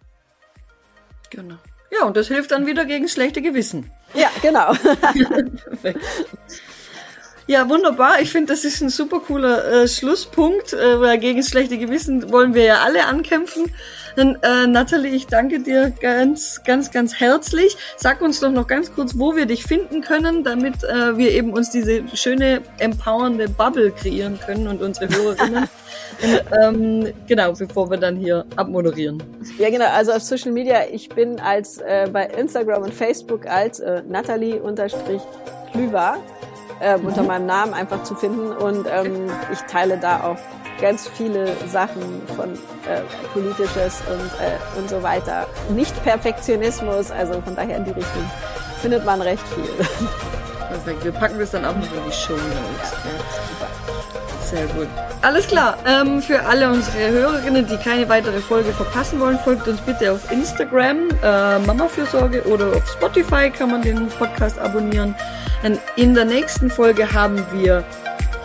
Genau. 1.30 1.56
Ja, 1.92 2.04
und 2.04 2.16
das 2.16 2.28
hilft 2.28 2.50
dann 2.50 2.66
wieder 2.66 2.84
gegen 2.84 3.08
schlechte 3.08 3.40
Gewissen. 3.40 3.90
Ja, 4.14 4.28
genau. 4.42 4.72
Perfekt. 5.64 6.00
Ja, 7.48 7.68
wunderbar. 7.68 8.20
Ich 8.20 8.32
finde, 8.32 8.52
das 8.52 8.64
ist 8.64 8.80
ein 8.80 8.88
super 8.88 9.20
cooler 9.20 9.82
äh, 9.82 9.88
Schlusspunkt, 9.88 10.72
äh, 10.72 11.00
weil 11.00 11.18
gegen 11.18 11.44
schlechte 11.44 11.78
Gewissen 11.78 12.32
wollen 12.32 12.54
wir 12.54 12.64
ja 12.64 12.82
alle 12.82 13.06
ankämpfen. 13.06 13.72
Dann, 14.16 14.38
äh, 14.42 14.66
Nathalie, 14.66 15.14
ich 15.14 15.26
danke 15.26 15.60
dir 15.60 15.92
ganz, 16.00 16.62
ganz, 16.64 16.90
ganz 16.90 17.20
herzlich. 17.20 17.76
Sag 17.96 18.22
uns 18.22 18.40
doch 18.40 18.50
noch 18.50 18.66
ganz 18.66 18.94
kurz, 18.94 19.18
wo 19.18 19.36
wir 19.36 19.44
dich 19.46 19.64
finden 19.64 20.00
können, 20.00 20.42
damit 20.42 20.82
äh, 20.84 21.18
wir 21.18 21.32
eben 21.32 21.52
uns 21.52 21.68
diese 21.70 22.02
schöne, 22.14 22.62
empowernde 22.78 23.50
Bubble 23.50 23.92
kreieren 23.92 24.40
können 24.44 24.66
und 24.68 24.80
unsere 24.80 25.14
Hörerinnen. 25.14 25.64
und, 26.22 26.40
ähm, 26.62 27.12
genau, 27.26 27.52
bevor 27.52 27.90
wir 27.90 27.98
dann 27.98 28.16
hier 28.16 28.46
abmoderieren. 28.56 29.22
Ja, 29.58 29.68
genau. 29.68 29.84
Also 29.86 30.12
auf 30.12 30.22
Social 30.22 30.52
Media, 30.52 30.84
ich 30.90 31.10
bin 31.10 31.38
als 31.38 31.76
äh, 31.78 32.08
bei 32.10 32.24
Instagram 32.26 32.84
und 32.84 32.94
Facebook 32.94 33.46
als 33.46 33.80
äh, 33.80 34.02
Nathalie-Klüver 34.08 36.16
äh, 36.80 36.96
unter 36.96 37.20
mhm. 37.22 37.28
meinem 37.28 37.46
Namen 37.46 37.72
einfach 37.74 38.02
zu 38.04 38.14
finden. 38.14 38.52
Und 38.52 38.86
ähm, 38.90 39.30
ich 39.52 39.60
teile 39.60 39.98
da 39.98 40.24
auch 40.24 40.38
ganz 40.80 41.08
viele 41.08 41.56
Sachen 41.66 42.22
von 42.36 42.52
äh, 42.52 43.02
politisches 43.32 44.02
und, 44.10 44.30
äh, 44.40 44.78
und 44.78 44.88
so 44.88 45.02
weiter. 45.02 45.46
Nicht 45.70 46.02
Perfektionismus, 46.02 47.10
also 47.10 47.40
von 47.40 47.56
daher 47.56 47.78
in 47.78 47.84
die 47.84 47.92
Richtung 47.92 48.30
findet 48.80 49.04
man 49.04 49.20
recht 49.20 49.44
viel. 49.48 49.64
Perfekt. 50.68 51.04
Wir 51.04 51.12
packen 51.12 51.38
das 51.38 51.50
dann 51.52 51.64
auch 51.64 51.74
noch 51.74 51.82
in 51.82 52.04
die 52.06 52.12
Show 52.12 52.34
Notes. 52.34 52.92
Ja. 52.92 54.46
Sehr 54.46 54.66
gut. 54.68 54.86
Alles 55.22 55.46
klar. 55.48 55.76
Ähm, 55.86 56.22
für 56.22 56.44
alle 56.44 56.70
unsere 56.70 57.10
Hörerinnen, 57.10 57.66
die 57.66 57.76
keine 57.78 58.08
weitere 58.08 58.38
Folge 58.40 58.72
verpassen 58.72 59.18
wollen, 59.18 59.38
folgt 59.40 59.66
uns 59.66 59.80
bitte 59.80 60.12
auf 60.12 60.30
Instagram, 60.30 61.08
äh, 61.22 61.58
Mama 61.60 61.88
Fürsorge 61.88 62.44
oder 62.44 62.68
auf 62.76 62.86
Spotify 62.88 63.50
kann 63.50 63.72
man 63.72 63.82
den 63.82 64.08
Podcast 64.08 64.58
abonnieren. 64.58 65.16
In 65.96 66.14
der 66.14 66.26
nächsten 66.26 66.70
Folge 66.70 67.12
haben 67.12 67.44
wir 67.52 67.82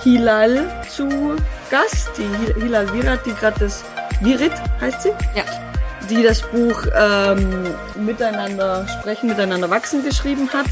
Hilal 0.01 0.65
zu 0.89 1.36
Gast, 1.72 2.11
die 2.17 2.59
Hilal 2.61 2.91
Virat, 2.93 3.26
die 3.26 3.34
gerade 3.34 3.59
das 3.61 3.84
Virit 4.22 4.51
heißt 4.80 5.03
sie? 5.03 5.09
Ja. 5.36 5.43
Die 6.09 6.22
das 6.22 6.41
Buch 6.41 6.86
ähm, 6.93 7.63
Miteinander 7.95 8.86
sprechen, 8.99 9.30
miteinander 9.30 9.69
wachsen 9.69 10.03
geschrieben 10.03 10.49
hat. 10.53 10.67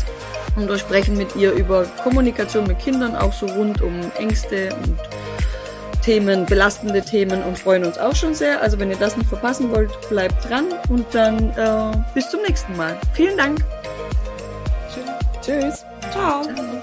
Und 0.56 0.68
wir 0.68 0.78
sprechen 0.78 1.16
mit 1.16 1.36
ihr 1.38 1.54
über 1.54 1.86
Kommunikation 2.04 2.68
mit 2.68 2.80
Kindern, 2.80 3.16
auch 3.16 3.32
so 3.32 3.46
rund 3.46 3.82
um 3.82 4.12
Ängste 4.18 4.70
und 4.84 5.00
Themen, 6.04 6.46
belastende 6.46 7.02
Themen 7.02 7.44
und 7.44 7.58
freuen 7.58 7.86
uns 7.86 7.98
auch 7.98 8.16
schon 8.16 8.34
sehr. 8.34 8.62
Also 8.62 8.78
wenn 8.80 8.90
ihr 8.90 8.98
das 8.98 9.16
nicht 9.16 9.30
verpassen 9.30 9.72
wollt, 9.72 9.92
bleibt 10.10 10.50
dran 10.50 10.66
und 10.90 11.06
dann 11.14 11.52
äh, 11.52 11.98
bis 12.14 12.30
zum 12.30 12.42
nächsten 12.42 12.76
Mal. 12.76 12.98
Vielen 13.14 13.38
Dank. 13.38 13.64
Tschüss. 15.42 15.86
Ciao. 16.12 16.44
Ciao. 16.44 16.82